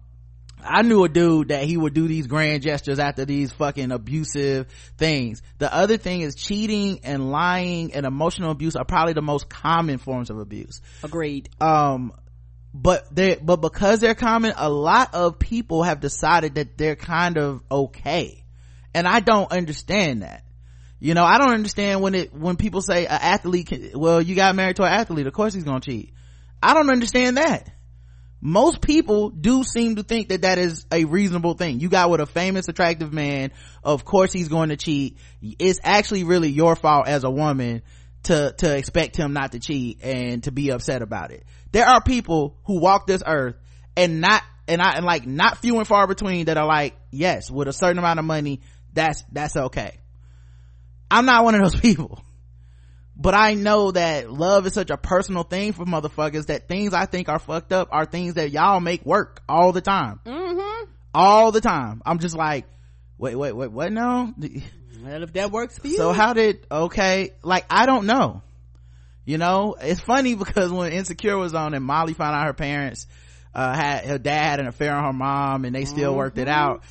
[0.63, 4.67] I knew a dude that he would do these grand gestures after these fucking abusive
[4.97, 5.41] things.
[5.57, 9.97] The other thing is cheating and lying and emotional abuse are probably the most common
[9.97, 10.81] forms of abuse.
[11.03, 12.13] agreed Um,
[12.73, 17.37] but they but because they're common, a lot of people have decided that they're kind
[17.37, 18.43] of okay.
[18.93, 20.43] And I don't understand that.
[20.99, 24.35] You know, I don't understand when it, when people say an athlete can, well, you
[24.35, 26.13] got married to an athlete, of course he's gonna cheat.
[26.61, 27.69] I don't understand that
[28.41, 31.79] most people do seem to think that that is a reasonable thing.
[31.79, 33.51] You got with a famous, attractive man.
[33.83, 35.17] Of course he's going to cheat.
[35.41, 37.81] It's actually really your fault as a woman
[38.23, 41.43] to, to expect him not to cheat and to be upset about it.
[41.71, 43.55] There are people who walk this earth
[43.97, 47.51] and not, and I, and like not few and far between that are like, yes,
[47.51, 48.61] with a certain amount of money,
[48.93, 49.99] that's, that's okay.
[51.11, 52.23] I'm not one of those people
[53.19, 57.05] but I know that love is such a personal thing for motherfuckers that things I
[57.05, 60.21] think are fucked up are things that y'all make work all the time.
[60.25, 60.89] Mm-hmm.
[61.13, 62.01] All the time.
[62.05, 62.65] I'm just like,
[63.17, 64.33] wait, wait, wait, what now?
[65.03, 65.97] Well, if that works for you.
[65.97, 68.41] So how did, okay, like, I don't know.
[69.25, 73.05] You know, it's funny because when Insecure was on and Molly found out her parents,
[73.53, 76.19] uh, had, her dad had an affair on her mom and they still mm-hmm.
[76.19, 76.83] worked it out.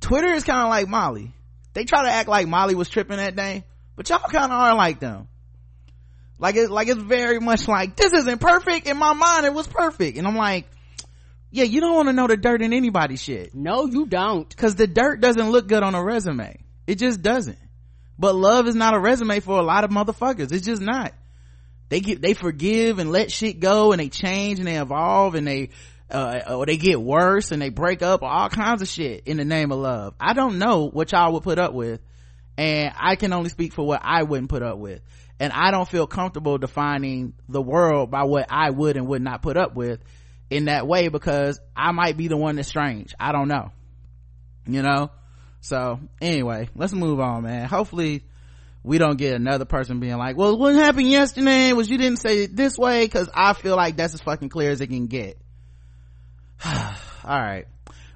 [0.00, 1.32] Twitter is kind of like Molly.
[1.74, 3.62] They try to act like Molly was tripping that day,
[3.94, 5.28] but y'all kind of are like them
[6.38, 9.66] like it like it's very much like this isn't perfect in my mind it was
[9.66, 10.18] perfect.
[10.18, 10.66] And i'm like
[11.50, 13.54] yeah you don't want to know the dirt in anybody's shit.
[13.54, 14.48] No you don't.
[14.48, 16.58] Because the dirt doesn't look good on a resume.
[16.86, 17.58] It just doesn't.
[18.18, 20.52] But love is not a resume for a lot of motherfuckers.
[20.52, 21.12] It's just not.
[21.88, 25.46] They get they forgive and let shit go and they change and they evolve and
[25.46, 25.70] they
[26.10, 29.36] uh, or they get worse and they break up or all kinds of shit in
[29.36, 30.14] the name of love.
[30.20, 32.00] I don't know what y'all would put up with
[32.56, 35.00] and i can only speak for what i wouldn't put up with
[35.40, 39.42] and I don't feel comfortable defining the world by what I would and would not
[39.42, 40.00] put up with
[40.50, 43.14] in that way because I might be the one that's strange.
[43.18, 43.72] I don't know.
[44.66, 45.10] You know?
[45.60, 47.66] So anyway, let's move on, man.
[47.68, 48.22] Hopefully
[48.82, 52.44] we don't get another person being like, well, what happened yesterday was you didn't say
[52.44, 55.38] it this way cause I feel like that's as fucking clear as it can get.
[56.64, 56.84] All
[57.24, 57.64] right.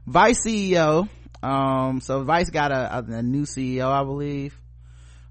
[0.06, 1.08] Vice CEO.
[1.42, 4.58] Um, so Vice got a, a, a new CEO, I believe.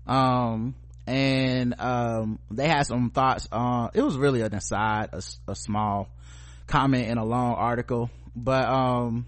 [0.05, 0.75] Um,
[1.07, 6.09] and um, they had some thoughts on it was really an aside a, a small
[6.67, 9.25] comment in a long article but um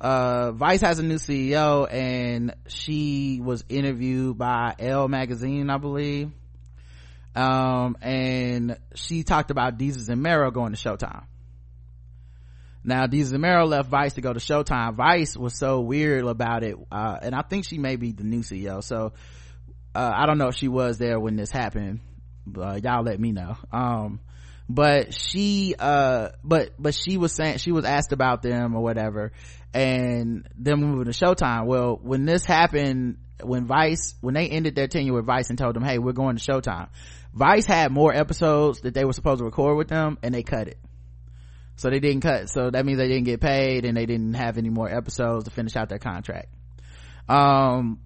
[0.00, 6.30] uh vice has a new ceo and she was interviewed by elle magazine i believe
[7.34, 11.24] um and she talked about Desus and Mero going to Showtime.
[12.84, 14.94] Now Desus and Mero left Vice to go to Showtime.
[14.94, 18.40] Vice was so weird about it, uh, and I think she may be the new
[18.40, 18.82] CEO.
[18.82, 19.12] So
[19.94, 22.00] uh, i don't know if she was there when this happened
[22.46, 23.56] but y'all let me know.
[23.72, 24.20] Um
[24.68, 29.32] but she uh but but she was saying she was asked about them or whatever
[29.74, 31.66] and them moving to showtime.
[31.66, 35.74] Well when this happened when vice when they ended their tenure with vice and told
[35.74, 36.88] them hey we're going to showtime
[37.34, 40.68] vice had more episodes that they were supposed to record with them and they cut
[40.68, 40.78] it.
[41.76, 44.58] So they didn't cut so that means they didn't get paid and they didn't have
[44.58, 46.48] any more episodes to finish out their contract.
[47.28, 48.00] Um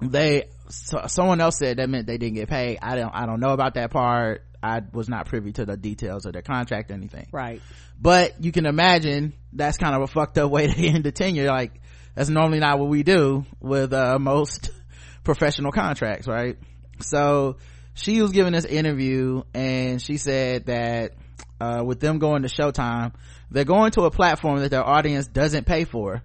[0.00, 2.78] they so, someone else said that meant they didn't get paid.
[2.80, 4.44] I don't i don't know about that part.
[4.62, 7.28] I was not privy to the details of their contract or anything.
[7.32, 7.60] Right.
[8.00, 11.48] But you can imagine that's kind of a fucked up way to end the tenure.
[11.48, 11.72] Like
[12.14, 14.70] that's normally not what we do with uh, most
[15.24, 16.56] professional contracts right?
[17.00, 17.56] So
[17.94, 21.12] she was giving this interview and she said that
[21.60, 23.12] uh, with them going to showtime
[23.50, 26.22] they're going to a platform that their audience doesn't pay for.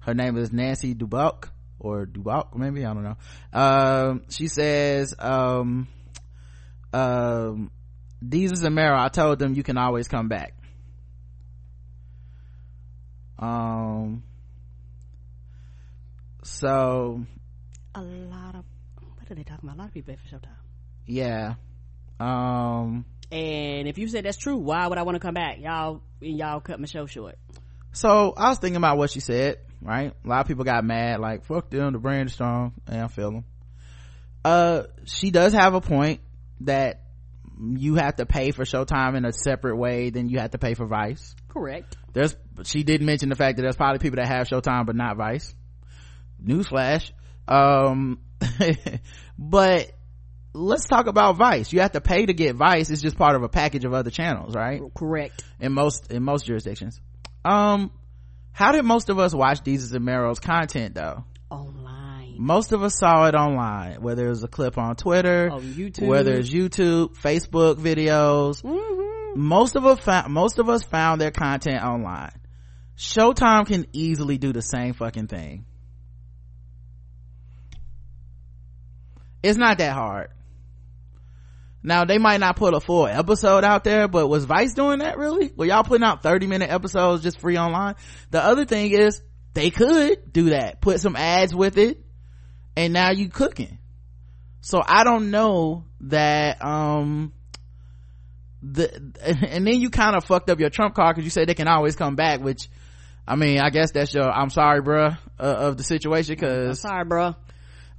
[0.00, 3.16] Her name is nancy dubuc or Duboc, maybe I don't know.
[3.52, 5.88] Um, she says, um,
[6.92, 7.70] um,
[8.24, 10.54] Desus and I told them you can always come back.
[13.38, 14.22] Um,
[16.42, 17.24] so
[17.94, 18.64] a lot of
[18.98, 19.76] what are they talking about?
[19.76, 20.50] A lot of people for Showtime.
[21.06, 21.54] Yeah.
[22.18, 25.58] Um, and if you said that's true, why would I want to come back?
[25.58, 27.38] Y'all, y'all cut my show short.
[27.92, 30.12] So I was thinking about what she said right?
[30.24, 33.08] A lot of people got mad like fuck them the brand is strong and i
[33.08, 33.44] feel them
[34.44, 36.20] uh she does have a point
[36.60, 37.00] that
[37.60, 40.74] you have to pay for showtime in a separate way than you have to pay
[40.74, 41.34] for vice.
[41.48, 41.96] Correct.
[42.12, 45.16] There's she did mention the fact that there's probably people that have showtime but not
[45.16, 45.54] vice.
[46.42, 47.12] Newsflash.
[47.46, 48.20] Um
[49.38, 49.92] but
[50.54, 51.72] let's talk about vice.
[51.72, 52.90] You have to pay to get vice.
[52.90, 54.80] It's just part of a package of other channels right?
[54.94, 55.44] Correct.
[55.60, 57.00] In most in most jurisdictions.
[57.44, 57.90] Um
[58.52, 61.24] how did most of us watch Desus and Mero's content though?
[61.50, 62.36] Online.
[62.38, 66.06] Most of us saw it online, whether it was a clip on Twitter, on YouTube.
[66.06, 68.62] whether it's YouTube, Facebook videos.
[68.62, 69.40] Mm-hmm.
[69.40, 72.32] Most of us found, most of us found their content online.
[72.96, 75.64] Showtime can easily do the same fucking thing.
[79.42, 80.28] It's not that hard.
[81.82, 85.16] Now they might not put a full episode out there, but was Vice doing that
[85.16, 85.52] really?
[85.56, 87.94] Were y'all putting out 30 minute episodes just free online?
[88.30, 89.22] The other thing is
[89.54, 90.80] they could do that.
[90.80, 92.04] Put some ads with it
[92.76, 93.78] and now you cooking.
[94.60, 97.32] So I don't know that, um,
[98.62, 98.92] the
[99.48, 101.68] and then you kind of fucked up your trump card because you said they can
[101.68, 102.68] always come back which
[103.26, 106.90] i mean i guess that's your i'm sorry bruh uh, of the situation because I'm
[106.90, 107.36] sorry bruh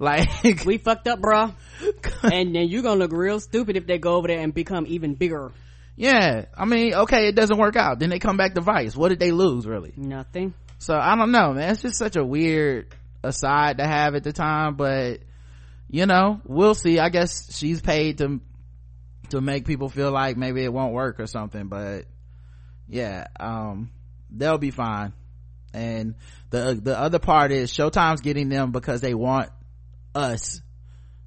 [0.02, 1.56] like we fucked up bruh.
[2.24, 5.14] And then you're gonna look real stupid if they go over there and become even
[5.16, 5.52] bigger.
[5.96, 8.00] Yeah i mean okay it doesn't work out.
[8.00, 8.96] Then they come back to vice.
[8.96, 9.94] What did they lose really?
[9.96, 10.54] Nothing.
[10.80, 11.72] So i don't know man.
[11.72, 12.94] It's just such a weird
[13.24, 15.20] aside to have at the time but
[15.88, 16.98] you know we'll see.
[16.98, 18.42] I guess she's paid to
[19.30, 22.06] to make people feel like maybe it won't work or something but
[22.88, 23.92] yeah um
[24.32, 25.14] they'll be fine.
[25.74, 26.16] And
[26.50, 29.52] the the other part is showtime's getting them because they want
[30.16, 30.62] us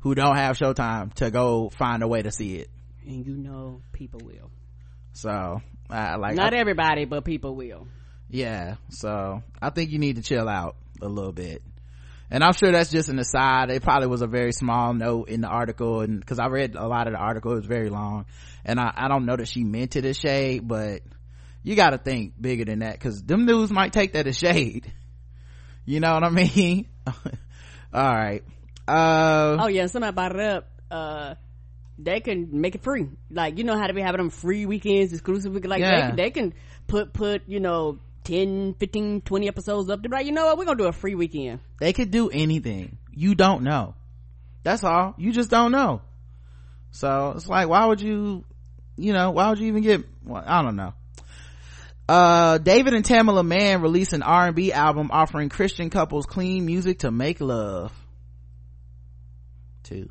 [0.05, 2.69] who don't have showtime to go find a way to see it.
[3.07, 4.51] And you know people will.
[5.15, 7.87] So I like not I, everybody but people will.
[8.29, 11.63] Yeah so i think you need to chill out a little bit.
[12.31, 13.71] And i'm sure that's just an aside.
[13.71, 16.87] It probably was a very small note in the article and because i read a
[16.87, 17.53] lot of the article.
[17.53, 18.27] It was very long.
[18.65, 21.01] And i, I don't know that she meant it as shade but
[21.63, 24.93] you got to think bigger than that because them news might take that as shade.
[25.87, 26.87] You know what i mean?
[27.07, 28.43] All right
[28.89, 30.69] uh, oh yeah somebody bought it up.
[30.91, 31.35] Uh
[31.99, 33.09] they can make it free.
[33.31, 36.11] Like you know how to be having them free weekends exclusive like yeah.
[36.11, 36.55] they, they can
[36.87, 40.03] put put you know 10 15 20 episodes up.
[40.03, 40.59] They're like you know what?
[40.59, 41.61] We're gonna do a free weekend.
[41.81, 42.99] They could do anything.
[43.13, 43.95] You don't know.
[44.63, 45.15] That's all.
[45.19, 46.01] You just don't know.
[46.91, 48.45] So it's like why would you
[48.97, 50.95] you know why would you even get well, i don't know.
[52.09, 57.11] Uh david and tamela mann released an r&b album offering christian couples clean music to
[57.11, 57.93] make love
[59.85, 60.09] too.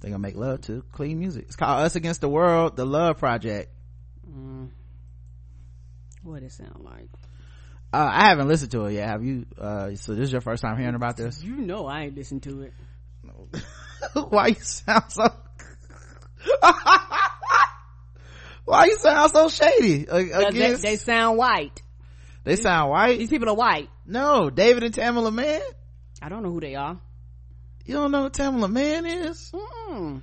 [0.00, 1.44] They gonna make love to clean music.
[1.46, 3.72] It's called us against the world the love project.
[4.30, 4.68] Mm.
[6.22, 7.08] what it sound like?
[7.92, 9.08] Uh, i haven't listened to it yet.
[9.08, 9.46] Have you?
[9.58, 11.42] Uh, so this is your first time hearing about this?
[11.42, 12.72] You know i ain't listened to it.
[14.30, 15.24] Why you sound so
[18.64, 20.06] why you sound so shady?
[20.08, 20.82] Against...
[20.82, 21.82] They, they, sound white.
[22.44, 23.18] They sound white?
[23.18, 23.88] These people are white.
[24.06, 25.60] No david and Tamela Mann.
[26.22, 27.00] i don't know who they are
[27.86, 30.22] you don't know who tamela mann is mm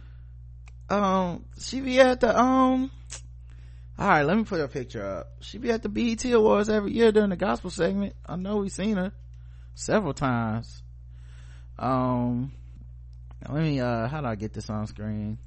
[0.89, 2.91] um she be at the um
[3.97, 6.91] all right let me put her picture up she be at the bet awards every
[6.91, 9.11] year during the gospel segment i know we've seen her
[9.75, 10.83] several times
[11.79, 12.51] um
[13.49, 15.37] let me uh how do i get this on screen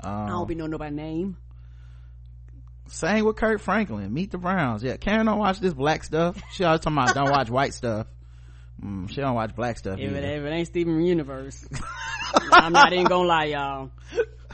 [0.00, 1.36] um, i don't be know nobody name
[2.92, 4.12] same with Kirk Franklin.
[4.12, 4.82] Meet the Browns.
[4.82, 6.40] Yeah, Karen don't watch this black stuff.
[6.52, 8.08] She always talking about don't watch white stuff.
[8.82, 9.98] Mm, she don't watch black stuff.
[9.98, 11.68] If it, if it ain't Steven Universe,
[12.52, 13.90] I'm not even gonna lie, y'all.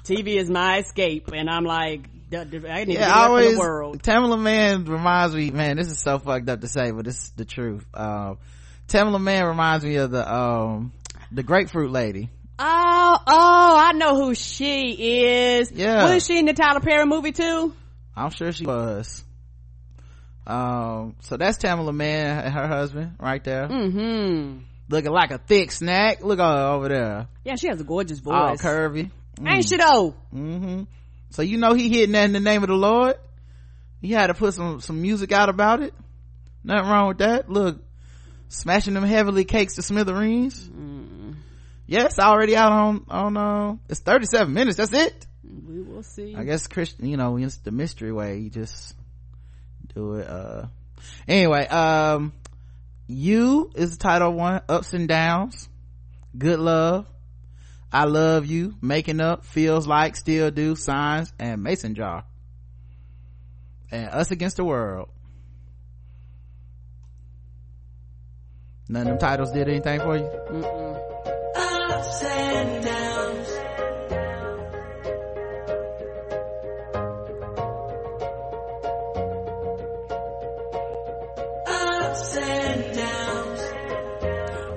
[0.02, 4.02] TV is my escape, and I'm like, I need yeah, to always, the world.
[4.02, 7.30] Tamela Mann reminds me, man, this is so fucked up to say, but this is
[7.36, 7.86] the truth.
[7.94, 8.38] Um,
[8.88, 10.92] Tamela Mann reminds me of the um,
[11.30, 12.30] the grapefruit lady.
[12.58, 15.70] Oh, oh, I know who she is.
[15.70, 16.12] Yeah.
[16.12, 17.74] Was she in the Tyler Perry movie too?
[18.16, 19.22] I'm sure she was
[20.46, 23.68] um so that's tamela Mann and her husband right there.
[23.68, 24.58] Mm-hmm.
[24.88, 26.22] Looking like a thick snack.
[26.22, 27.28] Look over there.
[27.44, 28.34] Yeah she has a gorgeous voice.
[28.34, 29.10] all curvy.
[29.40, 29.50] Mm.
[29.50, 30.82] ain't she though mm-hmm.
[31.30, 33.16] So you know he hitting that in the name of the lord?
[34.00, 35.92] He had to put some some music out about it?
[36.62, 37.50] Nothing wrong with that.
[37.50, 37.82] Look
[38.48, 40.68] smashing them heavily cakes to smithereens.
[40.68, 41.34] Mm.
[41.86, 44.76] yes already out on on uh it's 37 minutes.
[44.76, 45.26] That's it?
[45.42, 46.36] We will see.
[46.36, 48.38] I guess christian you know it's the mystery way.
[48.38, 48.95] You just
[49.96, 50.66] do it uh
[51.26, 52.32] anyway um
[53.08, 55.68] you is the title one ups and downs
[56.36, 57.06] good love
[57.92, 62.24] i love you making up feels like still do signs and mason jar
[63.90, 65.08] and us against the world.
[68.88, 70.22] None of them titles did anything for you?
[70.22, 71.00] Mm-mm.
[71.56, 73.15] ups and downs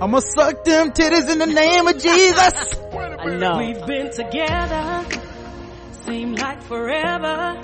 [0.01, 2.75] I'ma suck them titties in the name of Jesus.
[3.19, 3.57] I know.
[3.57, 5.05] We've been together,
[6.05, 7.61] seem like forever.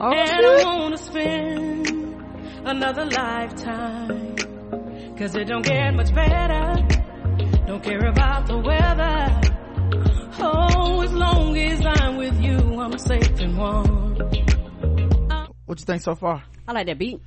[0.00, 0.66] Oh, and shit.
[0.66, 1.88] I wanna spend
[2.64, 4.36] another lifetime.
[5.16, 6.74] Cause it don't get much better.
[7.66, 9.40] Don't care about the weather.
[10.40, 14.14] Oh, as long as I'm with you, I'm safe and warm.
[15.66, 16.44] What you think so far?
[16.66, 17.20] I like that beat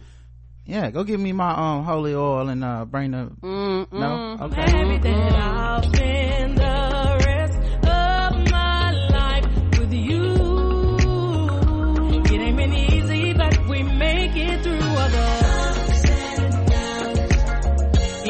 [0.66, 3.92] yeah go give me my um holy oil and uh bring the Mm-mm.
[3.92, 4.38] no?
[4.46, 4.62] Okay.
[4.62, 9.46] I'll spend the rest of my life
[9.80, 10.34] with you.
[12.36, 14.78] It ain't been easy but we make it through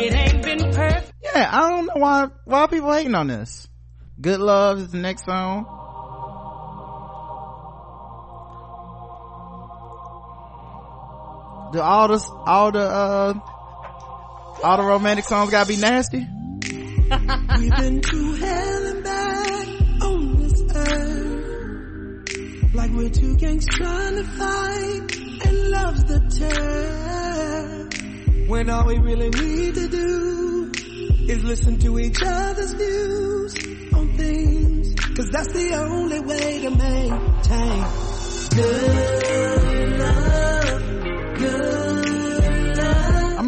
[0.04, 3.68] it ain't been perfect yeah I don't know why why people hating on this.
[4.20, 5.66] Good love is the next song
[11.72, 13.34] do all the all the uh
[14.64, 16.28] all the romantic songs gotta be nasty
[17.12, 19.68] We've been to hell and back
[20.02, 22.24] on this earth.
[22.74, 27.90] Like we're two gangs trying to fight and love's the terror.
[28.48, 30.72] When all we really need to do
[31.28, 33.56] is listen to each other's views
[33.94, 34.96] on things.
[35.14, 37.84] Cause that's the only way to maintain
[38.56, 40.61] good i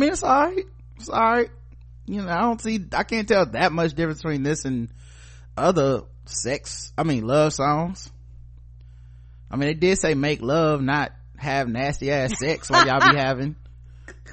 [0.04, 0.66] mean it's all right.
[0.98, 1.50] It's all right.
[2.06, 4.90] You know i don't see i can't tell that much difference between this and
[5.56, 8.12] other sex i mean love songs.
[9.50, 13.18] I mean they did say make love not have nasty ass sex while y'all be
[13.20, 13.56] having.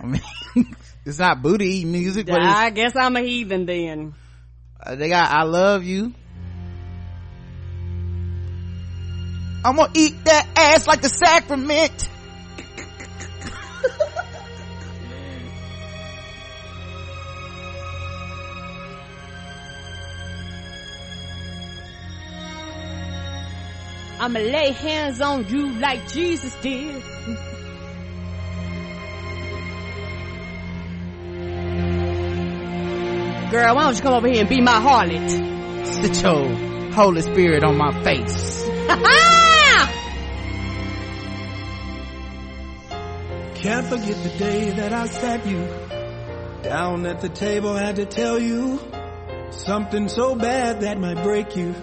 [0.02, 0.22] I mean
[1.04, 4.14] it's not booty music but I guess I'm a heathen then.
[4.82, 6.12] uh, they got i love you.
[9.64, 12.08] I'm gonna eat that ass like the sacrament
[24.20, 27.02] I'ma lay hands on you like Jesus did.
[33.50, 35.50] Girl, why don't you come over here and be my harlot?
[35.86, 38.62] sit your holy spirit on my face
[43.54, 45.66] Can't forget the day that I sat you
[46.62, 48.80] down at the table, had to tell you
[49.50, 51.74] something so bad that might break you.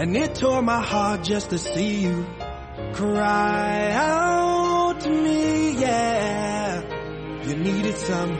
[0.00, 2.26] And it tore my heart just to see you
[2.94, 6.80] cry out to me, yeah.
[7.44, 8.34] You needed some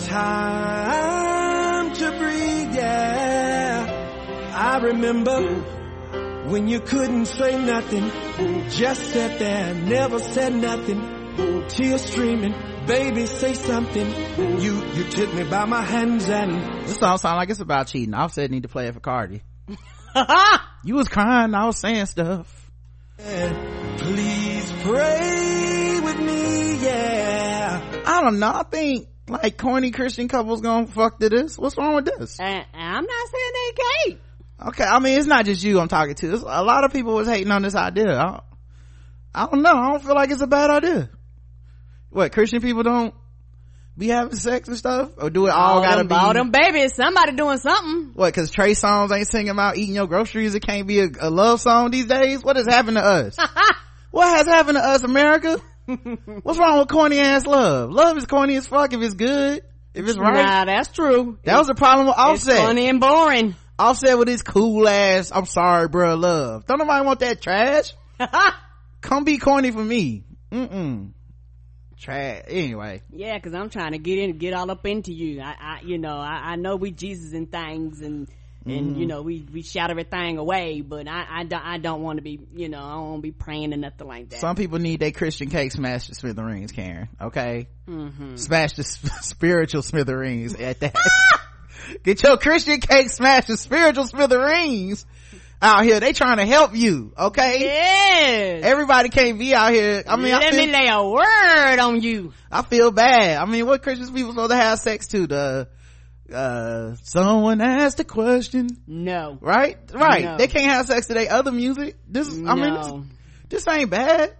[0.00, 3.86] time to breathe, yeah.
[4.52, 5.40] I remember
[6.50, 8.10] when you couldn't say nothing,
[8.70, 12.56] just sat there, never said nothing, tears streaming.
[12.88, 14.10] Baby, say something.
[14.60, 18.14] You you took me by my hands and This song sound like it's about cheating.
[18.14, 19.44] Offset need to play it for Cardi.
[20.84, 22.70] you was crying, I was saying stuff.
[23.18, 28.02] please pray with me, yeah.
[28.06, 28.52] I don't know.
[28.52, 31.58] I think like corny Christian couples gonna fuck to this.
[31.58, 32.38] What's wrong with this?
[32.40, 34.20] And I'm not saying they can't.
[34.68, 36.34] Okay, I mean it's not just you I'm talking to.
[36.34, 38.18] It's, a lot of people was hating on this idea.
[38.18, 38.40] I,
[39.34, 39.74] I don't know.
[39.74, 41.10] I don't feel like it's a bad idea.
[42.10, 43.14] What Christian people don't
[43.98, 46.14] be having sex and stuff, or do it all, all gotta them, be?
[46.14, 48.12] all them babies, somebody doing something.
[48.14, 48.32] What?
[48.32, 50.54] Because Trey Songz ain't singing about eating your groceries.
[50.54, 52.42] It can't be a, a love song these days.
[52.44, 53.36] What has happened to us?
[54.12, 55.60] what has happened to us, America?
[56.42, 57.90] What's wrong with corny ass love?
[57.90, 59.62] Love is corny as fuck if it's good.
[59.94, 60.44] If it's right.
[60.44, 61.38] Nah, that's true.
[61.44, 62.58] that was the problem with It's Offset.
[62.58, 63.56] funny and boring.
[63.78, 66.66] Offset with his cool ass, I'm sorry, bro, love.
[66.66, 67.94] Don't nobody want that trash.
[69.00, 70.24] Come be corny for me.
[70.52, 71.12] Mm-mm.
[72.00, 72.44] Trash.
[72.48, 73.02] Anyway.
[73.10, 75.40] Yeah, cause I'm trying to get in, get all up into you.
[75.40, 78.28] I, I you know, I, I know we Jesus and things and,
[78.64, 79.00] and, Mm-hmm.
[79.00, 82.22] you know, we, we shout everything away, but I, I don't, I don't want to
[82.22, 84.40] be, you know, I don't want to be praying or nothing like that.
[84.40, 87.08] Some people need their Christian cake smashed to smithereens, Karen.
[87.20, 87.68] Okay?
[87.88, 88.36] Mm-hmm.
[88.36, 90.94] Smash the sp- spiritual smithereens at that.
[92.04, 95.06] Get your Christian cake smashed to spiritual smithereens
[95.60, 96.00] out here.
[96.00, 97.12] They trying to help you.
[97.18, 97.60] Okay?
[97.60, 98.64] yes.
[98.64, 100.04] Everybody can't be out here.
[100.06, 102.32] I mean, I Let feel, me lay a word on you.
[102.50, 103.38] I feel bad.
[103.38, 105.26] I mean, what Christian people supposed to have sex to?
[105.26, 105.68] The,
[106.32, 108.68] uh, someone asked a question.
[108.86, 109.38] No.
[109.40, 109.78] Right?
[109.92, 110.24] Right.
[110.24, 110.36] No.
[110.36, 111.96] They can't have sex to their other music.
[112.06, 114.34] This is, I mean, this, this ain't bad.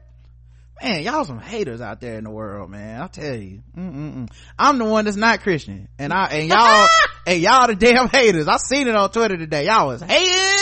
[0.80, 3.00] Man, y'all some haters out there in the world, man.
[3.00, 3.62] I'll tell you.
[3.76, 4.30] Mm-mm-mm.
[4.56, 5.88] I'm the one that's not Christian.
[5.98, 6.86] And I, and y'all,
[7.26, 8.46] and y'all the damn haters.
[8.46, 9.66] I seen it on Twitter today.
[9.66, 10.57] Y'all was hating.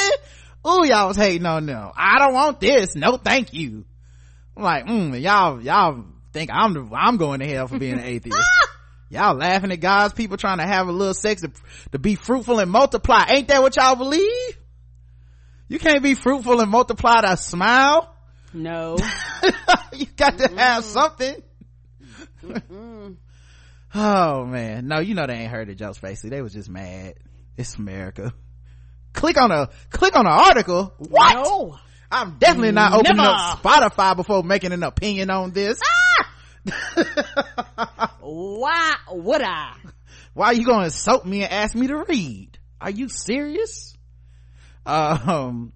[0.66, 1.92] Ooh, y'all was hating on them.
[1.96, 2.96] I don't want this.
[2.96, 3.84] No, thank you.
[4.56, 8.00] I'm like, mm, y'all, y'all think I'm the, I'm going to hell for being an
[8.04, 8.38] atheist.
[9.08, 11.52] y'all laughing at God's people trying to have a little sex to,
[11.92, 13.26] to be fruitful and multiply.
[13.28, 14.58] Ain't that what y'all believe?
[15.68, 18.12] You can't be fruitful and multiply to smile.
[18.52, 18.96] No.
[19.92, 21.42] you got to have something.
[23.94, 24.86] oh man.
[24.88, 26.30] No, you know they ain't heard of Joe Spacey.
[26.30, 27.14] They was just mad.
[27.56, 28.32] It's America.
[29.16, 30.94] Click on a, click on an article.
[30.98, 31.34] What?
[31.34, 31.76] No.
[32.10, 33.28] I'm definitely not opening Never.
[33.28, 35.80] up Spotify before making an opinion on this.
[38.20, 39.74] Why would I?
[40.34, 42.58] Why are you gonna insult me and ask me to read?
[42.80, 43.94] Are you serious?
[44.84, 45.72] Um,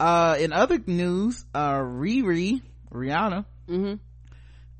[0.00, 2.62] uh, in other news, uh, Riri,
[2.92, 3.94] Rihanna, Mm-hmm.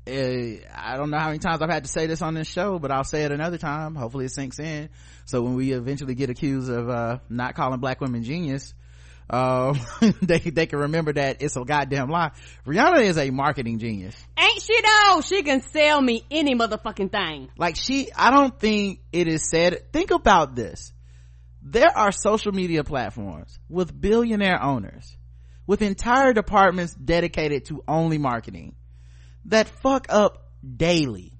[0.07, 2.79] uh, I don't know how many times I've had to say this on this show,
[2.79, 3.95] but I'll say it another time.
[3.95, 4.89] Hopefully it sinks in.
[5.27, 8.73] So when we eventually get accused of, uh, not calling black women genius,
[9.29, 9.77] um
[10.21, 12.31] they they can remember that it's a goddamn lie
[12.65, 15.19] rihanna is a marketing genius Ain't she though?
[15.21, 17.49] She can sell me any motherfucking thing.
[17.57, 20.93] like she i don't think it is said think about this
[21.61, 25.17] there are social media platforms with billionaire owners
[25.65, 28.75] with entire departments dedicated to only marketing
[29.43, 31.33] that fuck up daily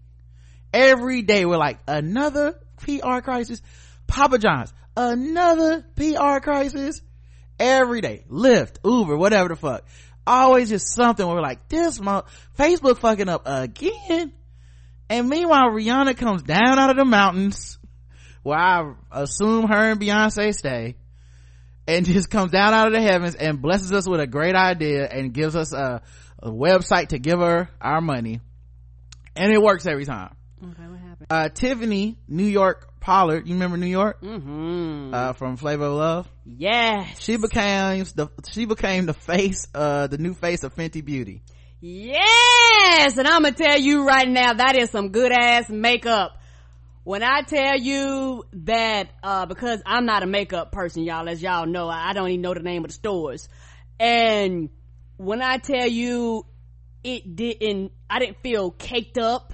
[0.74, 3.62] every day we're like another pr crisis
[4.08, 7.02] papa john's another pr crisis
[7.60, 9.86] every day lyft uber whatever the fuck.
[10.26, 12.26] Always just something where we're like this month,
[12.60, 14.34] facebook fucking up again.
[15.10, 17.80] And meanwhile rihanna comes down out of the mountains
[18.44, 20.96] where i assume her and beyonce stay
[21.88, 25.08] and just comes down out of the heavens and blesses us with a great idea
[25.08, 26.02] and gives us a,
[26.40, 28.42] a website to give her our money.
[29.36, 30.36] And it works every time.
[30.62, 30.84] Okay?
[31.30, 35.14] Uh tiffany new york pollard you remember new york Mm-hmm.
[35.14, 37.20] uh from flavor of love Yes.
[37.20, 41.42] she became the she became the face uh the new face of fenty beauty
[41.80, 43.18] Yes!
[43.18, 46.38] And I'm gonna tell you right now, that is some good ass makeup.
[47.04, 51.66] When I tell you that, uh, because I'm not a makeup person, y'all, as y'all
[51.68, 53.48] know, I don't even know the name of the stores.
[54.00, 54.70] And
[55.18, 56.46] when I tell you
[57.04, 59.54] it didn't, I didn't feel caked up.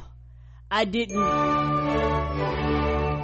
[0.76, 1.20] I didn't,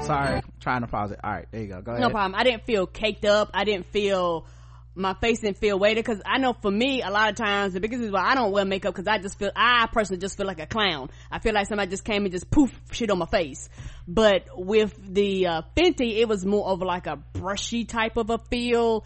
[0.04, 2.36] sorry trying to pause it all right there you go go ahead no problem.
[2.40, 3.50] I didn't feel caked up.
[3.56, 4.46] I didn't feel,
[4.94, 7.80] my face didn't feel weighted because I know for me, a lot of times the
[7.80, 10.46] biggest reason why I don't wear makeup because I just feel, I personally just feel
[10.46, 11.10] like a clown.
[11.32, 13.68] I feel like somebody just came and just poof shit on my face.
[14.08, 18.38] But with the uh, Fenty, it was more of like a brushy type of a
[18.38, 19.06] feel.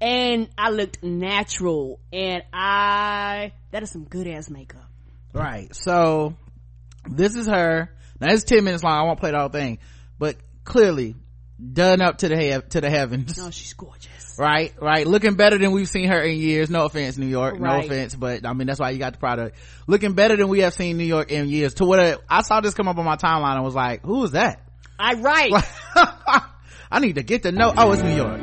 [0.00, 2.00] And I looked natural.
[2.12, 4.88] And I, that is some good ass makeup.
[5.32, 6.34] right so
[7.08, 7.90] this is her.
[8.20, 8.92] Now it's 10 minutes long.
[8.98, 9.78] I won't play the whole thing.
[10.18, 11.16] But clearly
[11.72, 13.38] done up to the heav- to the heavens.
[13.40, 14.36] Oh, she's gorgeous.
[14.38, 15.06] right right.
[15.06, 16.68] Looking better than we've seen her in years.
[16.70, 17.60] No offense new york.
[17.60, 19.56] No offense but i mean that's why you got the product.
[19.86, 21.74] Looking better than we have seen new york in years.
[21.74, 24.24] To what I- i saw this come up on my timeline and was like who
[24.24, 24.60] is that?
[24.98, 25.52] I right.
[26.90, 28.40] i need to get to know oh it's new york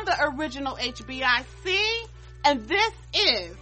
[0.00, 1.76] I'm the original HBIC,
[2.46, 3.54] and this is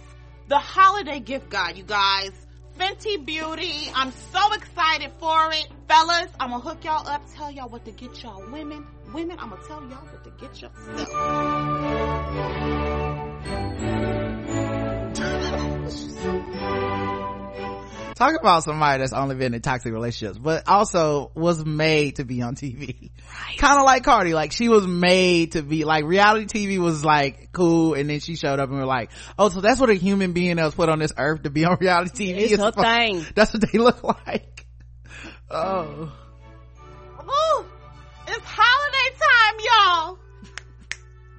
[0.47, 2.31] the holiday gift guide, you guys.
[2.79, 3.91] Fenty Beauty.
[3.93, 5.67] I'm so excited for it.
[5.89, 8.87] Fellas, I'm gonna hook y'all up, tell y'all what to get y'all women.
[9.13, 11.09] Women, I'm gonna tell y'all what to get yourself.
[18.19, 22.41] Talk about somebody that's only been in toxic relationships but also was made to be
[22.41, 23.57] on tv Right.
[23.57, 27.51] kind of like cardi like she was made to be like reality tv was like
[27.51, 30.33] cool and then she showed up and we're like oh so that's what a human
[30.33, 33.25] being that was put on this earth to be on reality tv It's her thing.
[33.35, 34.65] that's what they look like
[35.49, 36.11] oh
[37.19, 37.65] Woo!
[38.27, 40.19] It's holiday time, y'all.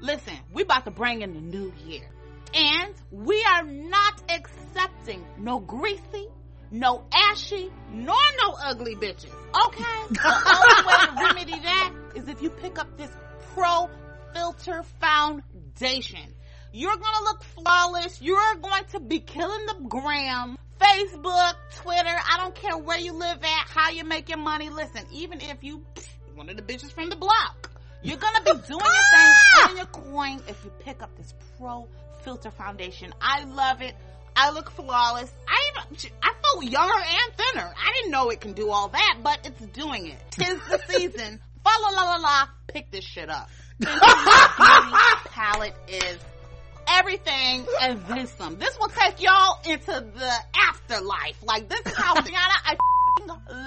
[0.00, 2.08] Listen, we about to bring in the new year.
[2.54, 6.28] And we are not accepting no greasy,
[6.70, 9.32] no ashy, nor no ugly bitches.
[9.66, 9.82] Okay?
[10.10, 13.10] The only way to remedy that is if you pick up this
[13.54, 13.88] Pro
[14.32, 16.34] Filter Foundation.
[16.72, 18.22] You're gonna look flawless.
[18.22, 20.56] You're going to be killing the gram.
[20.80, 24.70] Facebook, Twitter, I don't care where you live at, how you make your money.
[24.70, 25.84] Listen, even if you
[26.34, 27.70] one of the bitches from the block,
[28.02, 29.32] you're gonna be doing your thing,
[29.64, 31.86] earning your coin if you pick up this Pro
[32.22, 33.12] Filter Foundation.
[33.20, 33.94] I love it.
[34.36, 35.30] I look flawless.
[35.48, 37.72] I even, I feel younger and thinner.
[37.76, 40.18] I didn't know it can do all that, but it's doing it.
[40.30, 41.40] Tis the season.
[41.62, 42.48] Fa la la la la.
[42.68, 43.48] Pick this shit up.
[43.80, 43.96] Beauty
[45.26, 46.18] palette is
[46.88, 48.58] everything and then some.
[48.58, 50.32] This will take y'all into the
[50.68, 51.42] afterlife.
[51.42, 52.76] Like this is how Rihanna, I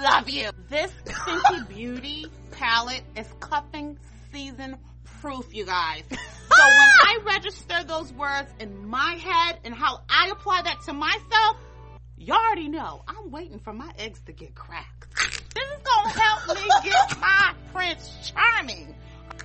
[0.04, 0.50] love you.
[0.70, 3.98] This Fenty Beauty palette is cuffing
[4.32, 4.78] season
[5.24, 6.04] proof, you guys.
[6.56, 10.94] So when I register those words in my head and how I apply that to
[10.94, 11.58] myself,
[12.16, 15.08] y'all already know I'm waiting for my eggs to get cracked.
[15.56, 18.94] This is gonna help me get my Prince Charming.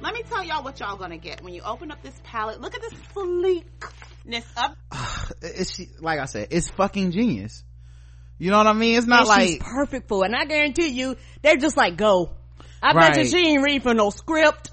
[0.03, 2.61] Let me tell y'all what y'all gonna get when you open up this palette.
[2.61, 4.77] Look at this sleekness of
[5.41, 7.65] it's she- like i said it's fucking genius
[8.39, 10.27] you know what i mean it's not And like she's perfect for it.
[10.27, 12.33] And I guarantee you, they're just like, go.
[12.83, 14.73] I bet you she ain't read for no script.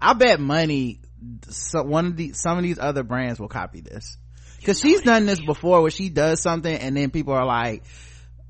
[0.00, 1.00] I bet money
[1.48, 4.16] so one of the some of these other brands will copy this.
[4.58, 7.84] Because she's done this before where she does something and then people are like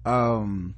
[0.05, 0.75] um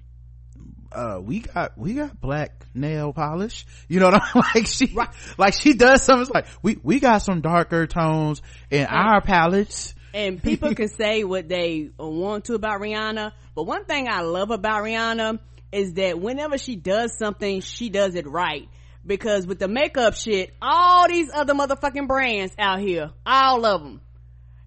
[0.91, 3.67] uh we got we got black nail polish.
[3.89, 4.67] You know what i'm like?
[4.67, 4.97] She
[5.37, 9.95] like she does something it's like we we got some darker tones in our palettes.
[10.15, 13.33] And people can say what they want to about Rihanna.
[13.55, 15.39] But one thing I love about Rihanna
[15.71, 18.69] is that whenever she does something, she does it right.
[19.07, 24.01] Because with the makeup shit, all these other motherfucking brands out here, all of them,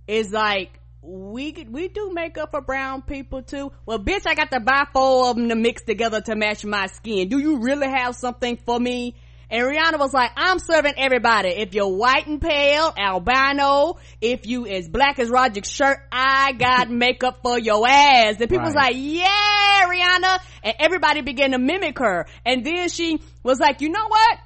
[0.07, 3.71] is like, we we do makeup for brown people too.
[3.85, 6.87] Well, bitch, I got to buy four of them to mix together to match my
[6.87, 7.27] skin.
[7.27, 9.15] Do you really have something for me?
[9.51, 11.49] And Rihanna was like, I'm serving everybody.
[11.49, 16.89] If you're white and pale, albino, if you as black as Roger's shirt, I got
[16.89, 18.39] makeup for your ass.
[18.39, 18.65] And people right.
[18.67, 20.39] was like, yeah, Rihanna.
[20.63, 22.27] And everybody began to mimic her.
[22.45, 24.37] And then she was like, you know what?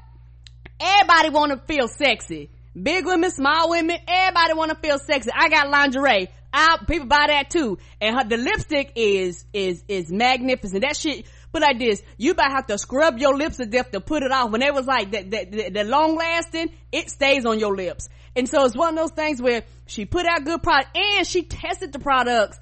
[0.80, 2.50] Everybody want to feel sexy.
[2.82, 5.30] Big women, small women, everybody want to feel sexy.
[5.34, 6.28] I got lingerie.
[6.52, 7.78] I, people buy that too.
[8.02, 10.82] And her, the lipstick is, is, is magnificent.
[10.82, 14.02] That shit, but like this, you about have to scrub your lips to death to
[14.02, 14.52] put it off.
[14.52, 18.10] When it was like that, that, the long lasting, it stays on your lips.
[18.36, 21.44] And so it's one of those things where she put out good product and she
[21.44, 22.60] tested the products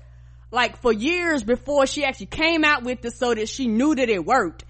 [0.52, 4.10] like for years before she actually came out with it so that she knew that
[4.10, 4.64] it worked.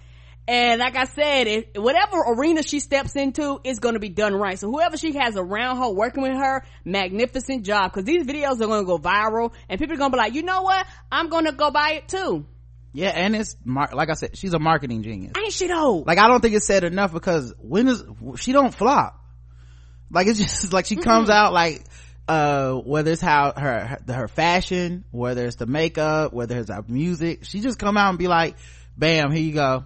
[0.46, 4.34] And like I said, if, whatever arena she steps into is going to be done
[4.34, 4.58] right.
[4.58, 7.92] So whoever she has around her working with her, magnificent job.
[7.92, 10.34] Cause these videos are going to go viral and people are going to be like,
[10.34, 10.86] you know what?
[11.10, 12.44] I'm going to go buy it too.
[12.94, 15.32] Yeah, and it's like I said, she's a marketing genius.
[15.36, 16.04] Ain't she though?
[16.06, 18.04] Like I don't think it's said enough because when is
[18.36, 19.18] she don't flop.
[20.12, 21.02] Like it's just like she mm-hmm.
[21.02, 21.84] comes out like
[22.28, 26.84] uh whether it's how her, her her fashion, whether it's the makeup, whether it's our
[26.86, 28.56] music, she just come out and be like,
[28.96, 29.82] "Bam, here you go."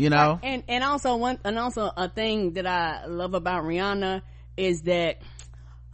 [0.00, 0.38] You know.
[0.42, 4.22] And and also one and also a thing that I love about Rihanna
[4.56, 5.18] is that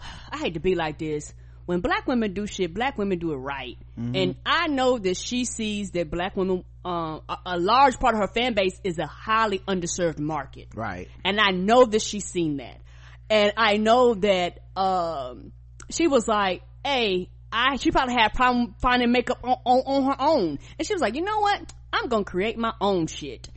[0.33, 1.33] I hate to be like this
[1.67, 3.77] when black women do shit, black women do it right.
[3.99, 4.17] Mm-hmm.
[4.17, 8.21] And I know that she sees that black women, um, a, a, large part of
[8.21, 10.69] her fan base is a highly underserved market.
[10.75, 11.09] Right.
[11.25, 12.81] And I know that she's seen that.
[13.29, 15.53] And I know that, um,
[15.91, 20.05] she was like, hey, I, she probably had a problem finding makeup on, on, on
[20.05, 20.59] her own.
[20.79, 21.73] And she was like, you know what?
[21.93, 23.49] I'm gonna create my own shit.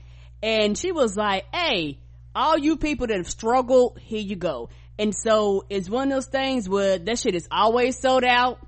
[0.42, 2.00] And she was like, hey,
[2.36, 4.70] all you people that have struggled, here you go.
[4.98, 8.60] And so it's one of those things where that shit is always sold out.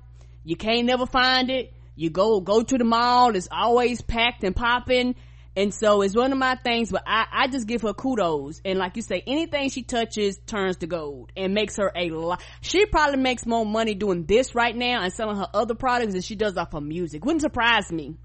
[0.44, 1.72] You can't never find it.
[1.94, 3.36] You go, go to the mall.
[3.36, 5.14] It's always packed and popping.
[5.54, 8.62] And so it's one of my things, but I, I just give her kudos.
[8.64, 12.42] And like you say, anything she touches turns to gold and makes her a lot.
[12.62, 16.22] She probably makes more money doing this right now and selling her other products than
[16.22, 17.24] she does off her music.
[17.24, 18.16] Wouldn't surprise me.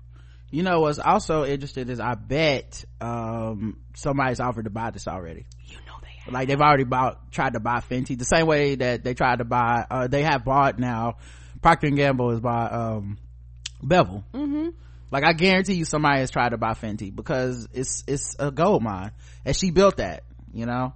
[0.50, 5.46] You know what's also interesting is I bet, um, somebody's offered to buy this already.
[5.66, 6.34] You know they have.
[6.34, 9.46] like they've already bought tried to buy fenty the same way that they tried to
[9.46, 11.18] buy uh, they have bought now
[11.62, 13.18] procter and gamble is by um
[13.82, 14.70] bevel mm-hmm.
[15.12, 18.82] like i guarantee you somebody has tried to buy fenty because it's it's a gold
[18.82, 19.12] mine
[19.46, 20.94] and she built that you know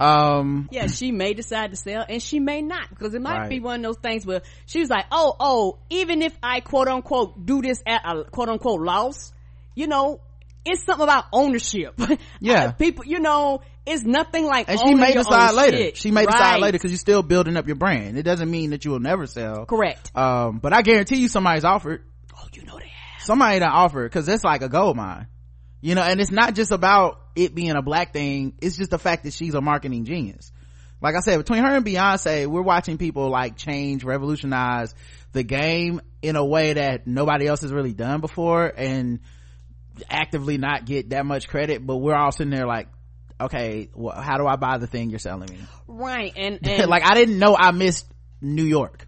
[0.00, 3.50] um yeah she may decide to sell and she may not because it might right.
[3.50, 7.44] be one of those things where she's like oh oh even if i quote unquote
[7.44, 9.32] do this at a quote unquote loss
[9.74, 10.20] you know
[10.64, 11.98] it's something about ownership.
[12.40, 12.72] Yeah.
[12.72, 15.96] people, you know, it's nothing like and she may decide later shit.
[15.96, 16.32] she may right.
[16.32, 19.00] decide later because you're still building up your brand it doesn't mean that you will
[19.00, 22.04] never sell correct um but i guarantee you somebody's offered
[22.36, 25.26] oh you know they have somebody that offered because it's like a gold mine
[25.80, 28.98] you know and it's not just about it being a black thing it's just the
[28.98, 30.52] fact that she's a marketing genius.
[31.02, 34.94] Like i said between her and beyonce we're watching people like change revolutionize
[35.32, 39.20] the game in a way that nobody else has really done before and
[40.08, 42.88] actively not get that much credit but we're all sitting there like
[43.40, 45.58] okay well, how do i buy the thing you're selling me?
[45.86, 48.06] Right and, and like i didn't know i missed
[48.40, 49.06] new york.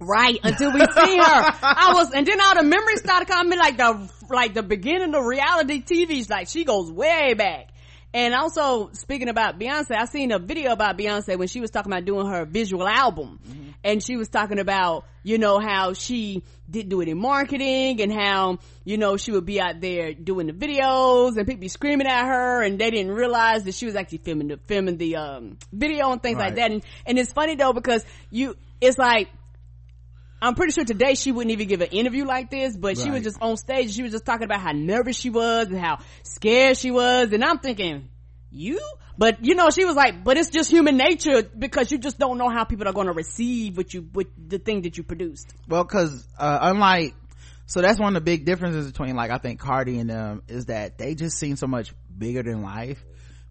[0.00, 1.22] Right until we see her.
[1.62, 5.24] I was and then all the memories started coming like the like the beginning of
[5.24, 7.68] reality tv's like she goes way back
[8.14, 11.92] and also speaking about Beyonce, I seen a video about Beyonce when she was talking
[11.92, 13.40] about doing her visual album.
[13.44, 13.70] Mm-hmm.
[13.82, 18.58] And she was talking about, you know, how she didn't do any marketing and how,
[18.84, 22.24] you know, she would be out there doing the videos and people be screaming at
[22.26, 26.12] her and they didn't realize that she was actually filming the, filming the, um, video
[26.12, 26.46] and things right.
[26.46, 26.70] like that.
[26.70, 29.28] And, and it's funny though because you, it's like,
[30.44, 32.98] I'm pretty sure today she wouldn't even give an interview like this, but right.
[32.98, 33.94] she was just on stage.
[33.94, 37.32] She was just talking about how nervous she was and how scared she was.
[37.32, 38.10] And I'm thinking,
[38.50, 38.78] you?
[39.16, 42.36] But you know, she was like, but it's just human nature because you just don't
[42.36, 45.50] know how people are going to receive what you, with the thing that you produced.
[45.66, 47.14] Well, cause, uh, unlike,
[47.64, 50.66] so that's one of the big differences between like, I think Cardi and them is
[50.66, 53.02] that they just seem so much bigger than life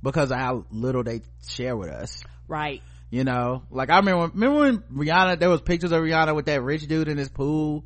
[0.04, 2.24] because of how little they share with us.
[2.48, 2.84] Right
[3.14, 6.64] you know like i remember remember when rihanna there was pictures of rihanna with that
[6.64, 7.86] rich dude in his pool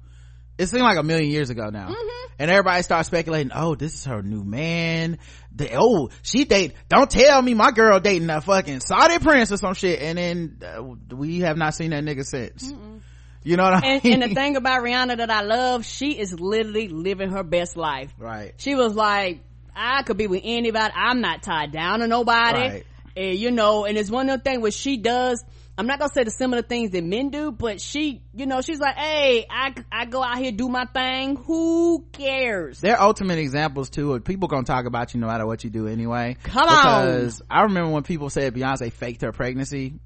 [0.58, 2.34] it seemed like a million years ago now mm-hmm.
[2.40, 5.18] and everybody started speculating oh this is her new man
[5.54, 9.58] the, oh she date don't tell me my girl dating a fucking saudi prince or
[9.58, 10.82] some shit and then uh,
[11.14, 13.02] we have not seen that nigga since Mm-mm.
[13.44, 14.14] You know what I and, mean?
[14.24, 18.14] and the thing about Rihanna that I love, she is literally living her best life.
[18.18, 18.54] right.
[18.58, 19.40] She was like,
[19.74, 20.94] I could be with anybody.
[20.94, 22.60] I'm not tied down to nobody.
[22.60, 22.86] Right.
[23.18, 25.44] And you know, and it's one of the things where she does.
[25.80, 28.80] I'm not gonna say the similar things that men do, but she, you know, she's
[28.80, 31.35] like, hey, I, I go out here do my thing.
[31.35, 32.80] Who cares?
[32.81, 35.88] They're ultimate examples too of people gonna talk about you no matter what you do
[35.88, 36.35] anyway.
[36.44, 37.06] Come on.
[37.06, 39.99] Because I remember when people said Beyonce faked her pregnancy.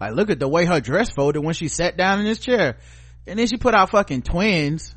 [0.00, 2.78] Like, look at the way her dress folded when she sat down in this chair.
[3.26, 4.94] And then she put out fucking twins.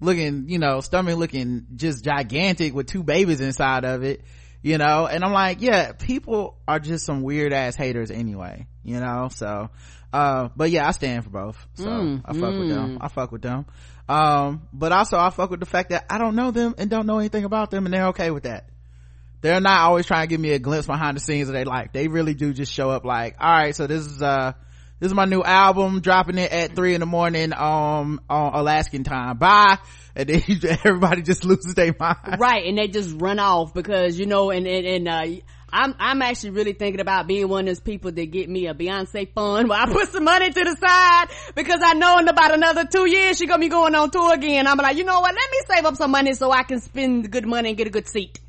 [0.00, 4.22] Looking, you know, stomach looking just gigantic with two babies inside of it.
[4.62, 8.66] You know, and I'm like, yeah, people are just some weird ass haters anyway.
[8.82, 9.70] You know, so,
[10.12, 11.66] uh, but yeah, I stand for both.
[11.74, 12.98] So Mm, I fuck with them.
[13.00, 13.66] I fuck with them.
[14.08, 17.06] Um, but also I fuck with the fact that I don't know them and don't
[17.06, 18.70] know anything about them and they're okay with that
[19.40, 21.90] they're not always trying to give me a glimpse behind the scenes of their life.
[21.92, 24.52] They really do just show up like, all right, so this is, uh,
[25.00, 29.02] this is my new album, dropping it at three in the morning, um, on Alaskan
[29.02, 29.38] time.
[29.38, 29.78] Bye.
[30.14, 30.42] And then
[30.84, 32.36] everybody just loses their mind.
[32.38, 35.40] right and they just run off because you know and and, and uh
[35.72, 38.74] I'm I'm actually really thinking about being one of those people that get me a
[38.74, 42.52] Beyonce fund where I put some money to the side because I know in about
[42.52, 44.66] another two years she's gonna be going on tour again.
[44.66, 45.34] I'm like, you know what?
[45.34, 47.90] Let me save up some money so I can spend good money and get a
[47.90, 48.40] good seat.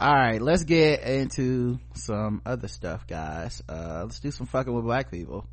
[0.00, 3.62] All right, let's get into some other stuff, guys.
[3.68, 5.46] Uh, let's do some fucking with black people.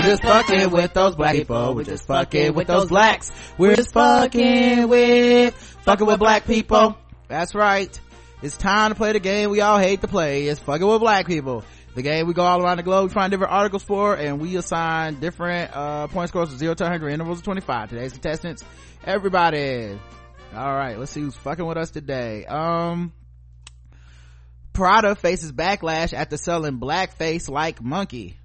[0.00, 1.74] We're just fucking with those black people.
[1.74, 3.30] We're just fucking with those blacks.
[3.58, 5.54] We're just fucking with,
[5.84, 6.96] fucking with black people.
[7.28, 8.00] That's right.
[8.42, 10.46] It's time to play the game we all hate to play.
[10.46, 11.64] It's fucking with black people.
[11.94, 14.56] The game we go all around the globe, we find different articles for, and we
[14.56, 17.90] assign different, uh, point scores from 0 to 100 intervals of 25.
[17.90, 18.62] Today's contestants,
[19.04, 19.98] everybody.
[20.54, 22.44] Alright, let's see who's fucking with us today.
[22.44, 23.12] Um,
[24.72, 28.38] Prada faces backlash after selling blackface like monkey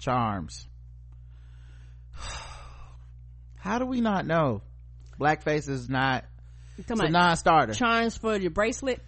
[0.00, 0.66] charms.
[3.56, 4.62] How do we not know?
[5.20, 6.24] Blackface is not,
[6.76, 7.74] it's a non-starter.
[7.74, 9.00] charms for your bracelet?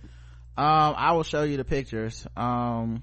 [0.57, 2.27] Um, I will show you the pictures.
[2.37, 3.03] Um,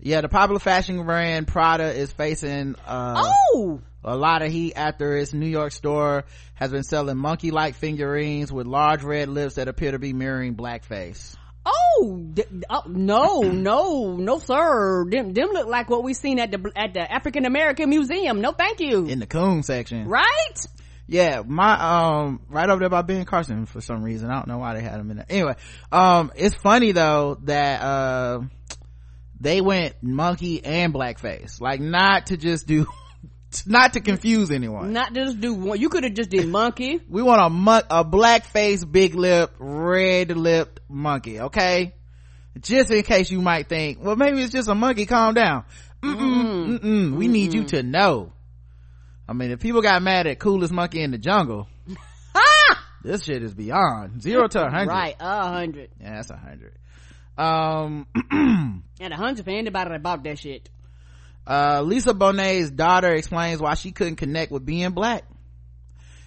[0.00, 3.22] yeah, the popular fashion brand Prada is facing, uh,
[3.54, 3.80] Oh!
[4.04, 8.66] a lot of heat after its New York store has been selling monkey-like figurines with
[8.66, 11.34] large red lips that appear to be mirroring blackface.
[11.66, 15.04] Oh, d- oh, no, no, no, sir.
[15.10, 18.40] Them, them look like what we seen at the at the African American Museum.
[18.40, 19.06] No, thank you.
[19.06, 20.06] In the coon section.
[20.08, 20.66] right?
[21.10, 21.72] Yeah, my,
[22.26, 24.30] um, right over there by Ben Carson for some reason.
[24.30, 25.26] I don't know why they had him in there.
[25.28, 25.54] Anyway,
[25.90, 28.40] um, it's funny though that, uh,
[29.40, 31.60] they went monkey and blackface.
[31.60, 32.86] Like not to just do,
[33.66, 34.92] not to confuse anyone.
[34.92, 35.80] Not just do one.
[35.80, 37.00] You could have just did monkey.
[37.08, 41.94] We want a mon- a black face, big lip, red lipped monkey, okay?
[42.60, 45.06] Just in case you might think, well, maybe it's just a monkey.
[45.06, 45.64] Calm down.
[46.02, 47.16] Mm-mm, mm-mm.
[47.16, 48.32] We need you to know.
[49.28, 51.68] I mean, if people got mad at coolest monkey in the jungle,
[53.04, 54.88] this shit is beyond zero to a hundred.
[54.88, 55.90] Right, a hundred.
[56.00, 56.72] Yeah, that's a hundred.
[57.38, 58.06] Um,
[59.00, 60.68] And a hundred for anybody that bought that shit.
[61.46, 65.24] uh, Lisa Bonet's daughter explains why she couldn't connect with being black.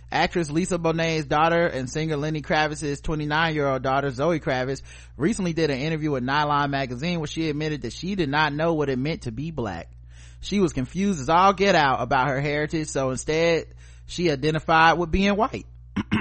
[0.09, 4.81] Actress Lisa Bonet's daughter and singer Lenny Kravitz's 29 year old daughter Zoe Kravitz
[5.15, 8.73] recently did an interview with Nylon magazine where she admitted that she did not know
[8.73, 9.89] what it meant to be black.
[10.41, 13.67] She was confused as all get out about her heritage, so instead
[14.05, 15.65] she identified with being white.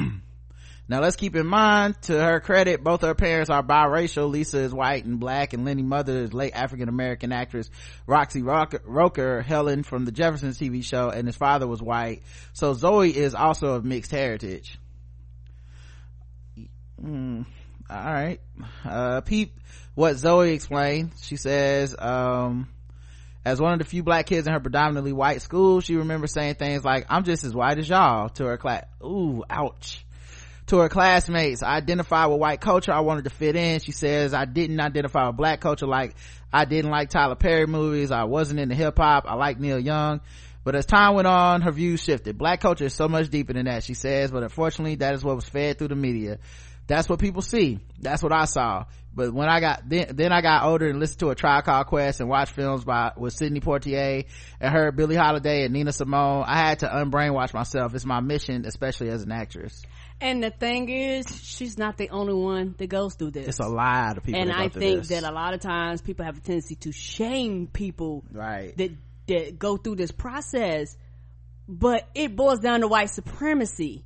[0.91, 4.29] Now let's keep in mind, to her credit, both her parents are biracial.
[4.29, 7.71] Lisa is white and black, and Lenny mother is late African American actress
[8.09, 12.23] Roxy Roker, Helen from the Jeffersons TV show, and his father was white.
[12.55, 14.81] So Zoe is also of mixed heritage.
[17.01, 17.47] Mm,
[17.89, 18.41] all right.
[18.85, 19.61] Uh, peep
[19.95, 21.12] what Zoe explained.
[21.23, 22.69] She says, um,
[23.45, 26.57] as one of the few black kids in her predominantly white school, she remembers saying
[26.57, 28.87] things like, I'm just as white as y'all to her class.
[29.05, 30.05] Ooh, ouch
[30.70, 33.80] to her classmates i identified with white culture i wanted to fit in.
[33.80, 36.14] She says i didn't identify with black culture like
[36.52, 40.20] i didn't like tyler perry movies i wasn't into hip-hop i like neil young.
[40.62, 42.36] But as time went on her views shifted.
[42.36, 45.34] Black culture is so much deeper than that she says but unfortunately that is what
[45.34, 46.38] was fed through the media.
[46.86, 47.80] That's what people see.
[47.98, 48.84] That's what i saw.
[49.12, 51.88] But when i got then, then i got older and listened to a tribe called
[51.88, 54.24] quest and watched films by with sidney poitier
[54.60, 57.92] and heard billie holiday and nina simone i had to unbrainwash myself.
[57.92, 59.82] It's my mission especially as an actress
[60.20, 63.48] And the thing is, she's not the only one that goes through this.
[63.48, 65.09] it's a lot of people and that go I think this.
[65.09, 68.90] that a lot of times people have a tendency to shame people right that
[69.28, 70.97] that go through this process,
[71.68, 74.05] but it boils down to white supremacy.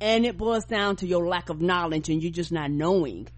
[0.00, 3.28] and it boils down to your lack of knowledge and you just not knowing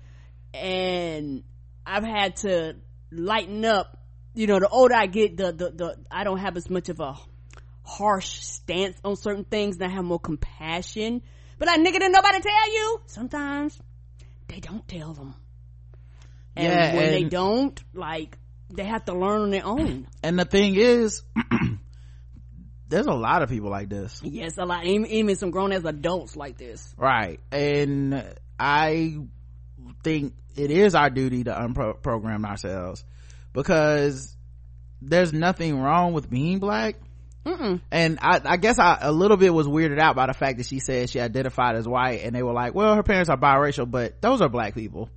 [0.55, 1.43] and
[1.85, 2.77] i've had to
[3.11, 3.99] lighten up
[4.35, 7.01] you know the older i get the the, the i don't have as much of
[7.01, 7.17] a
[7.85, 11.23] harsh stance on certain things and i have more compassion
[11.63, 13.81] but like nigga didn't nobody tell you sometimes
[14.49, 15.33] they don't tell them.
[16.57, 18.37] And Yeah, when they don't like
[18.69, 20.09] they have to learn on their own.
[20.25, 21.23] And the thing is
[22.89, 24.21] there's a lot of people like this.
[24.25, 24.85] Yes a lot.
[24.87, 26.93] Even, even some grown as adults like this.
[26.97, 27.39] Right.
[27.53, 28.25] And
[28.59, 29.19] i
[30.03, 33.05] think it is our duty to unprogram ourselves
[33.53, 34.37] because
[35.01, 36.97] there's nothing wrong with being black
[37.45, 37.81] Mm-mm.
[37.91, 40.67] and I, I guess I a little bit was weirded out by the fact that
[40.67, 43.91] she said she identified as white and they were like well her parents are biracial
[43.91, 45.09] but those are black people.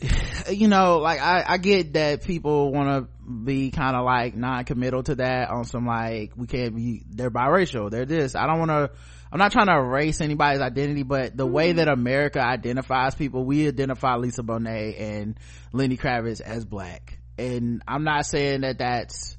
[0.50, 5.04] You know like i i get that people want to be kind of like non-committal
[5.04, 8.34] to that on some like we can't be they're biracial they're this.
[8.34, 8.90] I don't want to
[9.32, 11.78] i'm not trying to erase anybody's identity but the way mm-hmm.
[11.78, 15.38] that america identifies people we identify lisa bonet and
[15.72, 17.18] lenny kravitz as black.
[17.38, 19.33] And i'm not saying that that's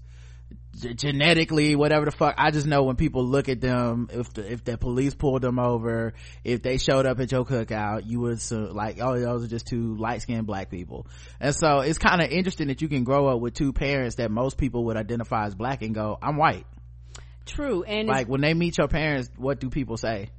[0.75, 4.63] genetically whatever the fuck i just know when people look at them if the if
[4.63, 8.73] the police pulled them over if they showed up at your cookout you would assume
[8.73, 11.07] like oh those are just two light-skinned black people.
[11.39, 14.31] And so it's kind of interesting that you can grow up with two parents that
[14.31, 16.65] most people would identify as black and go i'm white.
[17.45, 20.29] True and like when they meet your parents what do people say?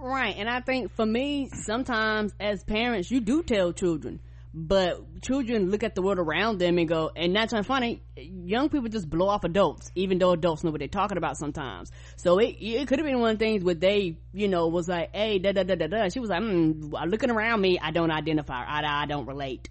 [0.00, 0.34] Right.
[0.38, 4.20] And I think for me, sometimes as parents, you do tell children,
[4.52, 8.02] but children look at the world around them and go, and that's not funny.
[8.16, 11.92] Young people just blow off adults, even though adults know what they're talking about sometimes.
[12.16, 14.88] So it, it could have been one of the things where they, you know, was
[14.88, 16.08] like, hey, da da da da da.
[16.08, 18.64] She was like, mm, looking around me, I don't identify.
[18.64, 19.68] I, I don't relate.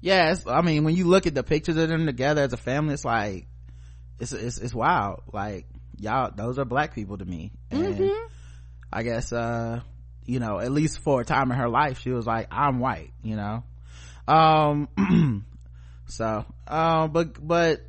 [0.00, 2.94] yes i mean when you look at the pictures of them together as a family
[2.94, 3.48] it's like
[4.20, 5.66] it's it's, it's wild like
[5.98, 8.10] y'all those are black people to me and
[8.92, 9.80] i guess uh
[10.24, 13.10] you know at least for a time in her life she was like i'm white
[13.22, 13.64] you know
[14.28, 14.88] um
[16.06, 17.80] so um but but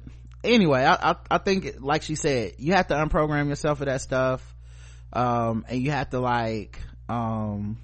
[0.44, 4.02] anyway I, I i think like she said you have to unprogram yourself for that
[4.02, 4.56] stuff.
[5.12, 6.80] Um and you have to like
[7.10, 7.78] um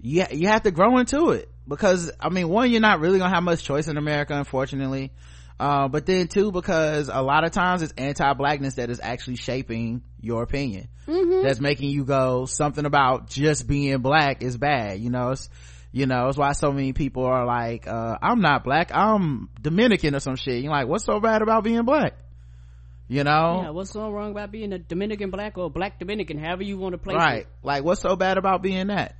[0.00, 1.48] you, you have to grow into it.
[1.68, 5.12] Because i mean one you're not really gonna have much choice in america unfortunately.
[5.60, 10.02] Uh, but then two because a lot of times it's anti-blackness that is actually shaping
[10.20, 10.86] your opinion.
[11.42, 15.30] That's making you go something about just being black is bad you know?
[15.32, 15.48] It's
[15.92, 18.90] you know it's why so many people are like uh, i'm not black.
[18.94, 20.62] I'm dominican or some shit.
[20.62, 22.14] You're like what's so bad about being black?
[23.10, 23.62] You know?
[23.62, 26.92] Yeah, what's so wrong about being a Dominican black or black Dominican, however you want
[26.92, 27.42] to play right.
[27.42, 27.48] It?
[27.62, 29.16] like what's so bad about being that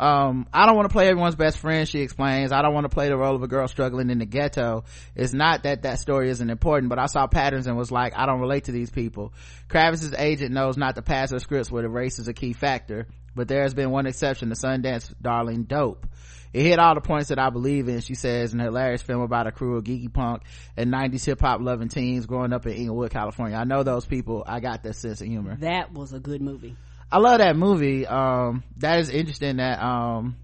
[0.00, 2.88] um i don't want to play everyone's best friend she explains i don't want to
[2.88, 4.82] play the role of a girl struggling in the ghetto
[5.14, 8.24] it's not that that story isn't important but i saw patterns and was like i
[8.24, 9.32] don't relate to these people
[9.68, 13.06] kravitz's agent knows not to pass her scripts where the race is a key factor
[13.36, 16.06] but there has been one exception the sundance darling dope
[16.52, 19.20] it hit all the points that I believe in, she says, in a hilarious film
[19.20, 20.42] about a crew of geeky punk
[20.76, 23.56] and 90s hip hop loving teens growing up in Inglewood, California.
[23.56, 24.42] I know those people.
[24.44, 25.56] I got that sense of humor.
[25.60, 26.74] That was a good movie.
[27.12, 28.06] I love that movie.
[28.06, 30.36] Um, that is interesting that, um,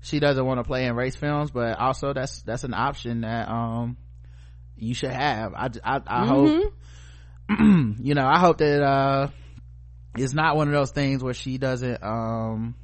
[0.00, 3.48] she doesn't want to play in race films, but also that's, that's an option that,
[3.48, 3.96] um,
[4.76, 5.52] you should have.
[5.54, 6.72] I, I, I hope,
[7.50, 9.28] you know, I hope that, uh,
[10.16, 12.74] it's not one of those things where she doesn't, um,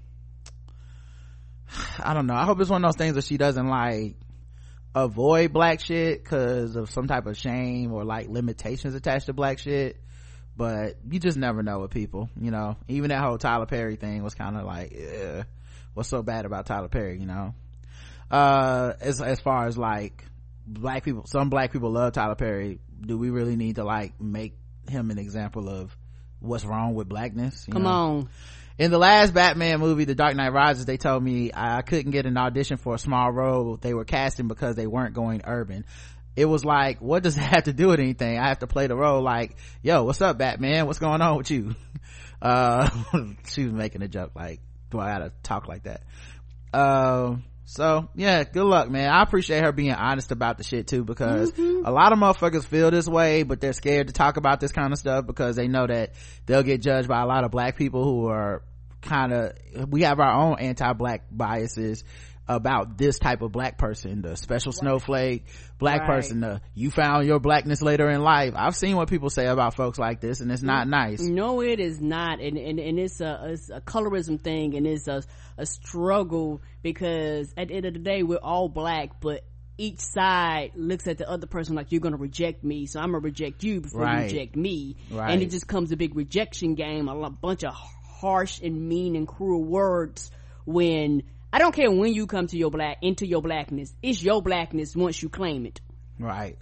[2.03, 2.35] I don't know.
[2.35, 4.17] I hope it's one of those things where she doesn't like
[4.95, 9.59] avoid black shit cause of some type of shame or like limitations attached to black
[9.59, 9.99] shit
[10.57, 14.23] but you just never know with people you know even that whole tyler perry thing
[14.23, 15.43] was kind of like eh,
[15.95, 17.55] what's so bad about tyler perry you know
[18.31, 20.25] uh as as far as like
[20.67, 24.57] black people some black people love tyler perry do we really need to like make
[24.89, 25.97] him an example of
[26.41, 27.91] what's wrong with blackness you Come know?
[27.91, 28.29] on.
[28.79, 32.27] in the last batman movie the dark knight rises they told me i couldn't get
[32.27, 35.85] an audition for a small role they were casting because they weren't going urban
[36.37, 38.39] it was like what does it have to do with anything?
[38.39, 40.87] I have to play the role like yo what's up batman?
[40.87, 41.75] What's going on with you?
[42.41, 42.91] Uh
[43.47, 44.59] she was making a joke like
[44.91, 46.03] do i gotta talk like that?
[46.75, 49.09] Um so yeah good luck man.
[49.09, 52.91] I appreciate her being honest about the shit too because a lot of motherfuckers feel
[52.91, 55.87] this way but they're scared to talk about this kind of stuff because they know
[55.87, 56.15] that
[56.47, 58.65] they'll get judged by a lot of black people who are
[59.03, 59.53] kind of
[59.89, 62.03] we have our own anti-black biases
[62.49, 65.47] about this type of black person the special snowflake
[65.79, 66.07] black Right.
[66.09, 69.75] person the you found your blackness later in life i've seen what people say about
[69.77, 73.21] folks like this and it's not nice No, it is not, and and, and it's
[73.21, 75.23] a it's a colorism thing, and it's a
[75.57, 79.45] a struggle because at the end of the day, we're all black, but
[79.79, 83.19] each side looks at the other person like you're gonna reject me, so I'm gonna
[83.21, 84.19] reject you before Right.
[84.31, 85.33] you reject me, Right.
[85.33, 89.27] and it just comes a big rejection game, a bunch of harsh and mean and
[89.29, 90.31] cruel words
[90.65, 91.23] when
[91.53, 93.95] I don't care when you come to your black into your blackness.
[94.03, 95.81] It's your blackness once you claim it.
[96.19, 96.57] Right.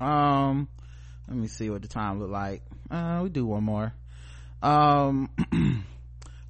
[0.00, 0.68] Um
[1.28, 2.62] let me see what the time look like.
[2.90, 3.92] Uh we do one more.
[4.62, 5.30] Um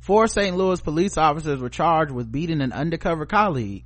[0.00, 0.56] four St.
[0.56, 3.84] Louis police officers were charged with beating an undercover colleague.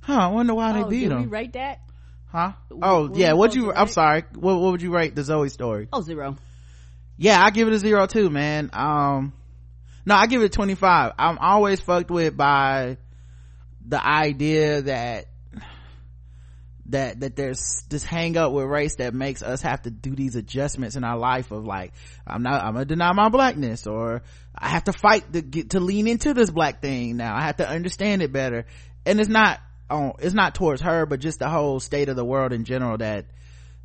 [0.00, 1.22] Huh, I wonder why oh, they beat did him.
[1.22, 1.80] we rate that?
[2.26, 2.52] huh?
[2.82, 4.24] Oh, yeah, what supposed you I'm sorry.
[4.34, 5.88] What what would you rate the Zoe story?
[5.92, 6.36] Oh, zero.
[7.18, 9.32] yeah i give it a zero too man um
[10.06, 12.96] no i give it 25 i'm always fucked with by
[13.86, 15.26] the idea that
[16.88, 20.36] that that there's this hang up with race that makes us have to do these
[20.36, 21.92] adjustments in our life of like
[22.26, 24.22] i'm not i'm gonna deny my blackness or
[24.54, 27.36] i have to fight to get to lean into this black thing now.
[27.36, 28.66] I have to understand it better.
[29.04, 29.60] And it's not
[29.90, 32.98] on it's not towards her but just the whole state of the world in general
[32.98, 33.26] that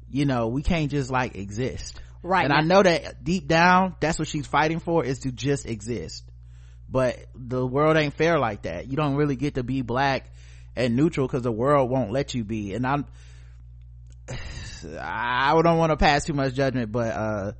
[0.10, 2.46] you know we can't just like exist Right.
[2.46, 6.24] and i know that deep down that's what she's fighting for is to just exist.
[6.92, 8.90] But the world ain't fair like that.
[8.90, 10.30] You don't really get to be black
[10.76, 12.74] and neutral because the world won't let you be.
[12.74, 13.06] And i'm
[15.00, 17.52] i don't want to pass too much judgment but uh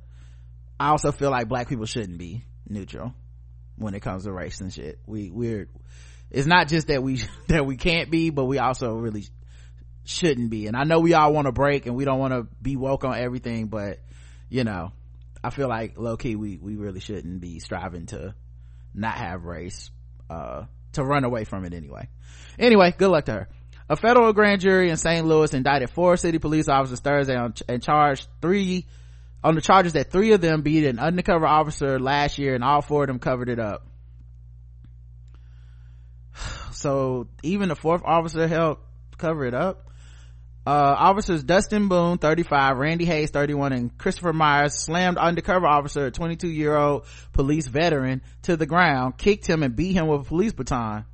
[0.80, 3.14] i also feel like black people shouldn't be neutral
[3.76, 4.98] when it comes to race and shit.
[5.06, 5.68] We we're
[6.30, 9.24] it's not just that we that we can't be but we also really
[10.04, 10.66] shouldn't be.
[10.66, 13.04] And i know we all want to break and we don't want to be woke
[13.04, 13.98] on everything but
[14.52, 14.92] you know
[15.42, 18.34] i feel like low-key we we really shouldn't be striving to
[18.94, 19.90] not have race
[20.30, 22.08] uh to run away from it anyway.
[22.58, 23.48] Anyway good luck to her.
[23.88, 27.82] A federal grand jury in st louis indicted four city police officers thursday on, and
[27.82, 28.86] charged three
[29.44, 32.80] on the charges that three of them beat an undercover officer last year and all
[32.80, 33.86] four of them covered it up.
[36.72, 38.82] So even the fourth officer helped
[39.16, 39.91] cover it up
[40.66, 46.10] uh, officers Dustin Boone, 35, Randy Hays, 31, and Christopher Myers slammed undercover officer, a
[46.10, 50.24] 22 year old police veteran, to the ground, kicked him and beat him with a
[50.24, 51.04] police baton.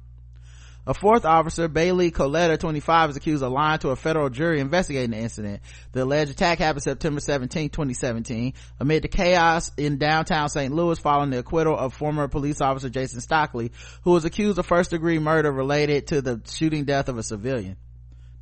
[0.86, 5.10] A fourth officer, Bailey Colletta, 25, is accused of lying to a federal jury investigating
[5.10, 5.60] the incident.
[5.92, 10.72] The alleged attack happened September 17, 2017, amid the chaos in downtown St.
[10.72, 13.70] Louis following the acquittal of former police officer Jason Stockley,
[14.04, 17.76] who was accused of first degree murder related to the shooting death of a civilian.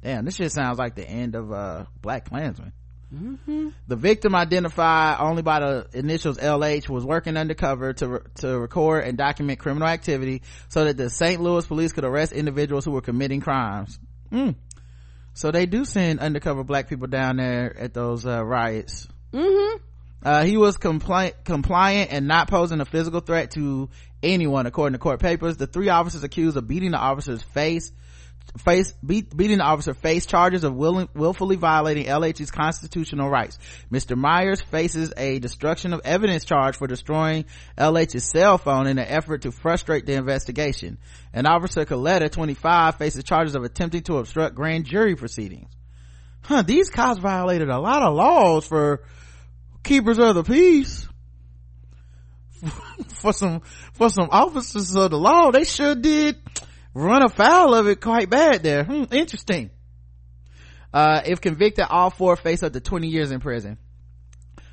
[0.06, 2.72] Damn, this shit sounds like the end of, uh, Black Klansman.
[3.88, 9.02] The victim identified only by the initials LH was working undercover to, re- to record
[9.02, 11.40] and document criminal activity so that the St.
[11.42, 13.98] Louis police could arrest individuals who were committing crimes.
[14.30, 14.54] Mm.
[15.34, 19.08] So they do send undercover black people down there at those, uh, riots.
[19.32, 19.82] Mm-hmm.
[20.22, 23.88] Uh, he was compli- compliant and not posing a physical threat to
[24.22, 25.56] anyone, according to court papers.
[25.56, 27.90] The three officers accused of beating the officer's face,
[28.58, 33.58] face, beat, beating the officer face charges of willing, willfully violating LH's constitutional rights.
[33.92, 34.16] Mr.
[34.16, 37.44] Myers faces a destruction of evidence charge for destroying
[37.76, 40.98] LH's cell phone in an effort to frustrate the investigation.
[41.32, 45.70] And Officer Colletta, 25, faces charges of attempting to obstruct grand jury proceedings.
[46.42, 49.02] Huh, these cops violated a lot of laws for
[49.82, 51.08] keepers of the peace
[53.20, 53.60] for some
[53.92, 56.36] for some officers of the law they sure did
[56.96, 58.84] run afoul of it quite bad there.
[58.84, 59.70] Hmm, interesting.
[60.94, 63.76] Uh, if convicted all four face up to 20 years in prison.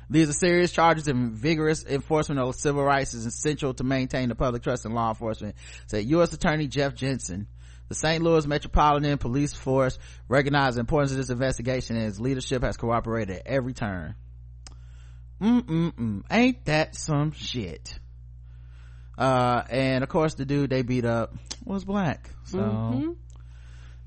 [0.08, 4.34] These are serious charges and vigorous enforcement of civil rights is essential to maintain the
[4.34, 5.56] public trust in law enforcement
[5.86, 7.46] said u.s attorney jeff jensen.
[7.88, 9.98] The st louis metropolitan police force
[10.28, 14.14] recognized the importance of this investigation and its leadership has cooperated at every turn.
[15.40, 17.98] Mm-mm-mm ain't that some shit
[19.18, 21.34] uh and of course the dude they beat up
[21.64, 23.10] was black so Mm-hmm.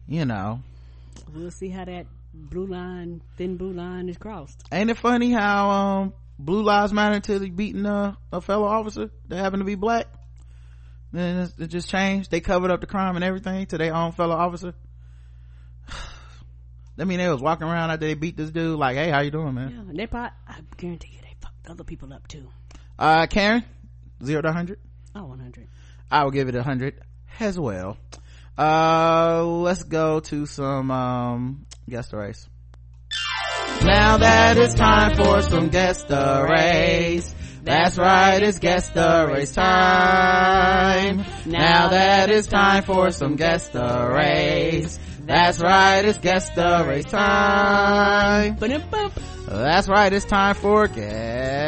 [0.08, 0.62] you know
[1.34, 4.64] We'll see how that blue line, thin blue line is crossed.
[4.72, 9.10] ain't it funny how um blue lives matter until he beating a, a fellow officer
[9.28, 10.08] that happened to be black
[11.14, 14.12] then it's- it just changed they covered up the crime and everything to their own
[14.12, 14.74] fellow officer
[17.00, 19.30] I mean, they was walking around after they beat this dude, like, "Hey, how you
[19.30, 22.48] doing, man?" Yeah, they probably, I guarantee you, they fucked other people up too.
[22.98, 23.64] Uh, Karen,
[24.24, 24.80] zero to hundred.
[25.20, 25.68] Oh, 100.
[26.12, 27.02] I will give it a hundred
[27.40, 27.98] as well.
[28.56, 32.48] Uh, let's go to some, um, guest race.
[33.84, 37.34] Now that it's time for some guest race.
[37.64, 41.26] That's right, it's guest race time.
[41.48, 45.00] Now that it's time for some guest race.
[45.22, 48.56] That's right, it's guest race time.
[49.48, 50.12] That's right.
[50.12, 50.88] It's time for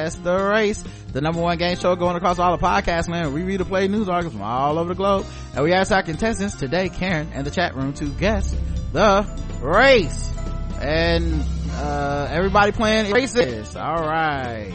[0.10, 0.84] Guess the Race,
[1.14, 3.32] the number one game show going across all the podcasts, man.
[3.32, 5.28] We read and play news articles from all over the globe.
[5.54, 8.56] And we ask our contestants today, Karen, and the chat room to guess
[8.92, 9.28] the
[9.62, 10.34] race.
[10.82, 13.76] And, uh, everybody playing races.
[13.76, 14.74] All right.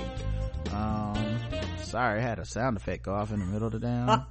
[0.73, 1.41] Um,
[1.83, 4.25] sorry, I had a sound effect go off in the middle of the damn.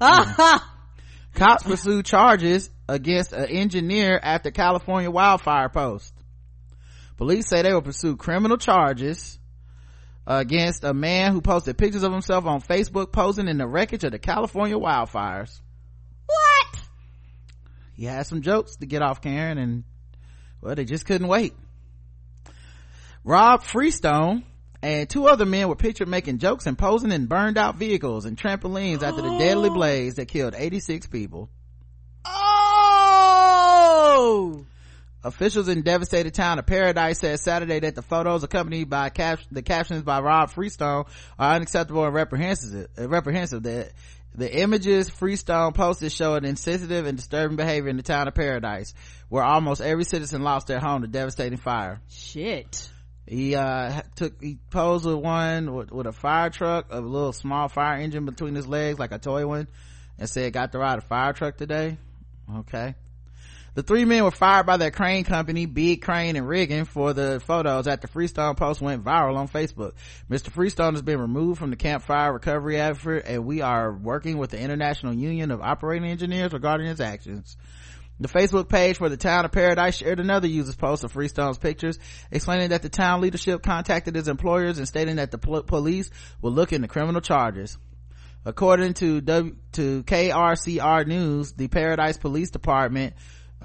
[1.34, 6.12] Cops pursue charges against an engineer after California wildfire post.
[7.16, 9.38] Police say they will pursue criminal charges
[10.26, 14.12] against a man who posted pictures of himself on Facebook posing in the wreckage of
[14.12, 15.60] the California wildfires.
[16.26, 16.80] What?
[17.94, 19.84] He had some jokes to get off Karen and
[20.60, 21.54] well, they just couldn't wait.
[23.22, 24.44] Rob Freestone
[24.82, 28.36] and two other men were pictured making jokes and posing in burned out vehicles and
[28.36, 29.74] trampolines after the deadly oh.
[29.74, 31.48] blaze that killed 86 people.
[32.24, 33.46] Oh!
[35.26, 39.60] Officials in devastated town of Paradise said Saturday that the photos accompanied by cap- the
[39.60, 41.04] captions by Rob Freestone
[41.36, 42.86] are unacceptable and reprehensible.
[42.96, 43.62] reprehensible.
[43.62, 43.90] That
[44.36, 48.94] the images Freestone posted show an insensitive and disturbing behavior in the town of Paradise,
[49.28, 52.00] where almost every citizen lost their home to devastating fire.
[52.08, 52.88] Shit.
[53.26, 57.68] He uh took he posed with one with, with a fire truck, a little small
[57.68, 59.66] fire engine between his legs, like a toy one,
[60.20, 61.98] and said, "Got to ride a fire truck today."
[62.58, 62.94] Okay.
[63.76, 67.42] The three men were fired by their crane company, Bigge Crane and Rigging, for the
[67.44, 69.92] photos after Freestone post went viral on Facebook.
[70.30, 70.50] Mr.
[70.50, 74.48] Freestone has been removed from the Camp Fire recovery effort, and we are working with
[74.48, 77.58] the International Union of Operating Engineers regarding his actions.
[78.18, 81.98] The Facebook page for the town of Paradise shared another user's post of Freestone's pictures,
[82.30, 86.52] explaining that the town leadership contacted his employers and stating that the pol- police will
[86.52, 87.76] look into criminal charges.
[88.46, 93.12] According to w- to KRCR News, the Paradise Police Department,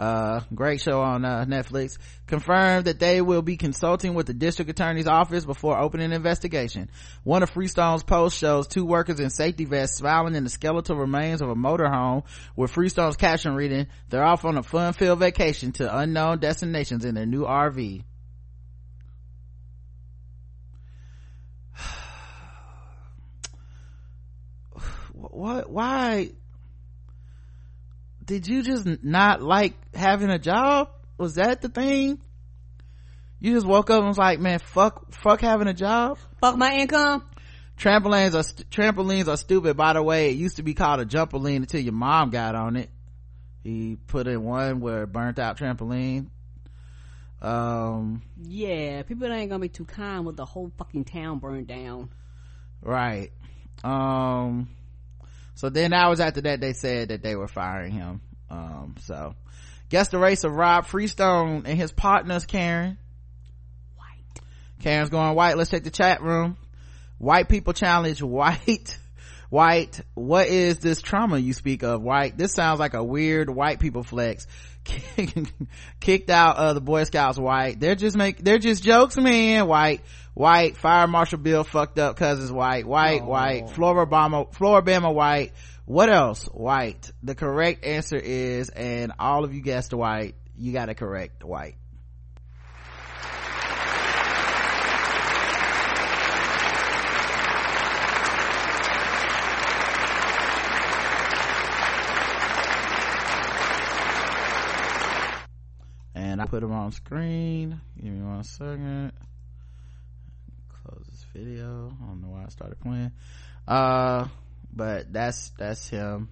[0.02, 4.72] uh, great show on uh, Netflix, confirmed that they will be consulting with the district
[4.72, 6.90] attorney's office before opening an investigation.
[7.23, 11.44] One of Freestone's posts shows two workers in safety vests smiling in the skeletal remains
[11.44, 12.23] of a motorhome
[12.56, 17.28] with Freestone's caption reading, they're off on a fun-filled vacation to unknown destinations in their
[17.28, 18.03] new RV.
[25.14, 26.32] what why
[28.23, 30.89] did you just not like having a job?
[31.18, 32.19] Was that the thing?
[33.39, 36.18] You just woke up and was like man fuck fuck having a job?
[36.39, 37.23] Fuck my income.
[37.77, 39.76] trampolines are st- trampolines are stupid.
[39.77, 42.76] By the way it used to be called a jumperline until your mom got on
[42.76, 42.89] it.
[43.64, 46.27] He put in one where it burnt out trampoline.
[47.41, 52.10] Um Yeah, people ain't gonna be too kind with the whole fucking town burned down.
[52.84, 53.31] right.
[53.84, 54.69] Um
[55.56, 58.22] so then hours after that they said that they were firing him.
[58.49, 59.36] Um so
[59.90, 62.98] guess the race of rob freestone and his partners karen.
[63.95, 64.44] White.
[64.82, 65.57] karen's going white.
[65.57, 66.57] Let's check the chat room.
[67.18, 68.98] White people challenge white
[69.52, 72.38] white what is this trauma you speak of white?
[72.38, 74.48] This sounds like a weird white people flex.
[75.99, 77.80] Kicked out of the boy scouts white.
[77.80, 80.02] They're just make they're just jokes man white.
[80.34, 82.88] White fire marshal bill fucked up cousins white.
[82.88, 83.26] White oh.
[83.26, 83.69] white.
[83.72, 85.52] Florida obama florida white.
[85.86, 87.11] What else white?
[87.22, 90.36] The correct answer is and all of you guessed white.
[90.57, 91.76] You got it correct white
[106.14, 107.80] and I put them on screen.
[107.95, 109.11] Give me one second.
[110.84, 111.91] Close this video.
[112.01, 113.11] I don't know why I started playing.
[113.68, 114.27] Uh,
[114.73, 116.30] but that's that's him.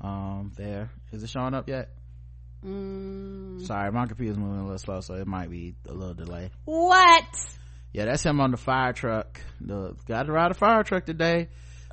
[0.00, 1.90] Um, there is it showing up yet?
[2.64, 6.50] Mm, Sorry, my computer's moving a little slow, so it might be a little delay.
[6.64, 7.24] what?
[7.92, 9.40] Yeah, that's him on the fire truck.
[9.60, 11.48] The got to ride a fire truck today.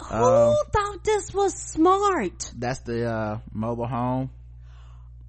[0.10, 2.52] Who Um, thought this was smart?
[2.58, 4.32] That's the uh mobile home.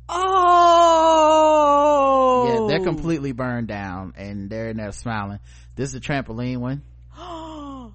[0.09, 1.65] Oh,
[2.49, 5.39] Yeah, they're completely burned down, and they're in there smiling.
[5.77, 6.83] This is a trampoline one.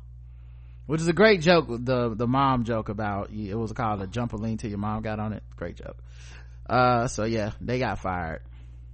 [0.86, 4.58] which is a great joke the the mom joke about it was called a jumperline
[4.58, 5.44] till your mom got on it.
[5.56, 5.98] Great joke.
[6.68, 8.42] Uh so yeah they got fired.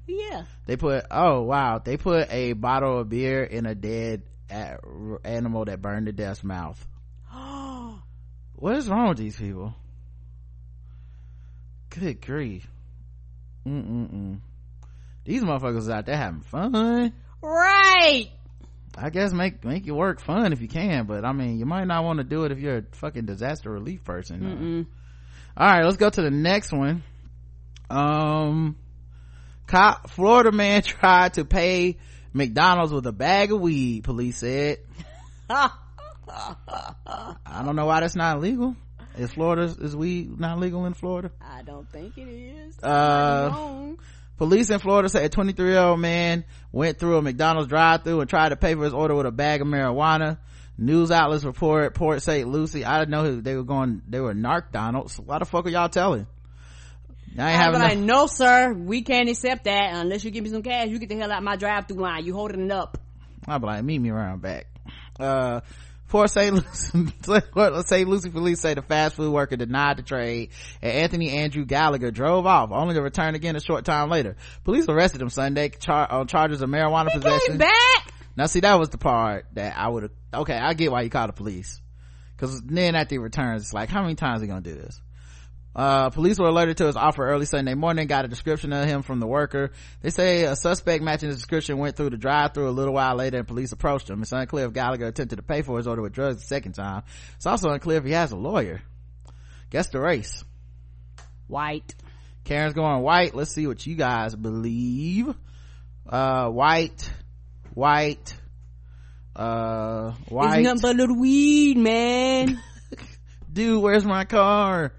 [0.07, 0.43] Yeah.
[0.65, 1.79] they put oh wow.
[1.79, 6.85] They put a bottle of beer in a dead animal that burned to death's mouth.
[8.57, 9.73] What is wrong with these people?
[11.89, 12.65] Good grief
[13.65, 14.39] Mm-mm-mm.
[15.23, 18.27] these motherfuckers out there having fun right.
[18.97, 21.85] I guess make make your work fun if you can, but I mean, you might
[21.85, 24.39] not want to do it if you're a fucking disaster relief person.
[24.39, 24.85] Mm-mm.
[25.57, 27.03] All right, let's go to the next one.
[27.89, 28.77] Um,
[29.67, 31.97] cop, Florida man tried to pay
[32.33, 34.03] McDonald's with a bag of weed.
[34.03, 34.79] Police said.
[35.49, 35.71] I
[37.63, 38.75] don't know why that's not legal.
[39.17, 41.31] Is Florida is weed not legal in Florida?
[41.41, 42.77] I don't think it is.
[42.83, 43.93] Uh,
[44.37, 48.19] Police in Florida say a 23 year old man went through a McDonald's drive through
[48.19, 50.37] and tried to pay for his order with a bag of marijuana.
[50.77, 52.47] News outlets report Port St.
[52.47, 52.83] Lucie.
[52.83, 55.17] I didn't know they were going, they were narc Donalds.
[55.17, 56.27] Why the fuck are y'all telling?
[57.37, 60.63] I ain't having like, no sir, we can't accept that unless you give me some
[60.63, 60.87] cash.
[60.87, 62.25] You get the hell out of my drive through line.
[62.25, 62.97] You holding it up.
[63.47, 64.67] I'll be like, meet me around back.
[65.19, 65.61] Uh,
[66.07, 66.53] Port St.
[66.53, 67.13] Lucie,
[67.85, 68.07] St.
[68.09, 70.49] Lucie police say the fast food worker denied the trade
[70.81, 74.35] and Anthony Andrew Gallagher drove off only to return again a short time later.
[74.63, 77.57] Police arrested him Sunday char- on charges of marijuana he possession.
[77.57, 78.13] back.
[78.37, 81.09] Now see, that was the part that I would have, okay, I get why you
[81.09, 81.81] called the police.
[82.37, 85.01] Cause then after he returns, it's like, how many times are you gonna do this?
[85.75, 89.01] Uh, police were alerted to his offer early Sunday morning, got a description of him
[89.01, 89.71] from the worker.
[90.01, 93.39] They say a suspect matching his description went through the drive-through a little while later
[93.39, 94.21] and police approached him.
[94.21, 97.03] It's unclear if Gallagher attempted to pay for his order with drugs the second time.
[97.35, 98.81] It's also unclear if he has a lawyer.
[99.69, 100.45] Guess the race.
[101.47, 101.93] White.
[102.45, 103.35] Karen's going white.
[103.35, 105.33] Let's see what you guys believe.
[106.07, 107.11] Uh, white,
[107.73, 108.37] white,
[109.35, 110.59] uh, white.
[110.59, 112.61] It's nothing but a little weed, man.
[113.51, 114.93] Dude, where's my car?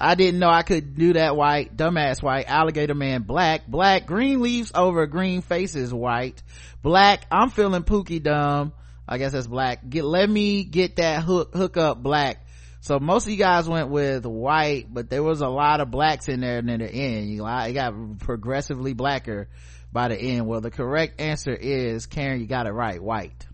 [0.00, 1.76] I didn't know I could do that white.
[1.76, 2.48] Dumbass white.
[2.48, 3.66] Alligator man black.
[3.66, 4.06] Black.
[4.06, 6.42] Green leaves over green faces white.
[6.82, 7.26] Black.
[7.30, 8.72] I'm feeling pookie dumb.
[9.06, 9.88] I guess that's black.
[9.88, 12.46] Get, let me get that hook, hook up black.
[12.80, 16.28] So most of you guys went with white, but there was a lot of blacks
[16.28, 17.28] in there near the end.
[17.28, 19.48] You, it got progressively blacker
[19.92, 20.46] by the end.
[20.46, 23.46] Well, the correct answer is, Karen, you got it right, white.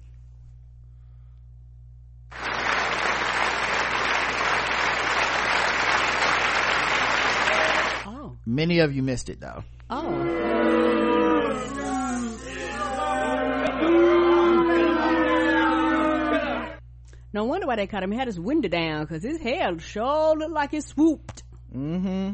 [8.46, 9.64] Many of you missed it though.
[9.90, 10.66] Oh.
[17.32, 18.12] No wonder why they caught him.
[18.12, 21.42] He had his window down because his hair sure looked like it swooped.
[21.74, 22.32] Mm-hmm.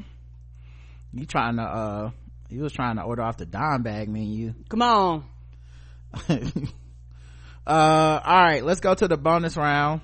[1.15, 2.11] You trying to, uh,
[2.49, 4.55] he was trying to order off the dime bag menu.
[4.69, 5.25] Come on.
[6.29, 6.41] uh,
[7.67, 10.03] all right, let's go to the bonus round.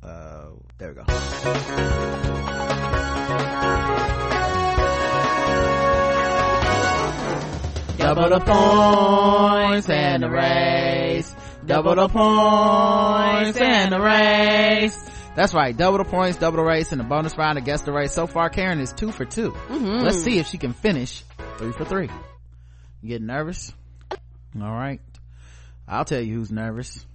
[0.00, 2.31] Uh, there we go.
[8.14, 11.34] Double the points and the race.
[11.64, 15.10] Double the points and the race.
[15.34, 15.74] That's right.
[15.74, 18.12] Double the points, double the race, and the bonus round against the race.
[18.12, 20.04] So far, Karen is two for 2 let Mm-hmm.
[20.04, 21.24] Let's see if she can finish
[21.56, 22.10] three for three.
[23.00, 23.72] You getting nervous?
[24.10, 24.20] All
[24.60, 25.00] right.
[25.88, 27.06] I'll tell you who's nervous.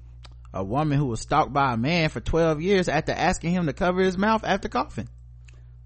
[0.52, 3.74] A woman who was stalked by a man for 12 years after asking him to
[3.74, 5.10] cover his mouth after coughing.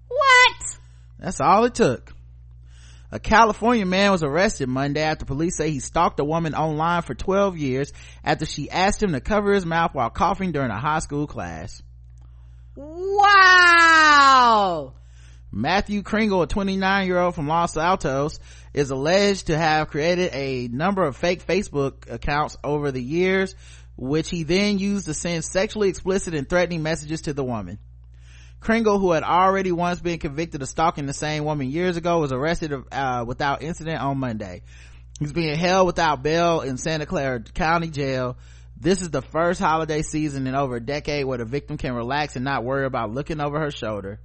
[0.08, 0.78] What?
[1.18, 2.14] That's all it took.
[3.14, 7.14] A California man was arrested Monday after police say he stalked a woman online for
[7.14, 7.92] 12 years
[8.24, 11.82] after she asked him to cover his mouth while coughing during a high school class.
[12.74, 14.14] Wow.
[15.52, 18.40] Matthew Kringle, a 29 year old from Los Altos,
[18.72, 23.54] is alleged to have created a number of fake Facebook accounts over the years,
[23.94, 27.78] which he then used to send sexually explicit and threatening messages to the woman.
[28.62, 32.32] Kringle, who had already once been convicted of stalking the same woman years ago, was
[32.32, 34.62] arrested uh, without incident on Monday.
[35.18, 38.36] He's being held without bail in Santa Clara County Jail.
[38.76, 42.36] This is the first holiday season in over a decade where the victim can relax
[42.36, 44.20] and not worry about looking over her shoulder.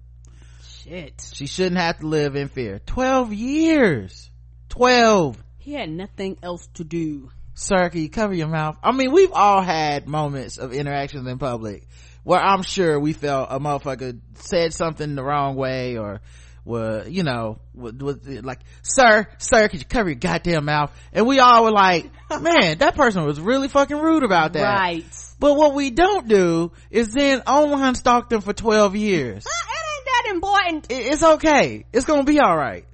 [0.64, 1.30] Shit.
[1.34, 2.80] She shouldn't have to live in fear.
[2.86, 4.30] 12 years.
[4.70, 5.44] 12.
[5.58, 7.32] He had nothing else to do.
[7.56, 8.78] Sir, can you cover your mouth?
[8.84, 11.88] I mean, we've all had moments of interactions in public
[12.28, 16.20] where I'm sure we felt a motherfucker said something the wrong way or
[16.66, 20.92] were, you know, was, was like, sir, sir, could you cover your goddamn mouth?
[21.14, 24.62] And we all were like, man, that person was really fucking rude about that.
[24.62, 25.06] Right.
[25.40, 29.48] But what we don't do is then online stalk them for 12 years.
[29.58, 30.88] It ain't that important.
[30.90, 31.86] It's okay.
[31.94, 32.86] It's gonna be alright.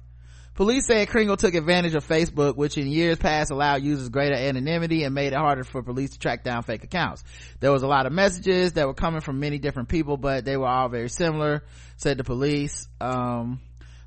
[0.54, 5.02] Police said Kringle took advantage of Facebook, which in years past allowed users greater anonymity
[5.02, 7.24] and made it harder for police to track down fake accounts.
[7.58, 10.56] There was a lot of messages that were coming from many different people, but they
[10.56, 11.64] were all very similar,
[11.96, 12.86] said the police.
[13.00, 13.60] Um,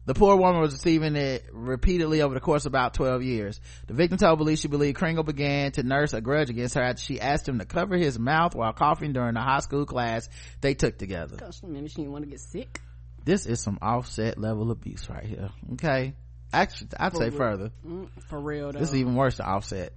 [0.05, 3.59] the poor woman was receiving it repeatedly over the course of about 12 years.
[3.87, 7.01] The victim told police she believed Kringle began to nurse a grudge against her after
[7.01, 10.29] she asked him to cover his mouth while coughing during a high school class
[10.61, 11.35] they took together.
[11.35, 12.79] Gosh, maybe she didn't want to get sick.
[13.25, 15.49] This is some offset level abuse right here.
[15.73, 16.13] Okay.
[16.53, 17.71] Actually, I'd say further.
[17.85, 18.79] Mm, for real though.
[18.79, 19.93] This is even worse to offset.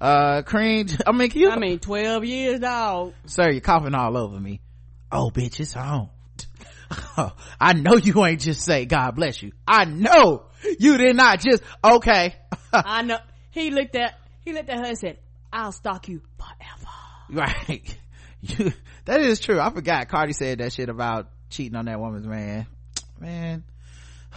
[0.00, 3.12] Uh, cream, I mean, you, I mean, 12 years, dog.
[3.26, 4.60] sir, you're coughing all over me.
[5.12, 6.08] Oh, bitch, it's on.
[7.60, 9.52] I know you ain't just say God bless you.
[9.66, 10.44] I know
[10.78, 12.34] you did not just, okay.
[12.72, 13.18] I know.
[13.50, 15.18] He looked at, he looked at her and said,
[15.52, 17.42] I'll stalk you forever.
[17.42, 17.98] right.
[18.40, 18.72] You,
[19.04, 19.60] that is true.
[19.60, 22.66] I forgot Cardi said that shit about cheating on that woman's man.
[23.18, 23.64] Man.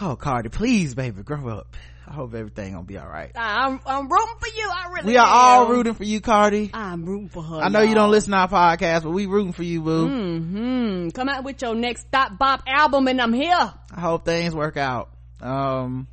[0.00, 1.76] Oh cardi please baby grow up
[2.06, 4.68] i hope everything gonna be all right I'm I'm rooting for you.
[4.72, 5.32] I really we are am.
[5.32, 7.56] all rooting for you cardi I'm rooting for her.
[7.56, 7.94] i know you y'all.
[7.94, 11.08] don't listen to our podcast but we rooting for you boo Hmm.
[11.10, 13.54] Come out with your next Stop Bop album, and I'm here.
[13.94, 15.10] I hope things work out.
[15.40, 16.08] Um,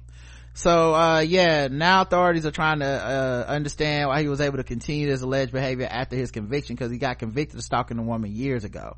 [0.54, 4.64] so, uh, yeah, now authorities are trying to, uh, understand why he was able to
[4.66, 8.36] continue this alleged behavior after his conviction because he got convicted of stalking a woman
[8.36, 8.98] years ago.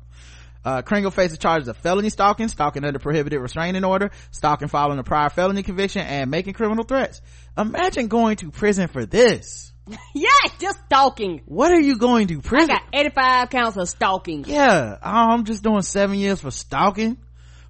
[0.64, 5.04] Uh, Kringle faces charges of felony stalking, stalking under prohibited restraining order, stalking following a
[5.04, 7.20] prior felony conviction, and making criminal threats.
[7.58, 9.72] Imagine going to prison for this.
[10.14, 11.42] Yeah, just stalking.
[11.44, 12.70] What are you going to prison?
[12.70, 14.44] I got 85 counts of stalking.
[14.46, 17.18] Yeah, I'm just doing seven years for stalking.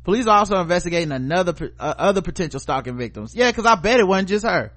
[0.05, 3.35] Police are also investigating another, uh, other potential stalking victims.
[3.35, 4.73] Yeah, cause I bet it wasn't just her.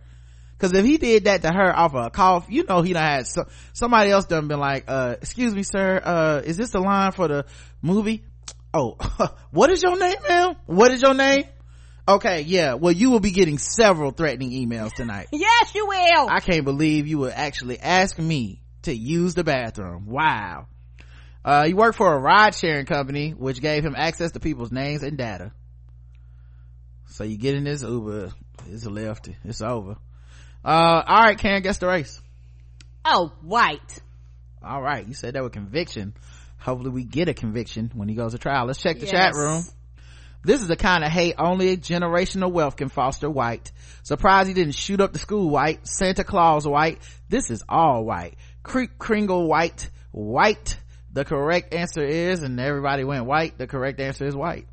[0.58, 3.04] Cause if he did that to her off of a call, you know he done
[3.04, 6.80] had so, somebody else done been like, uh, excuse me sir, uh, is this the
[6.80, 7.46] line for the
[7.82, 8.24] movie?
[8.74, 8.96] Oh,
[9.52, 10.56] what is your name ma'am?
[10.66, 11.46] What is your name?
[12.08, 15.28] Okay, yeah, well you will be getting several threatening emails tonight.
[15.34, 16.30] Yes, you will.
[16.30, 20.06] I can't believe you would actually ask me to use the bathroom.
[20.08, 20.68] Wow.
[21.44, 25.04] Uh, he worked for a ride sharing company, which gave him access to people's names
[25.04, 25.52] and data.
[27.08, 28.32] So you get in this Uber,
[28.70, 29.96] it's a lefty, it's over.
[30.64, 32.22] Uh, alright, Karen, guess the race.
[33.06, 34.00] oh, white.
[34.64, 36.14] Alright, you said that with conviction.
[36.60, 38.66] Hopefully we get a conviction when he goes to trial.
[38.66, 39.64] Let's check the chat room.
[40.44, 43.72] This is the kind of hate only generational wealth can foster white.
[44.04, 45.86] Surprised he didn't shoot up the school white.
[45.88, 47.00] Santa Claus white.
[47.28, 48.36] This is all white.
[48.64, 49.90] Creek Kringle white.
[50.12, 50.80] White.
[51.12, 53.58] The correct answer is, and everybody went white.
[53.58, 54.68] The correct answer is white.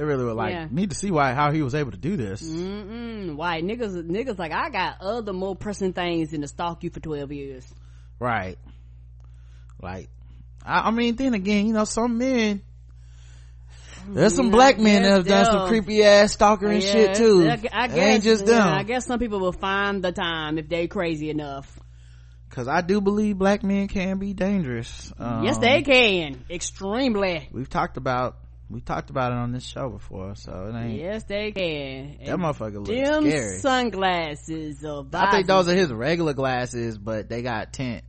[0.00, 0.66] They really were like, Yeah.
[0.70, 2.40] need to see why, how he was able to do this.
[2.40, 3.36] Mm-mm.
[3.36, 7.00] White niggas, niggas like, I got other more pressing things than to stalk you for
[7.00, 7.74] 12 years.
[8.18, 8.56] Right.
[9.78, 10.08] Like,
[10.64, 12.62] I, I mean, then again, you know, some men,
[14.08, 17.16] there's some Mm, black men that have done some creepy ass stalker and Yeah, shit
[17.16, 17.46] too.
[17.46, 18.56] I, I guess, ain't just them.
[18.56, 21.78] yeah, I guess some people will find the time if they crazy enough.
[22.48, 25.12] Cause I do believe black men can be dangerous.
[25.18, 26.42] Um, yes, they can.
[26.48, 27.50] Extremely.
[27.52, 28.38] We've talked about,
[28.70, 32.18] we talked about it on this show before, so it ain't, Yes, they can.
[32.24, 33.58] that motherfucker looks scary.
[33.58, 38.04] sunglasses I think those are his regular glasses, but they got tint.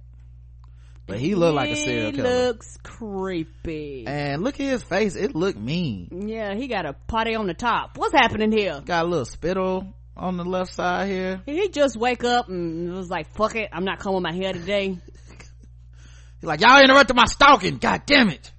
[1.07, 2.45] But he looked like a serial He killer.
[2.47, 4.05] looks creepy.
[4.07, 6.27] And look at his face, it looked mean.
[6.27, 7.97] yeah, he got a potty on the top.
[7.97, 8.81] What's happening here?
[8.85, 11.41] Got a little spittle on the left side here.
[11.45, 14.53] Did he just wake up and was like, fuck it, I'm not combing my hair
[14.53, 14.89] today?
[16.39, 17.77] He's like, y'all interrupted my stalking.
[17.77, 18.51] God damn it.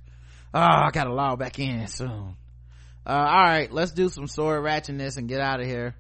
[0.55, 2.37] Oh, I gotta log back in soon.
[3.07, 5.95] Uh, alright, let's do some sword ratchetness and get out of here.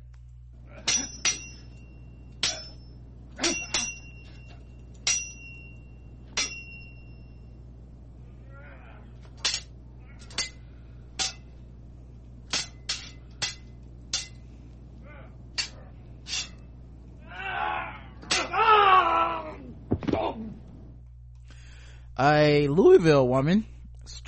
[22.19, 23.65] A Louisville woman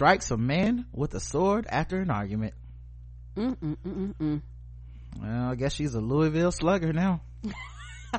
[0.04, 2.52] strikes a man with a sword after an argument.
[3.38, 4.42] Mm-mm-mm-mm.
[5.18, 7.22] Well, I guess she's a Louisville slugger now.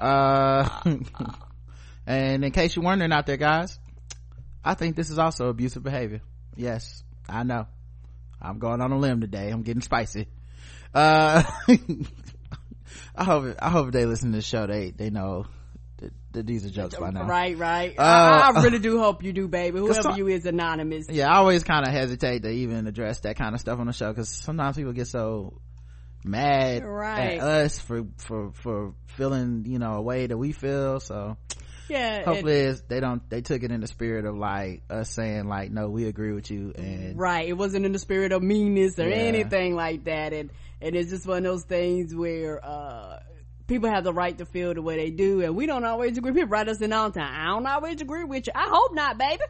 [0.00, 0.68] uh,
[2.08, 3.78] and in case you're wondering out there, guys,
[4.64, 6.22] I think this is also abusive behavior.
[6.56, 7.68] Yes, I know.
[8.42, 9.50] I'm going on a limb today.
[9.50, 10.26] I'm getting spicy.
[10.92, 11.44] Uh,
[13.14, 14.66] I hope, I hope they listen to the show.
[14.66, 15.46] They, they know
[16.42, 17.26] these are jokes by now.
[17.26, 17.94] Right, right.
[17.98, 19.78] Uh, I, I really do hope you do, baby.
[19.78, 21.06] Whoever some- you is anonymous.
[21.10, 23.92] yeah i always kind of hesitate to even address that kind of stuff on the
[23.92, 25.60] show because sometimes people get so
[26.24, 27.38] mad Right.
[27.38, 31.36] at us for for for feeling you know a way that we feel so
[31.88, 32.24] Yeah.
[32.24, 35.70] hopefully it's, they don't they took it in the spirit of like us saying like
[35.70, 37.46] no we agree with you and right.
[37.46, 39.16] It wasn't in the spirit of meanness or Yeah.
[39.16, 40.32] anything like that.
[40.32, 40.50] And,
[40.80, 43.20] and it's just one of those things where, uh,
[43.66, 46.32] people have the right to feel the way they do and we don't always agree.
[46.32, 47.32] People write us in all the time.
[47.34, 48.52] I don't always agree with you.
[48.54, 49.42] I hope not, baby.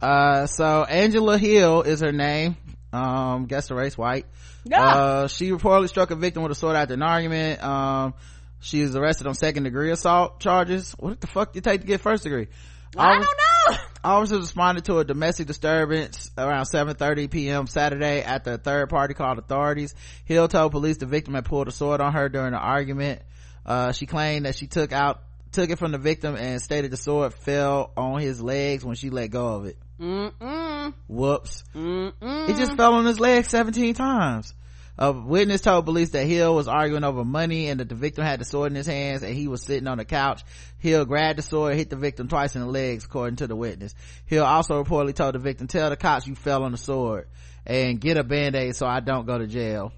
[0.00, 2.56] uh so angela hill is her name
[2.92, 4.26] um guess the race white
[4.64, 4.82] Yeah.
[4.84, 8.14] uh she reportedly struck a victim with a sword after an argument um
[8.60, 11.86] she was arrested on second degree assault charges what the fuck did it take to
[11.86, 12.48] get first degree
[12.96, 13.22] I don't
[13.70, 13.76] know.
[14.06, 17.66] Officers responded to a domestic disturbance around 7.30 p.m.
[17.66, 19.96] Saturday after a third party called authorities.
[20.24, 23.22] Hill told police the victim had pulled a sword on her during the argument.
[23.64, 26.96] Uh, she claimed that she took out, took it from the victim and stated the
[26.96, 29.76] sword fell on his legs when she let go of it.
[30.00, 30.94] Mm-mm.
[31.08, 31.64] Whoops.
[31.74, 32.48] Mm-mm.
[32.48, 34.54] It just fell on his legs 17 times.
[34.98, 38.40] A witness told police that Hill was arguing over money and that the victim had
[38.40, 40.42] the sword in his hands and he was sitting on the couch.
[40.78, 43.94] Hill grabbed the sword hit the victim twice in the legs, according to the witness.
[44.24, 47.28] Hill also reportedly told the victim, tell the cops you fell on the sword
[47.66, 49.92] and get a band-aid so I don't go to jail.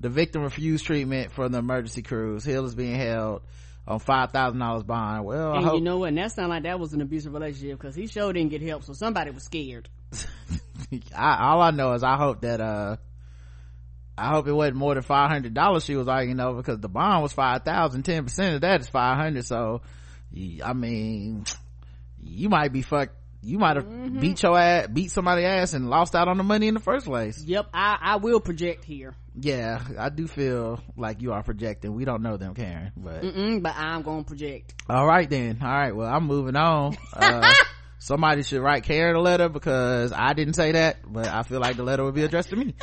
[0.00, 2.44] The victim refused treatment from the emergency crews.
[2.44, 3.42] Hill is being held
[3.86, 5.24] on five thousand dollars bond.
[5.24, 6.08] Well, and I hope, you know what?
[6.10, 8.84] And that sounded like that was an abusive relationship because he sure didn't get help,
[8.84, 9.88] so somebody was scared.
[11.14, 12.96] I, all I know is I hope that uh
[14.20, 16.88] I hope it wasn't more than five hundred dollars she was arguing over because the
[16.88, 18.02] bond was five thousand.
[18.04, 19.46] Ten percent of that is five hundred.
[19.46, 19.82] So,
[20.64, 21.44] I mean,
[22.20, 23.14] you might be fucked.
[23.42, 24.20] You might have Mm-hmm.
[24.20, 27.06] beat your ass, beat somebody's ass, and lost out on the money in the first
[27.06, 27.42] place.
[27.42, 29.14] Yep, I, I will project here.
[29.40, 31.94] Yeah, I do feel like you are projecting.
[31.94, 34.74] We don't know them, Karen, but Mm-mm, but I'm gonna project.
[34.90, 35.58] all right then.
[35.62, 36.96] All right, well, I'm moving on.
[37.16, 37.54] Uh,
[38.00, 41.76] somebody should write Karen a letter because I didn't say that, but I feel like
[41.76, 42.74] the letter would be addressed to me.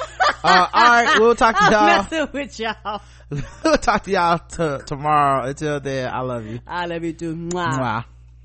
[0.44, 2.04] Uh, all right, we'll talk to I'm y'all.
[2.04, 3.02] messing with y'all.
[3.64, 5.48] we'll talk to y'all t- tomorrow.
[5.48, 6.60] Until then, I love you.
[6.66, 7.36] I love you too.
[7.36, 7.68] Mwah.
[7.78, 8.06] Mwah.